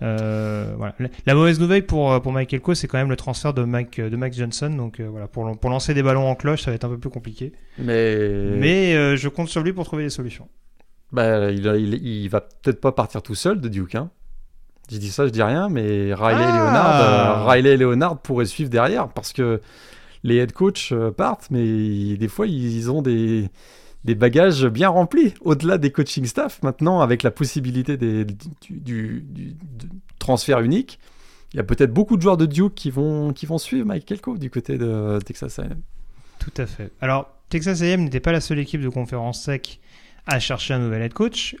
[0.00, 0.94] Euh, voilà.
[1.26, 4.16] La mauvaise nouvelle pour, pour Michael Coe, c'est quand même le transfert de Mike, de
[4.16, 4.70] Max Johnson.
[4.70, 7.10] Donc voilà, pour, pour lancer des ballons en cloche, ça va être un peu plus
[7.10, 7.52] compliqué.
[7.78, 8.16] Mais,
[8.56, 10.46] Mais je compte sur lui pour trouver des solutions.
[11.10, 13.96] Bah, il, il, va peut-être pas partir tout seul de Duke.
[13.96, 14.10] Hein.
[14.88, 18.44] Je dis ça, je dis rien, mais Riley et ah Leonard, Riley et Leonard pourraient
[18.44, 19.60] suivre derrière parce que
[20.22, 23.50] les head coach partent, mais des fois ils ont des
[24.04, 26.62] des bagages bien remplis, au-delà des coaching staff.
[26.62, 29.24] Maintenant, avec la possibilité du,
[30.18, 30.98] transfert unique,
[31.52, 34.06] il y a peut-être beaucoup de joueurs de Duke qui vont, qui vont suivre Mike
[34.06, 35.80] Kelko du côté de Texas A&M.
[36.38, 36.92] Tout à fait.
[37.00, 39.80] Alors, Texas A&M n'était pas la seule équipe de conférence sec
[40.26, 41.56] à chercher un nouvel head coach.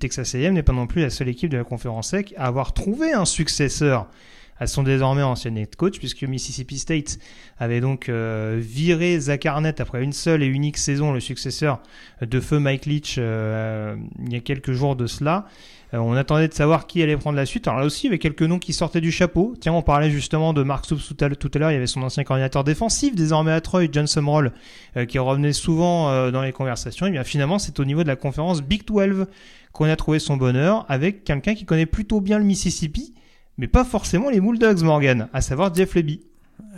[0.00, 2.72] Texas A&M n'est pas non plus la seule équipe de la conférence sec à avoir
[2.72, 4.08] trouvé un successeur
[4.60, 7.18] à son désormais ancien head coach, puisque Mississippi State
[7.58, 11.80] avait donc euh, viré Zach Arnett après une seule et unique saison, le successeur
[12.20, 15.46] de feu Mike Leach, euh, il y a quelques jours de cela.
[15.94, 17.66] Euh, on attendait de savoir qui allait prendre la suite.
[17.66, 19.54] Alors là aussi, il y avait quelques noms qui sortaient du chapeau.
[19.58, 21.70] Tiens, on parlait justement de Mark Stoops tout à, l'heure.
[21.70, 24.52] Il y avait son ancien coordinateur défensif, désormais à Troy, John Sumroll,
[25.08, 27.06] qui revenait souvent dans les conversations.
[27.06, 29.26] Et bien finalement, c'est au niveau de la conférence Big 12
[29.72, 33.14] qu'on a trouvé son bonheur avec quelqu'un qui connaît plutôt bien le Mississippi
[33.58, 36.20] mais pas forcément les Mouldogs, Morgan, à savoir Jeff Leby.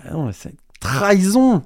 [0.05, 1.63] Ah c'est trahison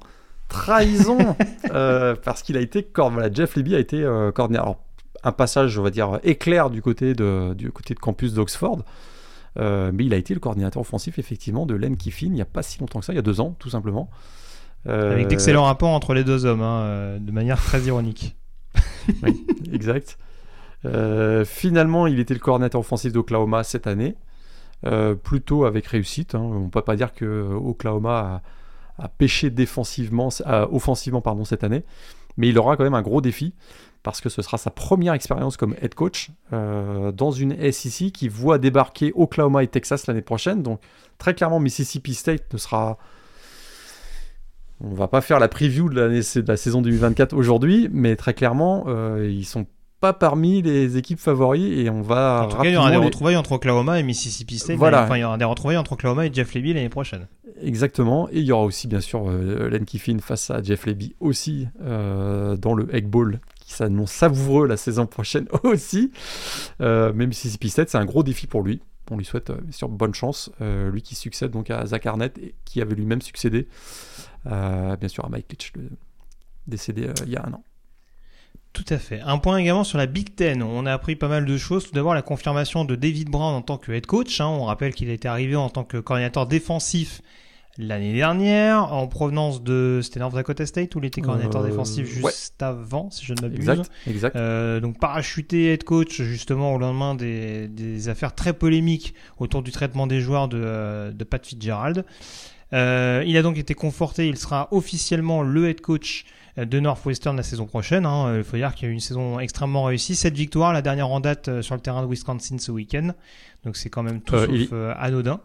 [0.49, 1.37] Trahison
[1.71, 2.87] euh, Parce qu'il a été.
[2.97, 4.77] Voilà, Jeff Leby a été euh, coordinateur.
[5.23, 8.85] un passage, on va dire, éclair du côté de, du côté de campus d'Oxford.
[9.57, 12.47] Euh, mais il a été le coordinateur offensif, effectivement, de Len Kiffin il n'y a
[12.47, 14.11] pas si longtemps que ça, il y a deux ans, tout simplement.
[14.87, 18.37] Avec d'excellents rapports entre les deux hommes, hein, de manière très ironique.
[19.23, 20.19] oui, exact.
[21.47, 24.15] finalement, il était le coordinateur offensif d'Oklahoma cette année.
[24.87, 26.35] Euh, plutôt avec réussite.
[26.35, 26.41] Hein.
[26.41, 28.43] On ne peut pas dire que Oklahoma
[28.99, 30.29] a, pêché défensivement,
[30.71, 31.85] offensivement pardon, cette année,
[32.37, 33.55] mais il aura quand même un gros défi
[34.05, 38.29] parce que ce sera sa première expérience comme head coach euh, dans une SEC qui
[38.29, 40.63] voit débarquer Oklahoma et Texas l'année prochaine.
[40.63, 40.81] Donc
[41.19, 42.99] très clairement, Mississippi State ne sera...
[44.81, 49.27] On va pas faire la preview de la, saison 2024 aujourd'hui, mais très clairement, euh,
[49.31, 49.67] ils sont
[50.05, 52.43] pas parmi les équipes favoris et on va.
[52.45, 54.77] En tout cas, il y aura des les- retrouvailles entre Oklahoma et Mississippi State.
[54.77, 55.05] Voilà.
[55.05, 57.27] Enfin, il y aura des retrouvailles entre Oklahoma et Jeff Levy l'année prochaine.
[57.63, 58.29] Exactement.
[58.31, 61.69] Et il y aura aussi, bien sûr, euh, Len Kiffin face à Jeff Leby aussi
[61.83, 66.11] euh, dans le Egg Bowl qui s'annonce savoureux la saison prochaine aussi.
[66.83, 68.83] Euh, mais Mississippi State, c'est un gros défi pour lui.
[69.11, 70.51] On lui souhaite bien sûr bonne chance.
[70.61, 73.69] Lui qui succède donc à Zach Arnett et qui avait lui-même succédé,
[74.45, 75.89] bien sûr, à Mike Leach, le
[76.67, 77.63] décédé il y a un an.
[78.75, 79.21] Tout à fait.
[79.25, 80.63] Un point également sur la Big Ten.
[80.63, 81.85] On a appris pas mal de choses.
[81.87, 84.41] Tout d'abord, la confirmation de David Brown en tant que head coach.
[84.41, 84.47] hein.
[84.49, 87.23] On rappelle qu'il était arrivé en tant que coordinateur défensif
[87.79, 90.01] l'année dernière, en provenance de.
[90.03, 92.67] C'était North Dakota State où il était coordinateur Euh, défensif juste ouais.
[92.67, 93.61] avant, si je ne m'abuse.
[93.61, 94.37] Exact, exact.
[94.37, 99.71] Euh, donc parachuté head coach justement au lendemain des, des affaires très polémiques autour du
[99.71, 102.05] traitement des joueurs de, euh, de Pat Fitzgerald.
[102.73, 106.25] Euh, il a donc été conforté, il sera officiellement le head coach
[106.57, 108.07] de Northwestern la saison prochaine.
[108.07, 108.37] hein.
[108.37, 110.15] Il faut dire qu'il y a eu une saison extrêmement réussie.
[110.15, 113.11] Cette victoire, la dernière en date euh, sur le terrain de Wisconsin ce week-end.
[113.65, 115.41] Donc c'est quand même tout Euh, sauf il- euh, anodin.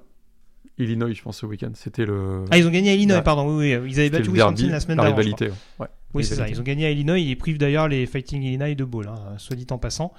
[0.77, 1.71] Illinois, je pense, ce week-end.
[1.73, 2.45] C'était le.
[2.51, 3.45] Ah, ils ont gagné à Illinois, pardon.
[3.57, 5.19] Oui, oui, ils avaient battu Wisconsin derby, la semaine la je crois.
[5.23, 5.49] rivalité.
[5.79, 5.87] ouais.
[6.13, 6.47] Oui, c'est ça.
[6.47, 7.19] Ils ont gagné à Illinois.
[7.19, 10.13] Ils privent d'ailleurs les Fighting Illinois de ball, hein, soit dit en passant.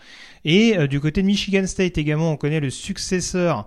[0.44, 3.66] Et euh, du côté de Michigan State également, on connaît le successeur.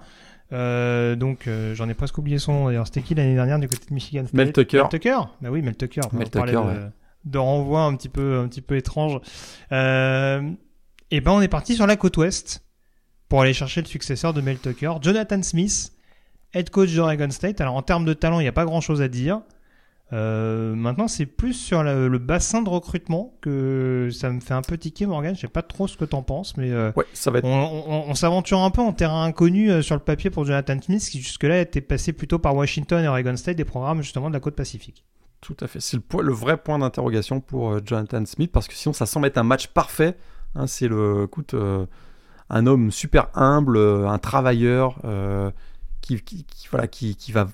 [0.52, 2.66] euh, donc, euh, j'en ai presque oublié son nom.
[2.68, 4.34] D'ailleurs, c'était qui l'année dernière du côté de Michigan State?
[4.36, 4.78] Mel Tucker.
[4.84, 6.02] Mel Tucker Bah oui, Mel Tucker.
[6.14, 6.90] Mel Tucker, de, ouais.
[7.26, 9.20] De renvoi un petit peu, un petit peu étrange.
[9.72, 10.42] Euh,
[11.12, 12.64] et ben, on est parti sur la côte ouest
[13.30, 15.92] pour aller chercher le successeur de Mel Tucker, Jonathan Smith,
[16.54, 17.62] head coach d'Oregon State.
[17.62, 19.42] Alors, en termes de talent, il n'y a pas grand chose à dire.
[20.12, 24.62] Euh, maintenant, c'est plus sur le, le bassin de recrutement que ça me fait un
[24.62, 25.34] peu tiquer, Morgan.
[25.34, 27.46] Je sais pas trop ce que t'en penses, mais euh, Ouais, ça va être.
[27.46, 30.80] on, on- on s'aventure un peu en terrain inconnu euh, sur le papier pour Jonathan
[30.82, 34.34] Smith, qui jusque-là était passé plutôt par Washington et Oregon State, des programmes justement de
[34.36, 35.04] la côte pacifique.
[35.44, 35.82] Tout à fait.
[35.82, 39.38] C'est le, vrai point d'interrogation pour euh, Jonathan Smith parce que sinon ça semble être
[39.38, 40.18] un match parfait.
[40.56, 40.68] hein.
[40.68, 41.86] c'est le, euh,
[42.50, 45.02] un homme super humble, euh, un travailleur
[46.00, 46.24] qui,
[46.72, 47.50] voilà, qui, va.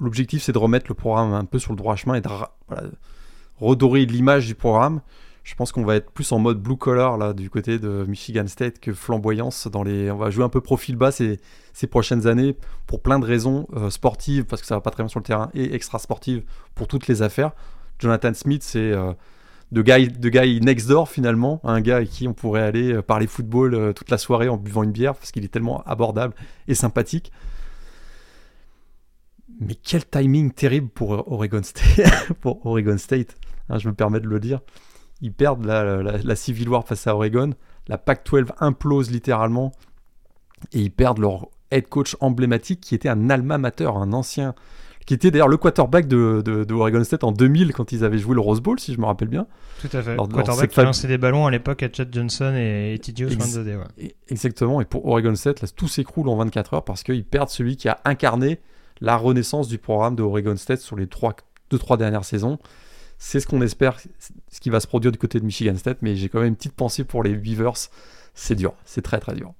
[0.00, 2.28] L'objectif c'est de remettre le programme un peu sur le droit chemin et de
[3.56, 5.00] redorer l'image du programme.
[5.44, 8.46] Je pense qu'on va être plus en mode blue collar là du côté de Michigan
[8.46, 10.10] State que flamboyance dans les.
[10.10, 11.38] On va jouer un peu profil bas ces,
[11.72, 12.56] ces prochaines années
[12.86, 15.24] pour plein de raisons euh, sportives parce que ça va pas très bien sur le
[15.24, 16.42] terrain et extra sportives
[16.74, 17.52] pour toutes les affaires.
[17.98, 19.12] Jonathan Smith, c'est euh,
[19.72, 23.02] de guy, de guy next door finalement, un gars avec qui on pourrait aller euh,
[23.02, 26.34] parler football euh, toute la soirée en buvant une bière parce qu'il est tellement abordable
[26.68, 27.32] et sympathique.
[29.60, 32.32] Mais quel timing terrible pour Oregon State.
[32.40, 33.36] pour Oregon State
[33.68, 34.60] hein, je me permets de le dire.
[35.20, 37.50] Ils perdent la, la, la Civil War face à Oregon.
[37.88, 39.72] La Pac-12 implose littéralement.
[40.72, 44.54] Et ils perdent leur head coach emblématique qui était un alma mater, un ancien
[45.06, 48.18] qui était d'ailleurs le quarterback de, de, de Oregon State en 2000 quand ils avaient
[48.18, 49.46] joué le Rose Bowl, si je me rappelle bien.
[49.80, 50.12] Tout à fait.
[50.12, 53.56] Alors, Quarterback qui lançait des ballons à l'époque à Chad Johnson et, et TJ Ex-.
[53.56, 54.14] Ouais.
[54.28, 57.76] Exactement, et pour Oregon State, là, tout s'écroule en 24 heures parce qu'ils perdent celui
[57.76, 58.60] qui a incarné
[59.00, 62.58] la renaissance du programme de Oregon State sur les 2-3 dernières saisons.
[63.18, 63.98] C'est ce qu'on espère,
[64.50, 66.56] ce qui va se produire du côté de Michigan State, mais j'ai quand même une
[66.56, 67.88] petite pensée pour les Beavers.
[68.34, 69.54] C'est dur, c'est très très dur.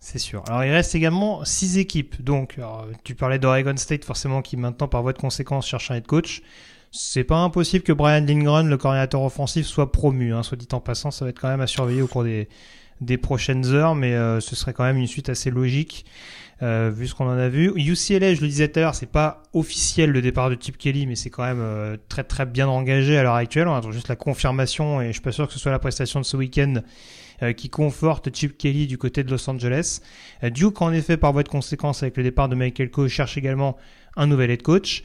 [0.00, 0.42] C'est sûr.
[0.48, 2.20] Alors il reste également six équipes.
[2.22, 2.58] Donc
[3.04, 6.42] tu parlais d'Oregon State forcément qui maintenant par voie de conséquence cherche un head coach.
[6.90, 10.34] C'est pas impossible que Brian Lindgren, le coordinateur offensif, soit promu.
[10.34, 12.48] Hein, soit dit en passant, ça va être quand même à surveiller au cours des,
[13.00, 16.04] des prochaines heures, mais euh, ce serait quand même une suite assez logique
[16.62, 17.72] euh, vu ce qu'on en a vu.
[17.74, 21.06] UCLA, je le disais tout à l'heure, c'est pas officiel le départ de Chip Kelly,
[21.06, 23.68] mais c'est quand même euh, très très bien engagé à l'heure actuelle.
[23.68, 26.20] On attend juste la confirmation et je suis pas sûr que ce soit la prestation
[26.20, 26.74] de ce week-end
[27.42, 30.00] euh, qui conforte Chip Kelly du côté de Los Angeles.
[30.42, 33.76] Duke, en effet, par voie de conséquence, avec le départ de Michael Coe, cherche également
[34.16, 35.02] un nouvel head coach.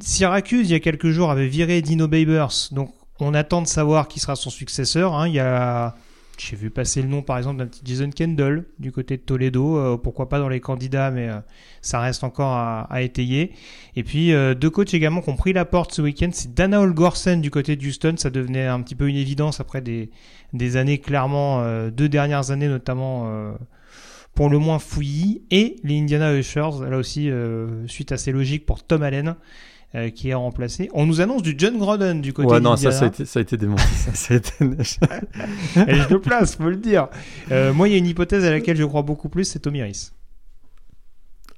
[0.00, 4.08] Syracuse, il y a quelques jours, avait viré Dino Babers, donc on attend de savoir
[4.08, 5.14] qui sera son successeur.
[5.14, 5.28] hein.
[5.28, 5.94] Il y a,
[6.38, 9.78] j'ai vu passer le nom, par exemple, d'un petit Jason Kendall du côté de Toledo.
[9.78, 11.38] Euh, pourquoi pas dans les candidats, mais euh,
[11.80, 13.52] ça reste encore à, à étayer.
[13.94, 16.80] Et puis euh, deux coachs également qui ont pris la porte ce week-end, c'est Dana
[16.80, 18.14] Olgorsen du côté de Houston.
[18.16, 20.10] Ça devenait un petit peu une évidence après des
[20.52, 23.52] des années clairement, euh, deux dernières années notamment, euh,
[24.34, 28.84] pour le moins fouillis, et les Indiana Ushers, là aussi, euh, suite assez logique pour
[28.84, 29.34] Tom Allen,
[29.94, 30.90] euh, qui est remplacé.
[30.94, 33.38] On nous annonce du John Groden du côté ouais, non, ça, ça a été, ça
[33.38, 33.82] a été démenti.
[33.94, 34.52] ça, ça a été...
[35.88, 37.08] Et je le place, faut le dire.
[37.50, 39.80] Euh, moi, il y a une hypothèse à laquelle je crois beaucoup plus, c'est Tommy
[39.80, 40.10] Harris.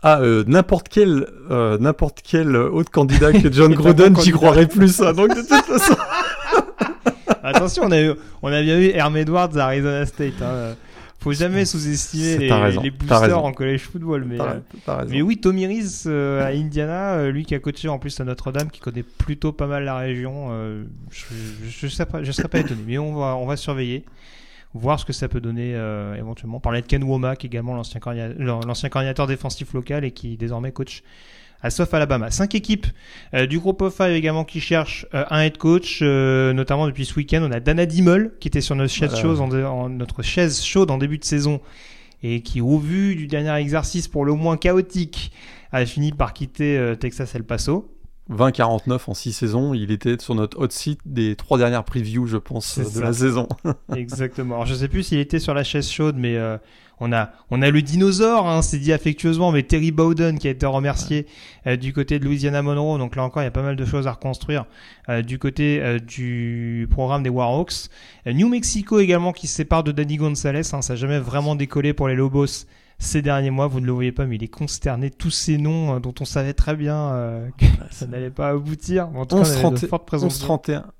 [0.02, 5.00] Ah, euh, n'importe quel, n'importe quel autre candidat que John bon j'y croirais plus.
[5.00, 5.12] hein.
[5.12, 5.96] Donc de toute façon,
[7.42, 10.42] Attention, on a, eu, on a bien vu Herm Edwards à Arizona State.
[10.42, 10.76] Hein.
[11.20, 12.49] Faut jamais sous-estimer les,
[12.82, 14.24] les boosters en college football.
[14.24, 15.05] Mais, euh.
[15.09, 18.24] Mais oui, Tommy Rees euh, à Indiana, euh, lui qui a coaché en plus à
[18.24, 21.27] Notre-Dame, qui connaît plutôt pas mal la région, euh, je,
[21.69, 24.05] je serais pas, je serais pas étonné, mais on va, on va surveiller.
[24.74, 25.73] voir ce que ça peut donner
[26.16, 26.59] éventuellement.
[26.59, 31.03] On parlait de Ken Womack également, l'ancien coordinateur défensif local et qui désormais coach
[31.62, 32.30] à South Alabama.
[32.30, 32.86] Cinq équipes
[33.48, 37.40] du groupe of five également qui cherchent un head coach, notamment depuis ce week-end.
[37.43, 40.98] On a Dana Dimmel qui était sur notre chaise, chaude en, notre chaise chaude en
[40.98, 41.60] début de saison
[42.22, 45.32] et qui, au vu du dernier exercice pour le moins chaotique,
[45.72, 47.93] a fini par quitter Texas El Paso.
[48.30, 49.74] 20-49 en 6 saisons.
[49.74, 53.48] Il était sur notre hot seat des trois dernières previews, je pense, de la saison.
[53.96, 54.56] Exactement.
[54.56, 56.59] Alors, je sais plus s'il était sur la chaise chaude, mais euh,
[57.00, 60.50] on a on a le dinosaure, hein, c'est dit affectueusement, mais Terry Bowden qui a
[60.50, 61.26] été remercié
[61.66, 62.98] euh, du côté de Louisiana Monroe.
[62.98, 64.66] Donc là encore, il y a pas mal de choses à reconstruire
[65.09, 67.88] euh, du côté du programme des Warhawks.
[68.26, 70.74] New Mexico également qui se sépare de Danny Gonzalez.
[70.74, 72.66] Hein, ça n'a jamais vraiment décollé pour les Lobos
[72.98, 73.66] ces derniers mois.
[73.68, 75.10] Vous ne le voyez pas, mais il est consterné.
[75.10, 79.08] Tous ces noms euh, dont on savait très bien euh, que ça n'allait pas aboutir.
[79.14, 79.36] En tout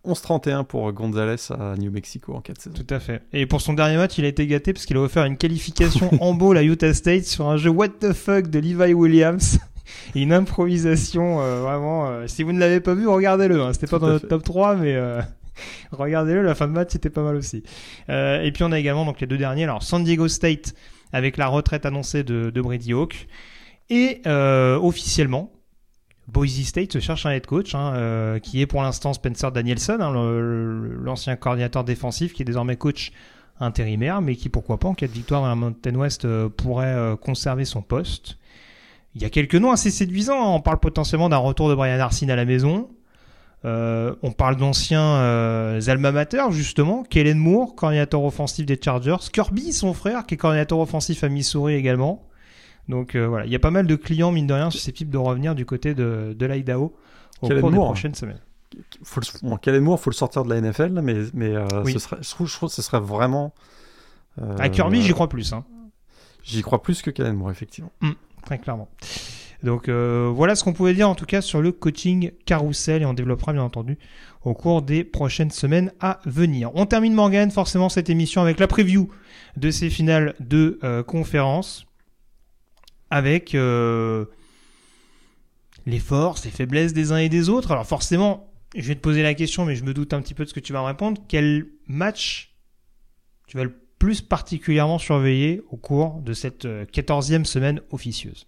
[0.07, 2.77] 11-31 pour Gonzalez à New Mexico en 4 saisons.
[2.77, 3.23] Tout à fait.
[3.33, 6.11] Et pour son dernier match, il a été gâté parce qu'il a offert une qualification
[6.23, 9.59] en bowl à Utah State sur un jeu What the fuck de Levi Williams.
[10.15, 12.27] une improvisation euh, vraiment.
[12.27, 13.61] si vous ne l'avez pas vu, regardez-le.
[13.61, 13.73] Hein.
[13.73, 14.97] C'était pas dans notre top 3, mais.
[15.91, 17.65] Regardez-le, la fin de match c'était pas mal aussi.
[18.09, 19.65] et puis on a également donc les deux derniers.
[19.65, 20.73] Alors San Diego State
[21.13, 23.29] avec la retraite annoncée de, Brady Hawk.
[23.91, 25.51] Et euh, officiellement,
[26.27, 30.13] Boise State cherche un head coach, hein, euh, qui est pour l'instant Spencer Danielson, hein,
[30.13, 33.13] l'ancien coordinateur défensif, qui est désormais coach
[33.61, 37.17] intérimaire, mais qui, pourquoi pas, en cas de victoire dans la Mountain West, euh, pourrait
[37.21, 38.39] conserver son poste.
[39.15, 40.41] Il y a quelques noms assez séduisants.
[40.41, 40.55] Hein.
[40.55, 42.89] On parle potentiellement d'un retour de Brian Arsene à la maison.
[43.65, 47.03] Euh, on parle d'anciens euh, alma mater, justement.
[47.03, 49.17] Kellen Moore, coordinateur offensif des Chargers.
[49.33, 52.25] Kirby, son frère, qui est coordinateur offensif à Missouri également.
[52.89, 55.19] Donc euh, voilà, il y a pas mal de clients, mine de rien, susceptibles de
[55.19, 56.97] revenir du côté de, de l'Idaho
[57.43, 58.41] au cours des prochaines semaines.
[59.03, 59.21] Faut
[59.61, 61.55] Kellen Moore, faut le sortir de la NFL, mais, mais
[61.93, 63.53] ce serait, je, trouve, que ce serait vraiment.
[64.59, 65.53] à Kirby, j'y crois plus.
[65.53, 65.65] Hein.
[66.45, 67.93] J'y crois plus que Kellen Moore, effectivement.
[68.03, 68.15] Hum,
[68.45, 68.89] très clairement.
[69.63, 73.05] Donc euh, voilà ce qu'on pouvait dire en tout cas sur le coaching carousel et
[73.05, 73.99] on développera bien entendu
[74.45, 76.71] au cours des prochaines semaines à venir.
[76.75, 79.11] On termine Morgan forcément cette émission avec la preview
[79.57, 81.87] de ces finales de euh, conférence
[83.11, 84.27] avec euh,
[85.87, 87.73] les forces et faiblesses des uns et des autres.
[87.73, 90.45] Alors forcément, je vais te poser la question mais je me doute un petit peu
[90.45, 91.21] de ce que tu vas me répondre.
[91.27, 92.55] Quel match
[93.49, 98.47] tu vas le plus particulièrement surveiller au cours de cette 14e semaine officieuse?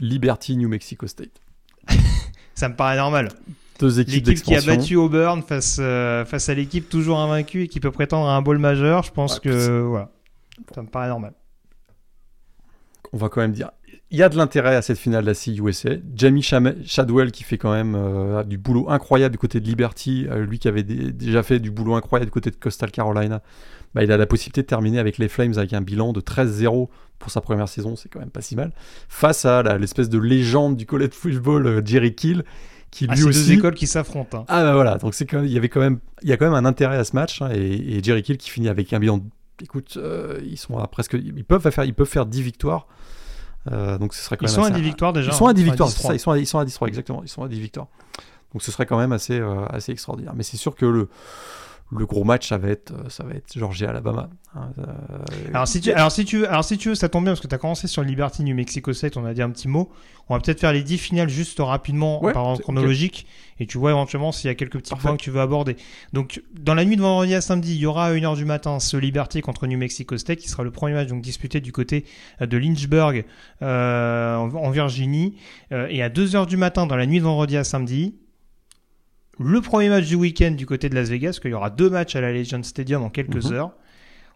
[0.00, 1.40] Liberty New Mexico State.
[2.54, 3.30] ça me paraît normal.
[3.78, 7.68] Deux équipes L'équipe qui a battu Auburn face, euh, face à l'équipe toujours invaincue et
[7.68, 10.10] qui peut prétendre à un bowl majeur, je pense que voilà,
[10.74, 11.34] ça me paraît normal.
[13.12, 13.70] On va quand même dire,
[14.10, 15.90] il y a de l'intérêt à cette finale de la CUSA.
[16.14, 20.46] Jamie Shadwell qui fait quand même euh, du boulot incroyable du côté de Liberty, euh,
[20.46, 23.42] lui qui avait déjà fait du boulot incroyable du côté de Coastal Carolina.
[23.94, 26.88] Bah, il a la possibilité de terminer avec les Flames avec un bilan de 13-0
[27.18, 28.72] pour sa première saison, c'est quand même pas si mal,
[29.08, 32.44] face à l'espèce de légende du college football euh, Jerry Kill,
[32.90, 33.46] qui ah, lui aussi...
[33.46, 34.38] deux écoles qui s'affrontent.
[34.38, 34.44] Hein.
[34.48, 36.46] Ah bah voilà, donc c'est quand il y avait quand même, il y a quand
[36.46, 39.20] même un intérêt à ce match, hein, et, Jerry Kill qui finit avec un bilan,
[39.60, 42.86] écoute, euh, ils sont à presque, ils peuvent faire, ils peuvent faire 10 victoires.
[43.72, 45.32] Euh, donc ce serait quand ils sont à 10 victoires déjà.
[45.32, 47.28] Ils sont à 10 victoires, ça, ils sont à, ils sont à 10 exactement, ils
[47.28, 47.88] sont à 10 victoires.
[48.52, 50.32] Donc ce serait quand même assez, assez extraordinaire.
[50.34, 51.08] Mais c'est sûr que le,
[51.90, 54.28] le gros match, ça va être, euh, ça va être Georgia Alabama.
[54.54, 54.84] Hein, euh,
[55.54, 57.46] alors si tu, alors si tu, alors si tu veux, ça tombe bien parce que
[57.46, 59.90] tu as commencé sur Liberty New Mexico State, on a dit un petit mot.
[60.28, 63.26] On va peut-être faire les 10 finales juste rapidement par ordre chronologique
[63.58, 65.76] et tu vois éventuellement s'il y a quelques petits points que tu veux aborder.
[66.12, 68.78] Donc dans la nuit de vendredi à samedi, il y aura à 1h du matin
[68.78, 72.04] ce Liberty contre New Mexico State qui sera le premier match donc disputé du côté
[72.42, 73.24] euh, de Lynchburg
[73.62, 75.36] euh, en, Virginie
[75.70, 78.14] et à 2h du matin dans la nuit de vendredi à samedi,
[79.38, 82.16] le premier match du week-end du côté de Las Vegas, qu'il y aura deux matchs
[82.16, 83.52] à la Legend Stadium en quelques mhm.
[83.52, 83.72] heures.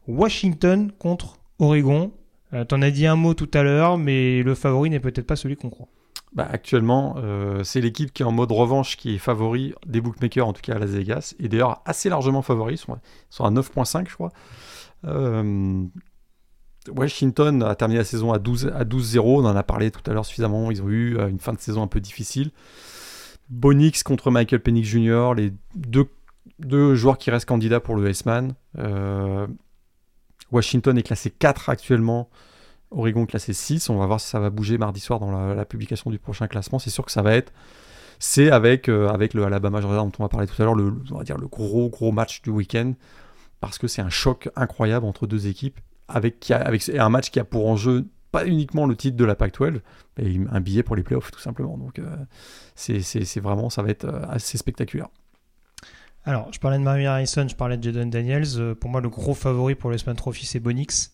[0.08, 2.12] Washington contre Oregon.
[2.54, 5.36] Euh, T'en as dit un mot tout à l'heure, mais le favori n'est peut-être pas
[5.36, 5.88] celui qu'on croit.
[6.34, 10.46] Bah, actuellement, euh, c'est l'équipe qui est en mode revanche qui est favori des bookmakers,
[10.46, 12.94] en tout cas à Las Vegas, et d'ailleurs assez largement favori, ils sont,
[13.44, 14.32] à 9.5 je crois.
[15.04, 15.84] Euh,
[16.88, 20.14] Washington a terminé la saison à 12-0, à 12 on en a parlé tout à
[20.14, 22.50] l'heure suffisamment, ils ont eu euh, une fin de saison un peu difficile.
[23.52, 28.54] Bonix contre Michael Penix Jr., les deux, joueurs qui restent candidats pour le S-Man.
[28.78, 29.46] Euh,
[30.50, 32.30] Washington est classé 4 actuellement,
[32.90, 33.90] Oregon classé 6.
[33.90, 36.78] On va voir si ça va bouger mardi soir dans la, publication du prochain classement.
[36.78, 37.52] C'est sûr que ça va être.
[38.18, 40.90] C'est avec, euh, avec le Alabama Georgia dont on va parler tout à l'heure, le,
[41.50, 42.94] gros gros match du week-end.
[43.60, 45.78] Parce que c'est un choc incroyable entre deux équipes.
[46.08, 49.80] Avec un match qui a pour enjeu pas uniquement le titre de la Pac-12,
[50.18, 51.78] mais un billet pour les playoffs tout simplement.
[51.78, 52.16] Donc euh,
[52.74, 55.08] c'est vraiment, ça va être euh, assez spectaculaire.
[56.24, 58.46] Alors, je parlais de Mary Harrison, je parlais de Jaden Daniels.
[58.56, 61.12] Euh, pour moi, le gros favori pour le Span Trophy, c'est Bonix.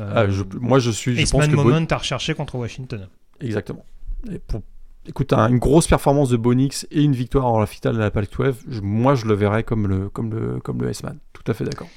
[0.00, 1.16] Euh, ah, je, moi, je suis.
[1.16, 3.08] Je pense que Moment à recherché contre Washington.
[3.40, 3.84] Exactement.
[4.30, 4.62] Et pour,
[5.06, 8.28] écoute, une grosse performance de Bonix et une victoire en la finale de la Pac
[8.30, 11.18] 12, moi, je le verrais comme le, comme le, comme le S-Man.
[11.32, 11.88] Tout à fait d'accord.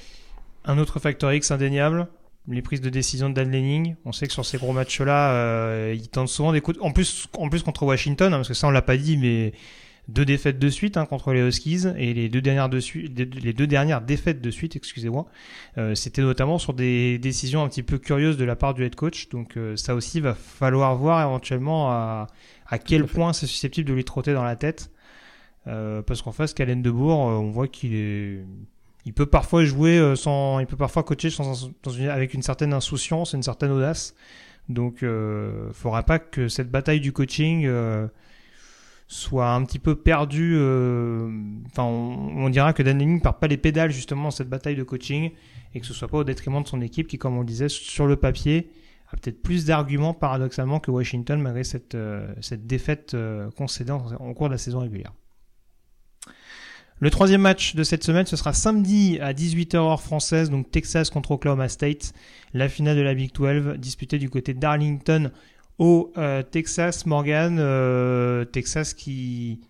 [0.65, 2.07] Un autre facteur X indéniable,
[2.47, 3.95] les prises de décision de Dan Lenning.
[4.05, 6.77] On sait que sur ces gros matchs-là, euh, il tente souvent des coups.
[6.81, 9.53] En plus, en plus contre Washington, hein, parce que ça on l'a pas dit, mais
[10.07, 13.53] deux défaites de suite hein, contre les Huskies et les deux dernières de suite, les
[13.53, 15.27] deux dernières défaites de suite, excusez-moi,
[15.77, 18.95] euh, c'était notamment sur des décisions un petit peu curieuses de la part du head
[18.95, 19.29] coach.
[19.29, 22.27] Donc euh, ça aussi va falloir voir éventuellement à,
[22.67, 24.91] à quel point c'est susceptible de lui trotter dans la tête.
[25.67, 28.43] Euh, parce qu'en face, Calen Debourg, on voit qu'il est
[29.05, 31.71] il peut parfois jouer euh, sans, il peut parfois coacher sans,
[32.09, 34.15] avec une certaine insouciance, une certaine audace.
[34.69, 38.07] Donc, euh, faudra pas que cette bataille du coaching euh,
[39.07, 40.55] soit un petit peu perdue.
[40.55, 41.29] Euh,
[41.67, 44.83] enfin, on, dira que Dan Lenning part pas les pédales justement dans cette bataille de
[44.83, 45.31] coaching
[45.73, 47.69] et que ce soit pas au détriment de son équipe qui, comme on le disait,
[47.69, 48.71] sur le papier,
[49.09, 51.97] a peut-être plus d'arguments paradoxalement que Washington malgré cette,
[52.39, 53.15] cette défaite
[53.57, 55.13] concédée en cours de la saison régulière.
[57.01, 61.09] Le troisième match de cette semaine, ce sera samedi à 18h heure française, donc Texas
[61.09, 62.13] contre Oklahoma State,
[62.53, 65.31] la finale de la Big 12 disputée du côté d'Arlington
[65.79, 67.07] au euh, Texas.
[67.07, 69.61] Morgan, euh, Texas qui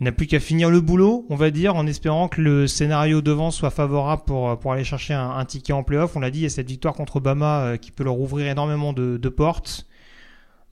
[0.00, 3.50] n'a plus qu'à finir le boulot, on va dire, en espérant que le scénario devant
[3.50, 6.16] soit favorable pour, pour aller chercher un, ticket en playoff.
[6.16, 8.46] On l'a dit, il y a cette victoire contre Obama euh, qui peut leur ouvrir
[8.46, 9.86] énormément de portes.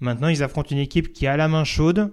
[0.00, 2.12] Maintenant, ils affrontent une équipe qui a la main chaude,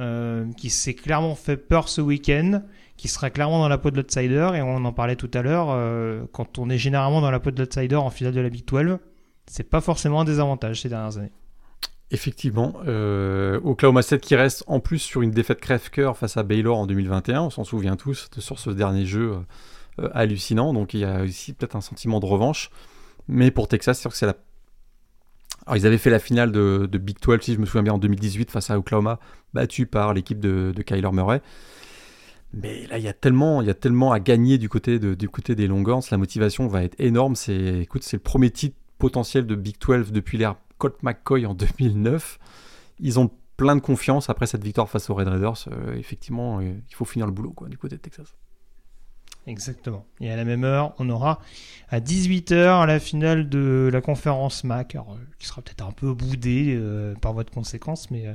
[0.00, 2.62] euh, qui s'est clairement fait peur ce week-end,
[2.96, 5.68] qui sera clairement dans la peau de l'outsider, et on en parlait tout à l'heure,
[5.70, 8.64] euh, quand on est généralement dans la peau de l'outsider en finale de la Big
[8.66, 8.98] 12,
[9.46, 11.32] c'est pas forcément un désavantage ces dernières années.
[12.10, 16.76] Effectivement, euh, Oklahoma State qui reste en plus sur une défaite crève-cœur face à Baylor
[16.76, 19.36] en 2021, on s'en souvient tous sur ce dernier jeu
[20.12, 22.70] hallucinant, donc il y a aussi peut-être un sentiment de revanche,
[23.28, 24.36] mais pour Texas, c'est sûr que c'est la
[25.66, 27.98] alors, ils avaient fait la finale de, Big 12, si je me souviens bien, en
[27.98, 29.18] 2018 face à Oklahoma,
[29.54, 31.40] battu par l'équipe de, Kyler Murray.
[32.52, 35.28] Mais là, il y a tellement, il y a tellement à gagner du côté, du
[35.28, 36.02] côté des Longhorns.
[36.10, 37.34] La motivation va être énorme.
[37.34, 41.54] C'est, écoute, c'est le premier titre potentiel de Big 12 depuis l'ère Colt McCoy en
[41.54, 42.38] 2009.
[43.00, 45.66] Ils ont plein de confiance après cette victoire face aux Red Raiders.
[45.68, 48.34] Euh, effectivement, euh, il faut finir le boulot quoi, du côté de Texas.
[49.46, 50.06] Exactement.
[50.20, 51.40] Et à la même heure, on aura
[51.90, 54.96] à 18h la finale de la conférence MAC,
[55.38, 58.32] qui sera peut-être un peu boudée euh, par votre conséquence, mais, euh,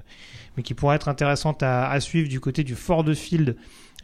[0.55, 3.55] mais qui pourrait être intéressante à, suivre du côté du Ford Field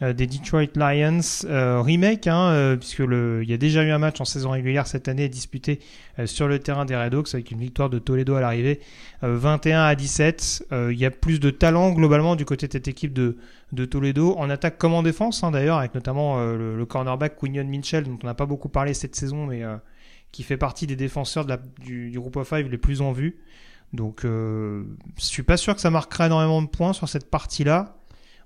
[0.02, 1.20] euh, des Detroit Lions.
[1.44, 4.86] Euh, remake, hein, euh, puisque il y a déjà eu un match en saison régulière
[4.86, 5.80] cette année disputé
[6.26, 8.80] sur le terrain des Red Hawks avec une victoire de Toledo à l'arrivée,
[9.20, 10.66] 21 à 17.
[10.90, 13.36] il y a plus de talent globalement du côté de cette équipe de,
[13.72, 18.04] de Toledo, en attaque comme en défense hein, d'ailleurs, avec notamment le, cornerback Quinion Mitchell,
[18.04, 19.62] dont on n'a pas beaucoup parlé cette saison, mais
[20.30, 21.46] qui fait partie des défenseurs
[21.80, 23.38] du, groupe of five les plus en vue.
[23.92, 24.84] Donc, euh,
[25.18, 27.96] je suis pas sûr que ça marquera énormément de points sur cette partie-là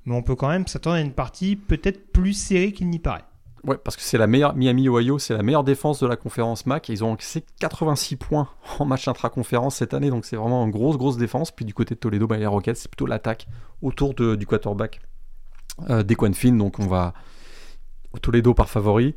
[0.06, 3.24] mais on peut quand même s'attendre à une partie peut-être plus serrée qu'il n'y paraît.
[3.64, 6.64] Ouais, parce que c'est la meilleure Miami Ohio, c'est la meilleure défense de la conférence
[6.64, 6.88] MAC.
[6.88, 8.48] Ils ont encaissé 86 points
[8.78, 11.50] en match intra-conférence cette année, donc c'est vraiment une grosse grosse défense.
[11.50, 13.46] Puis du côté de Toledo, bah, les Rockets, c'est plutôt l'attaque
[13.82, 15.00] autour du quarterback
[15.88, 17.14] euh, d'Equan Finn, donc on va
[18.12, 19.14] au Toledo par favori.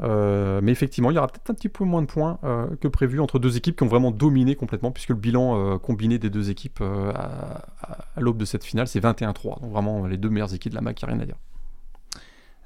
[0.00, 2.86] Euh, mais effectivement, il y aura peut-être un petit peu moins de points euh, que
[2.86, 6.50] prévu entre deux équipes qui ont vraiment dominé complètement, puisque le bilan combiné des deux
[6.50, 7.64] équipes à,
[8.16, 9.60] l'aube de cette finale, c'est 21-3.
[9.60, 11.36] Donc vraiment les deux meilleures équipes de la MAC, il n'y a rien à dire.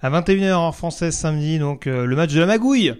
[0.02, 2.94] À 21h en française samedi, donc le match de la magouille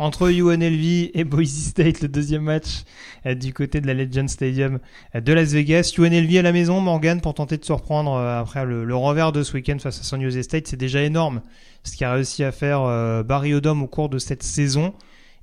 [0.00, 2.82] entre UNLV et Boise State, le deuxième match
[3.24, 4.78] du côté de la Legend Stadium
[5.14, 5.92] de Las Vegas.
[5.96, 9.52] UNLV à la maison, Morgan, pour tenter de surprendre après le, le revers de ce
[9.52, 11.42] week-end face à San Jose State, c'est déjà énorme
[11.84, 14.94] ce qu'a réussi à faire euh, Barry Odom au cours de cette saison.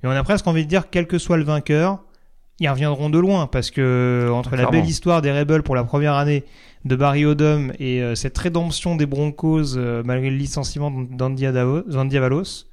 [0.02, 2.00] Et on a presque envie de dire, quel que soit le vainqueur,
[2.60, 6.14] ils reviendront de loin parce que entre la belle histoire des Rebels pour la première
[6.14, 6.44] année
[6.84, 12.64] de Barry Odom et euh, cette rédemption des Broncos euh, malgré le licenciement d'Andy Avalos,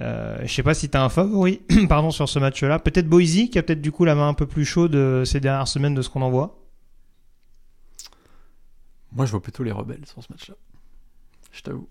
[0.00, 2.78] euh, je sais pas si tu as un favori pardon, sur ce match-là.
[2.78, 5.68] Peut-être Boise qui a peut-être du coup la main un peu plus chaude ces dernières
[5.68, 6.58] semaines de ce qu'on en voit.
[9.12, 10.54] Moi je vois plutôt les Rebels sur ce match-là.
[11.52, 11.88] Je t'avoue.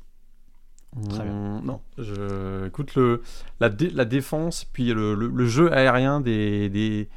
[1.09, 1.33] Très bien.
[1.33, 3.21] Mmh, non, je, écoute, le,
[3.59, 7.09] la, la défense, puis le, le, jeu aérien des, des,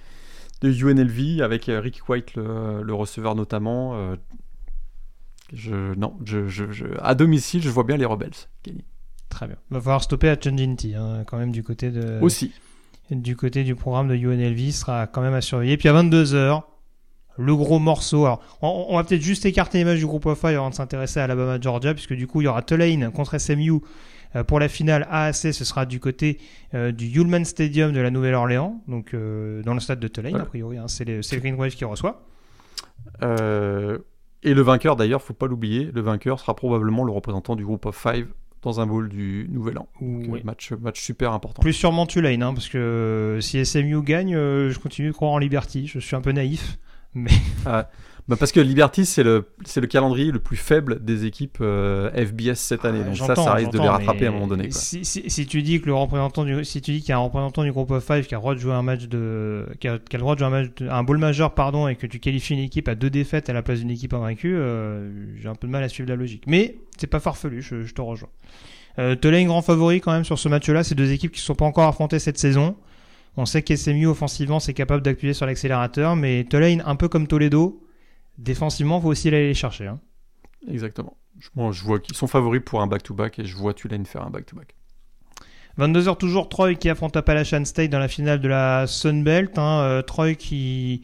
[0.60, 3.94] de UNLV avec euh, Rick White, le, receveur notamment.
[3.94, 4.16] Euh,
[5.52, 8.30] je, non, je, je, à domicile, je vois bien les Rebels
[8.64, 8.84] gagner.
[9.32, 9.56] Très bien.
[9.70, 12.18] Il va falloir stopper à Chunjinti, hein, quand même, du côté de.
[12.20, 12.52] Aussi.
[13.10, 15.78] Du côté du programme de UNLV, sera quand même à surveiller.
[15.78, 16.62] Puis à 22h,
[17.38, 18.26] le gros morceau.
[18.26, 21.18] Alors, on, va peut-être juste écarter les matchs du groupe of five avant de s'intéresser
[21.18, 23.80] à Alabama-Georgia, puisque du coup, il y aura Tulane contre SMU
[24.36, 26.38] euh, pour la finale AAC, ce sera du côté
[26.74, 30.44] euh, du Ullman Stadium de la Nouvelle-Orléans, donc euh, dans le stade de Tulane, a
[30.44, 30.76] priori.
[30.76, 32.22] Hein, c'est le, le Green Wave qui reçoit.
[33.22, 37.86] et le vainqueur, d'ailleurs, faut pas l'oublier, le vainqueur sera probablement le représentant du groupe
[37.86, 38.26] of five
[38.62, 39.88] dans un bowl du Nouvel An.
[40.44, 41.62] match, match super important.
[41.62, 45.86] Plus sûrement Tulane, hein, parce que si SMU gagne, je continue de croire en Liberty.
[45.86, 46.78] Je suis un peu naïf.
[47.14, 47.30] Mais...
[47.66, 47.90] Ah,
[48.28, 52.10] bah parce que Liberty, c'est le, c'est le calendrier le plus faible des équipes euh,
[52.12, 53.02] FBS cette année.
[53.02, 54.70] Donc ça, ça risque de les rattraper à un moment donné.
[54.70, 57.20] Si, si, tu dis que le représentant du, si tu dis qu'il y a un
[57.20, 59.88] représentant du groupe of five qui a le droit de jouer un match de, qui
[59.88, 62.54] a, le droit de jouer un match, un bowl majeur, pardon, et que tu qualifies
[62.54, 65.66] une équipe à deux défaites à la place d'une équipe invaincue, euh, j'ai un peu
[65.66, 66.44] de mal à suivre la logique.
[66.46, 68.30] Mais c'est pas farfelu, je, je te rejoins.
[68.98, 70.84] Euh, grand favori quand même sur ce match-là.
[70.84, 72.76] Ces deux équipes qui ne sont pas encore affrontées cette saison.
[73.36, 77.82] On sait qu'SMU offensivement c'est capable d'appuyer sur l'accélérateur, mais Tulane, un peu comme Toledo,
[78.38, 79.86] défensivement, faut aussi aller les chercher.
[79.86, 80.00] Hein.
[80.68, 81.16] Exactement.
[81.54, 84.30] Moi, je vois qu'ils sont favoris pour un back-to-back et je vois Tulane faire un
[84.30, 84.74] back-to-back.
[85.78, 89.58] 22h toujours, Troy qui affronte Appalachian State dans la finale de la Sun Belt.
[89.58, 89.80] Hein.
[89.80, 91.02] Euh, Troy qui,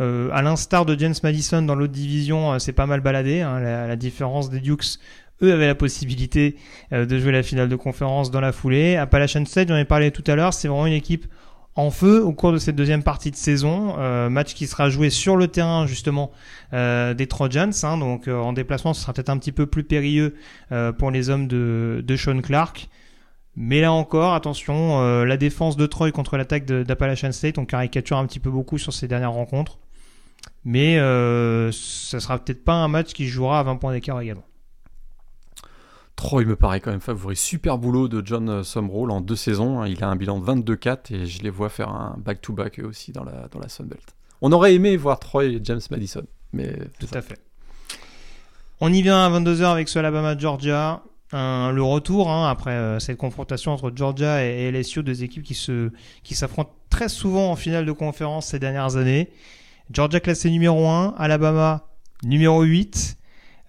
[0.00, 3.40] euh, à l'instar de James Madison dans l'autre division, c'est euh, pas mal baladé.
[3.40, 3.60] Hein.
[3.60, 4.98] La, la, différence des Dukes,
[5.42, 6.56] eux avaient la possibilité
[6.92, 8.96] de jouer la finale de conférence dans la foulée.
[8.96, 11.26] Appalachian State, j'en ai parlé tout à l'heure, c'est vraiment une équipe
[11.74, 13.96] en feu au cours de cette deuxième partie de saison.
[13.98, 16.30] Euh, match qui sera joué sur le terrain justement
[16.72, 17.72] euh, des Trojans.
[17.82, 20.34] Hein, donc euh, en déplacement, ce sera peut-être un petit peu plus périlleux
[20.98, 22.88] pour les hommes de, de, Sean Clark.
[23.56, 28.26] Mais là encore, attention, la défense de Troy contre l'attaque d'Appalachian State, on caricature un
[28.26, 29.78] petit peu beaucoup sur ces dernières rencontres.
[30.64, 34.44] Mais ça sera peut-être pas un match qui jouera à 20 points d'écart également.
[36.16, 37.36] Troy me paraît quand même favori.
[37.36, 39.84] Super boulot de John Sumroll en deux saisons.
[39.84, 43.24] Il a un bilan de 22-4 et je les vois faire un back-to-back aussi dans
[43.24, 44.14] la, dans la Sunbelt.
[44.40, 47.38] On aurait aimé voir Troy et James Madison, mais tout à fait.
[48.80, 51.02] On y vient à 22h avec ce Alabama-Georgia.
[51.32, 55.90] le retour hein, après euh, cette confrontation entre Georgia et, LSU, deux équipes qui se
[56.24, 59.30] qui s'affrontent très souvent en finale de conférence ces dernières années.
[59.92, 61.86] Georgia classé numéro 1, Alabama
[62.24, 63.16] numéro 8.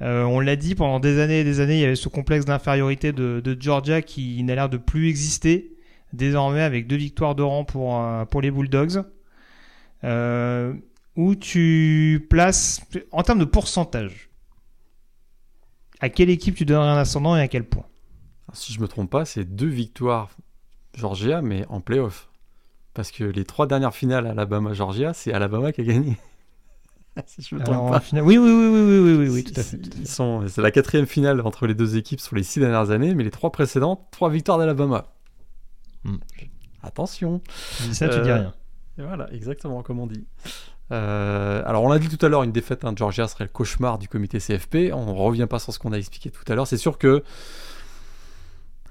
[0.04, 2.46] Euh, on l'a dit pendant des années et des années, il y avait ce complexe
[2.46, 5.78] d'infériorité de, Georgia qui n'a l'air de plus exister
[6.12, 9.04] désormais avec deux victoires de rang pour, euh, les Bulldogs.
[10.04, 10.74] Euh,
[11.16, 12.82] où tu places,
[13.12, 14.30] en termes de pourcentage,
[16.02, 17.86] à quelle équipe tu donnerais un ascendant et à quel point?
[18.52, 20.30] Si je me trompe pas, c'est deux victoires
[20.96, 22.30] Georgia, mais en playoff.
[22.94, 26.18] Parce que les trois dernières finales Alabama-Georgia, c'est Alabama qui a gagné.
[27.26, 28.02] si je me trompe pas.
[28.14, 29.80] Oui, oui, oui, oui, oui, oui, oui, tout à fait.
[30.06, 33.24] Sont, c'est la quatrième finale entre les deux équipes sur les six dernières années, mais
[33.24, 35.06] les trois précédentes, trois victoires d'Alabama.
[36.04, 36.18] Hmm.
[36.82, 37.42] Attention.
[37.92, 38.54] ça, tu dis euh, rien.
[38.98, 40.26] voilà, exactement comme on dit.
[40.92, 43.98] Euh, alors, on l'a dit tout à l'heure, une défaite en Georgia serait le cauchemar
[43.98, 44.92] du comité CFP.
[44.94, 46.68] On revient pas sur ce qu'on a expliqué tout à l'heure.
[46.68, 47.24] C'est sûr que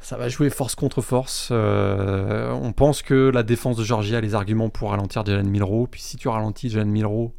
[0.01, 1.51] ça va jouer force contre force.
[1.53, 5.87] Euh, on pense que la défense de Georgia a les arguments pour ralentir Jalen Milrow.
[5.87, 7.35] Puis si tu ralentis Jalen Milrow,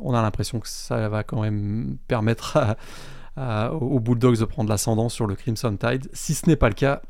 [0.00, 2.76] on a l'impression que ça va quand même permettre
[3.36, 6.08] aux Bulldogs de prendre l'ascendant sur le Crimson Tide.
[6.12, 7.02] Si ce n'est pas le cas,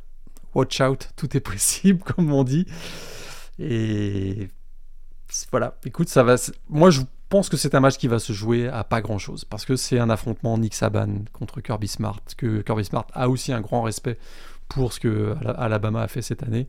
[0.55, 2.67] watch out, tout est possible, comme on dit.
[3.59, 4.51] Et
[5.51, 6.37] voilà, écoute, ça va.
[6.69, 9.45] Moi, je pense que c'est un match qui va se jouer à pas grand chose
[9.45, 12.21] parce que c'est un affrontement Nick Saban contre Kirby Smart.
[12.37, 14.19] Que Kirby Smart a aussi un grand respect
[14.69, 16.69] pour ce que Alabama a fait cette année.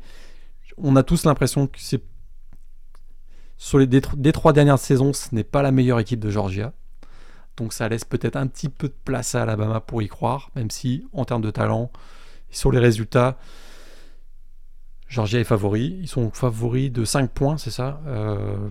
[0.77, 2.03] On a tous l'impression que c'est
[3.57, 6.73] sur les des, trois dernières saisons, ce n'est pas la meilleure équipe de Georgia.
[7.57, 10.69] Donc ça laisse peut-être un petit peu de place à Alabama pour y croire, même
[10.69, 11.91] si en termes de talent,
[12.51, 13.37] sur les résultats,
[15.07, 15.97] Georgia est favori.
[16.01, 18.69] Ils sont favoris de 5 points, c'est ça euh...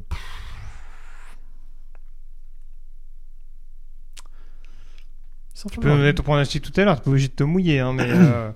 [5.70, 7.92] Tu peux mettre ton pronostic tout à l'heure, tu peux obligé de te mouiller, hein,
[7.92, 8.50] mais, euh,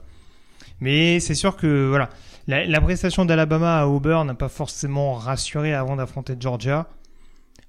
[0.80, 2.10] mais c'est sûr que voilà,
[2.50, 6.88] la, prestation d'Alabama à Auburn n'a pas forcément rassuré avant d'affronter Georgia,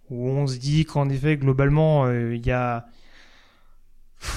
[0.09, 2.85] où on se dit qu'en effet, globalement, euh, il y a.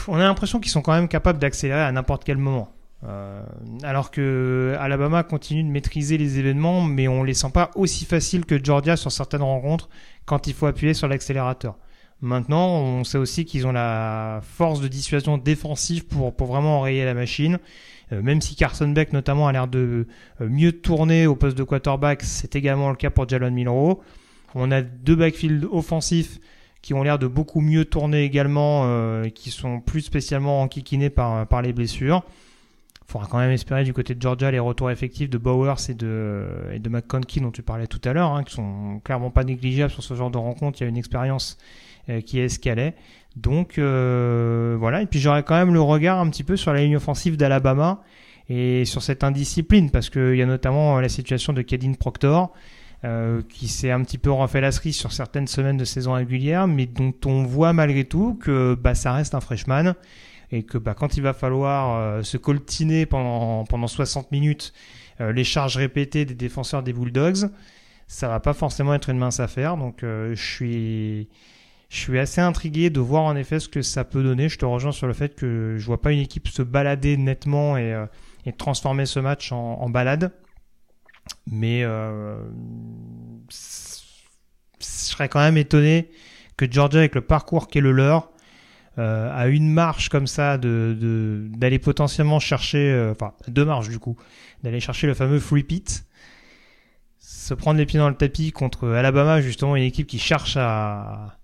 [0.08, 2.70] On a l'impression qu'ils sont quand même capables d'accélérer à n'importe quel moment.
[3.06, 3.42] Euh,
[3.82, 8.46] alors que Alabama continue de maîtriser les événements, mais on les sent pas aussi faciles
[8.46, 9.90] que Georgia sur certaines rencontres
[10.24, 11.76] quand il faut appuyer sur l'accélérateur.
[12.22, 17.04] Maintenant, on sait aussi qu'ils ont la force de dissuasion défensive pour, pour vraiment enrayer
[17.04, 17.58] la machine.
[18.12, 20.06] Euh, même si Carson Beck notamment a l'air de
[20.40, 24.02] euh, mieux tourner au poste de quarterback, c'est également le cas pour Jalen Milrow.
[24.54, 26.38] On a deux backfields offensifs
[26.82, 31.62] qui ont l'air de beaucoup mieux tourner également, euh, qui sont plus spécialement enquiquinés par
[31.62, 32.24] les blessures.
[33.06, 35.94] Il faudra quand même espérer du côté de Georgia les retours effectifs de Bowers et
[35.94, 39.44] de, et de McConkey dont tu parlais tout à l'heure, hein, qui sont clairement pas
[39.44, 40.80] négligeables sur ce genre de rencontre.
[40.80, 41.58] Il y a une expérience
[42.08, 42.94] euh, qui est est.
[43.36, 46.82] Donc euh, voilà, et puis j'aurais quand même le regard un petit peu sur la
[46.82, 48.02] ligne offensive d'Alabama
[48.48, 52.52] et sur cette indiscipline, parce qu'il y a notamment la situation de Kadin Proctor,
[53.04, 56.66] euh, qui s'est un petit peu refait la cerise sur certaines semaines de saison régulière,
[56.66, 59.94] mais dont on voit malgré tout que bah, ça reste un freshman
[60.54, 64.72] et que bah, quand il va falloir euh, se coltiner pendant, pendant 60 minutes
[65.20, 67.50] euh, les charges répétées des défenseurs des Bulldogs,
[68.06, 69.76] ça va pas forcément être une mince affaire.
[69.76, 71.28] Donc je suis
[71.88, 74.48] je suis assez intrigué de voir en effet ce que ça peut donner.
[74.48, 77.76] Je te rejoins sur le fait que je vois pas une équipe se balader nettement
[77.78, 77.94] et,
[78.58, 80.32] transformer ce match en, en balade.
[81.46, 82.36] Mais euh,
[83.50, 86.10] je serais quand même étonné
[86.56, 88.30] que Georgia, avec le parcours qui est le leur,
[88.98, 93.98] euh, a une marche comme ça de d'aller potentiellement chercher, euh, enfin deux marches du
[93.98, 94.16] coup,
[94.62, 96.06] d'aller chercher le fameux free pit,
[97.18, 101.38] se prendre les pieds dans le tapis contre Alabama, justement une équipe qui cherche à,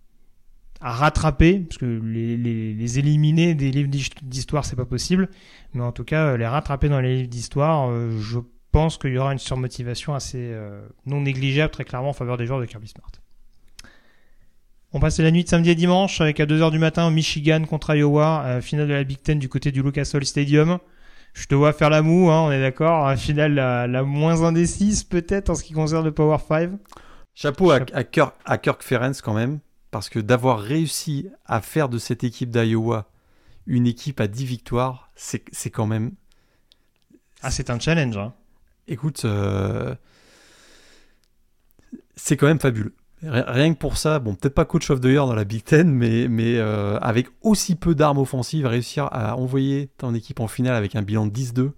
[0.80, 3.90] à rattraper, parce que les, les, les éliminer des livres
[4.22, 5.28] d'histoire c'est pas possible,
[5.74, 8.38] mais en tout cas les rattraper dans les livres d'histoire, je
[8.72, 12.46] pense qu'il y aura une surmotivation assez euh, non négligeable, très clairement, en faveur des
[12.46, 13.10] joueurs de Kirby Smart.
[14.92, 17.94] On passe la nuit de samedi et dimanche avec à 2h du matin Michigan contre
[17.94, 20.78] Iowa, euh, finale de la Big Ten du côté du Lucas Oil Stadium.
[21.32, 23.16] Je te vois faire la moue, hein, on est d'accord.
[23.16, 26.72] Finale la, la moins indécise peut-être en ce qui concerne le Power 5.
[27.34, 29.60] Chapeau, À, à, Kirk, à Kirk Ferenc quand même,
[29.92, 33.10] parce que d'avoir réussi à faire de cette équipe d'Iowa
[33.66, 36.12] une équipe à 10 victoires, c'est quand même...
[37.42, 38.16] Ah, c'est un challenge.
[38.16, 38.34] Hein
[38.90, 39.94] écoute, euh,
[42.16, 42.94] c'est quand même fabuleux.
[43.22, 45.90] Rien que pour ça, bon, peut-être pas coach of the year dans la Big Ten,
[45.90, 50.74] mais, mais euh, avec aussi peu d'armes offensives, réussir à envoyer ton équipe en finale
[50.74, 51.70] avec un bilan de 10-2.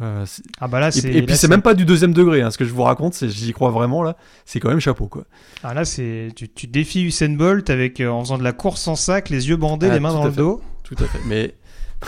[0.00, 0.26] Euh,
[0.60, 2.64] ah bah là, et, et puis c'est même pas du deuxième degré, hein, ce que
[2.64, 4.16] je vous raconte, j'y crois vraiment là,
[4.46, 5.24] c'est quand même chapeau quoi.
[5.62, 8.96] Ah là, c'est tu, tu, défies Usain Bolt avec en faisant de la course en
[8.96, 10.62] sac, les yeux bandés, ah, les mains dans le dos.
[10.82, 11.20] Tout à fait.
[11.26, 11.54] Mais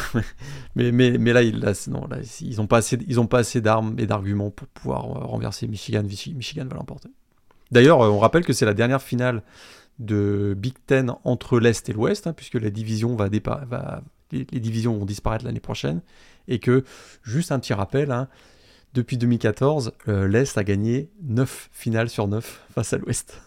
[0.74, 3.39] mais, mais, mais là, ils, là, non, là, ils n'ont pas assez, ils ont pas
[3.39, 6.02] assez d'armes et d'arguments pour pouvoir euh, renverser Michigan.
[6.02, 7.09] Michigan va l'emporter.
[7.74, 9.42] D'ailleurs, euh, on rappelle que c'est la dernière finale
[9.98, 13.16] de Big Ten entre l'Est et l'Ouest, hein, puisque la les, divisions
[14.96, 16.01] vont disparaître l'année prochaine,
[16.46, 16.84] et que,
[17.24, 18.28] juste un petit rappel, hein,
[18.94, 23.42] depuis 2014, euh, l'Est a gagné 9 finales sur 9 face à l'Ouest.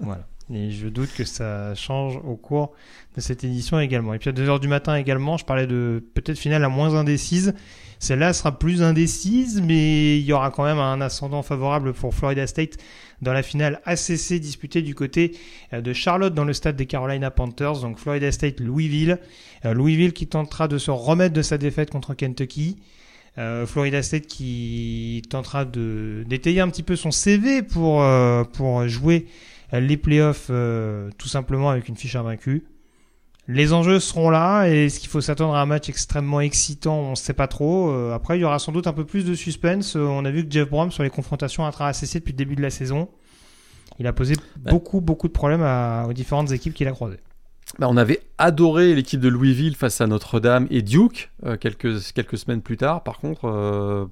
[0.00, 0.26] Voilà.
[0.50, 2.72] Et je doute que ça change au cours
[3.14, 4.14] de cette édition également.
[4.14, 7.52] Et puis à 2h du matin également, je parlais de peut-être finale à moins indécise.
[7.98, 12.46] Celle-là sera plus indécise, mais il y aura quand même un ascendant favorable pour Florida
[12.46, 12.76] State
[13.22, 15.36] dans la finale ACC disputée du côté
[15.72, 17.80] euh, de Charlotte dans le stade des Carolina Panthers.
[17.80, 19.18] Donc Florida State, Louisville.
[19.64, 22.76] Euh, Louisville qui tentera de se remettre de sa défaite contre Kentucky.
[23.38, 28.02] Euh, Florida State qui tentera de d'étayer un petit peu son CV pour,
[28.88, 29.26] jouer
[29.72, 30.50] les playoffs
[31.18, 32.64] tout simplement avec une fiche invaincue.
[33.48, 37.10] Les enjeux seront là et est-ce qu'il faut s'attendre à un match extrêmement excitant On
[37.10, 37.90] ne sait pas trop.
[37.90, 39.96] Euh, après, il y aura sans doute un peu plus de suspense.
[39.96, 42.62] Euh, on a vu que Jeff Brom sur les confrontations intra-ACC depuis le début de
[42.62, 43.08] la saison,
[43.98, 45.62] il a posé beaucoup, beaucoup de problèmes
[46.08, 47.20] aux différentes équipes qu'il a croisées.
[47.78, 52.62] Bah, on avait adoré l'équipe de Louisville face à Notre-Dame et Duke quelques, quelques semaines
[52.62, 53.04] plus tard.
[53.04, 54.08] Par contre,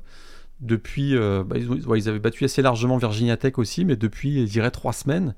[0.61, 4.71] depuis, euh, bah, ils, avaient battu assez largement Virginia Tech aussi, mais depuis, je dirais,
[4.71, 5.35] trois semaines,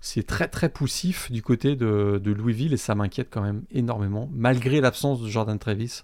[0.00, 4.28] c'est très très poussif du côté de, Louisville et ça m'inquiète quand même énormément.
[4.32, 6.02] Malgré l'absence de Jordan Travis,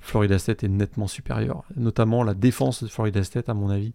[0.00, 1.64] Florida State est nettement supérieur.
[1.76, 3.94] Notamment la défense de Florida State, à mon avis,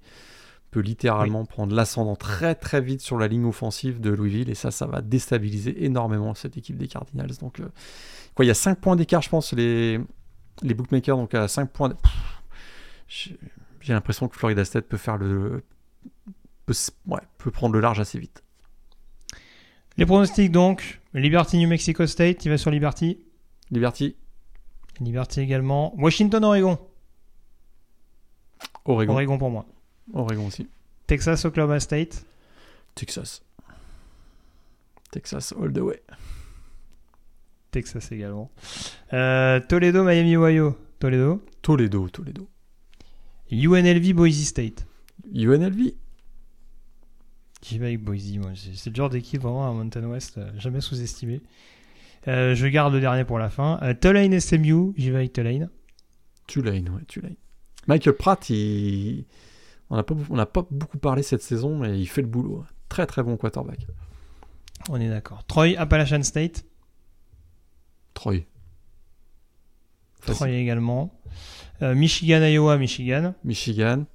[0.72, 4.72] peut littéralement prendre l'ascendant très très vite sur la ligne offensive de Louisville et ça,
[4.72, 7.32] ça va déstabiliser énormément cette équipe des Cardinals.
[7.40, 7.70] Donc, euh,
[8.36, 10.00] quoi, il y a 5 points d'écart, je pense, les,
[10.62, 11.94] les bookmakers, donc à 5 points
[13.08, 15.64] j'ai l'impression que Florida State peut faire le
[16.66, 16.74] peut,
[17.06, 18.44] ouais, peut prendre le large assez vite.
[19.98, 23.18] Les pronostics donc Liberty New Mexico State, il va sur Liberty.
[23.72, 24.16] Liberty.
[25.00, 25.96] Liberty également.
[25.98, 26.78] Washington Oregon.
[28.86, 29.14] Oregon.
[29.14, 29.66] Oregon pour moi.
[30.14, 30.68] Oregon aussi.
[31.08, 32.26] Texas Oklahoma State.
[32.96, 33.42] Texas.
[35.12, 36.02] Texas all the way.
[37.72, 38.52] Texas également.
[39.14, 40.78] Euh, Toledo Miami Ohio.
[41.00, 41.44] Toledo.
[41.62, 42.48] Toledo Toledo.
[43.52, 44.86] UNLV Boise State.
[45.34, 45.96] UNLV
[47.64, 48.52] J'y vais avec Boise, moi.
[48.56, 51.42] C'est le genre d'équipe vraiment à Mountain West, euh, jamais sous-estimé.
[52.28, 53.80] Euh, je garde le dernier pour la fin.
[53.82, 55.70] Euh, Tulane SMU, j'y vais avec Tulane.
[56.46, 57.36] Tulane, ouais, Tulane.
[57.88, 59.26] Michael Pratt, il...
[59.90, 60.16] on n'a pas,
[60.46, 62.66] pas beaucoup parlé cette saison, mais il fait le boulot.
[62.90, 63.88] Très très bon quarterback.
[64.90, 65.44] On est d'accord.
[65.46, 66.66] Troy Appalachian State.
[68.14, 68.46] Troy.
[70.26, 71.14] Troy également.
[71.82, 73.34] Euh, Michigan, Iowa, Michigan.
[73.44, 74.06] Michigan.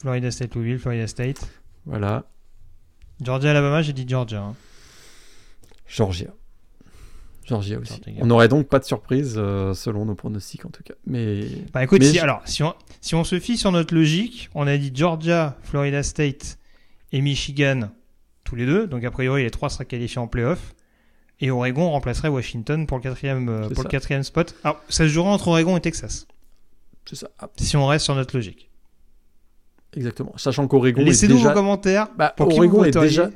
[0.00, 1.48] Florida State, Louisville, Florida State.
[1.86, 2.24] Voilà.
[3.24, 4.40] Georgia, Alabama, j'ai dit Georgia.
[4.40, 4.54] hein.
[5.86, 6.28] Georgia.
[7.44, 8.00] Georgia aussi.
[8.04, 8.22] Georgia.
[8.22, 10.94] On n'aurait donc pas de surprise euh, selon nos pronostics en tout cas.
[11.06, 13.94] Mais Bah écoute, Mais si, je- alors, si on, si on se fie sur notre
[13.94, 16.58] logique, on a dit Georgia, Florida State
[17.10, 17.90] et Michigan
[18.44, 18.86] tous les deux.
[18.86, 20.74] Donc a priori, les trois seraient qualifiés en playoff.
[21.40, 23.90] Et Oregon remplacerait Washington pour le quatrième, euh, C'est pour le ça.
[23.90, 24.54] quatrième spot.
[24.62, 26.28] Alors, ça se jouera entre Oregon et Texas,
[27.04, 27.28] c'est ça.
[27.40, 28.70] Ah, si on reste sur notre logique.
[29.96, 30.32] Exactement.
[30.36, 31.48] Sachant qu'Oregon est Laissez-nous déjà...
[31.48, 32.08] vos commentaires.
[32.16, 33.30] Bah, pour qui Oregon vous est déjà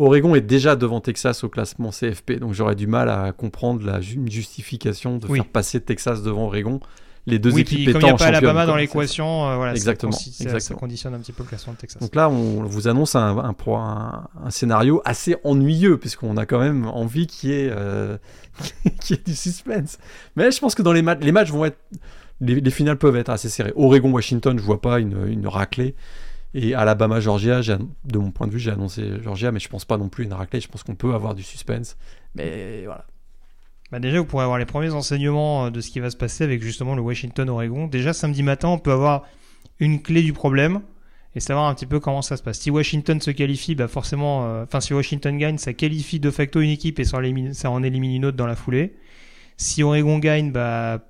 [0.00, 4.00] Oregon est déjà devant Texas au classement CFP, donc j'aurais du mal à comprendre la
[4.00, 5.38] ju- justification de Oui.
[5.40, 6.78] faire passer Texas devant Oregon.
[7.26, 9.56] Les deux Oui, équipes puis étant comme il n'y a pas Alabama dans l'équation, euh,
[9.56, 10.78] voilà, ça Exactement, ça, ça exactement.
[10.78, 12.00] conditionne un petit peu le classement de Texas.
[12.00, 16.46] Donc là, on vous annonce un, un, pro- un- un scénario assez ennuyeux, puisqu'on a
[16.46, 18.16] quand même envie qu'il y, ait, euh,
[19.02, 19.98] qu'il y ait du suspense.
[20.36, 21.76] Mais je pense que dans les matchs, les matchs vont être.
[22.40, 23.72] Les, les finales peuvent être assez serrées.
[23.76, 25.94] Oregon-Washington, je vois pas une, une raclée.
[26.54, 30.08] Et Alabama-Georgia, de mon point de vue, j'ai annoncé Georgia, mais je pense pas non
[30.08, 30.60] plus une raclée.
[30.60, 31.96] Je pense qu'on peut avoir du suspense.
[32.34, 33.04] Mais voilà.
[33.90, 36.44] Bah déjà, vous pourrez avoir les premiers enseignements euh, de ce qui va se passer
[36.44, 37.86] avec justement le Washington-Oregon.
[37.86, 39.24] Déjà, samedi matin, on peut avoir
[39.80, 40.82] une clé du problème
[41.34, 42.58] et savoir un petit peu comment ça se passe.
[42.58, 46.60] Si Washington se qualifie, bah forcément, euh, enfin si Washington gagne, ça qualifie de facto
[46.60, 48.94] une équipe et en élimine, ça en élimine une autre dans la foulée.
[49.56, 51.00] Si Oregon gagne, bah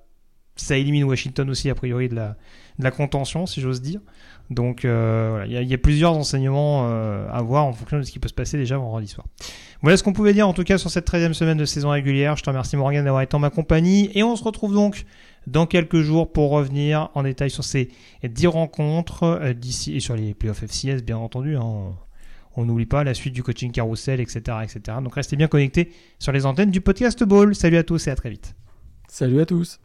[0.60, 2.36] ça élimine Washington aussi a priori de la,
[2.78, 4.01] de la contention, si j'ose dire.
[4.51, 7.98] Donc euh, voilà, il y, a- y a plusieurs enseignements euh, à voir en fonction
[7.98, 9.26] de ce qui peut se passer déjà vendredi soir.
[9.82, 12.36] Voilà ce qu'on pouvait dire en tout cas sur cette 13e semaine de saison régulière.
[12.36, 15.05] Je te remercie Morgan d'avoir été en ma compagnie et on se retrouve donc
[15.47, 17.90] dans quelques jours pour revenir en détail sur ces
[18.24, 21.56] 10 rencontres euh, d'ici et sur les playoffs FCS bien entendu.
[21.56, 21.93] hein.
[22.56, 24.80] On n'oublie pas la suite du coaching carousel, etc., etc.
[25.05, 27.55] Donc restez bien connectés sur les antennes du podcast Ball.
[27.55, 28.56] Salut à tous et à très vite.
[29.09, 29.78] Salut à tous.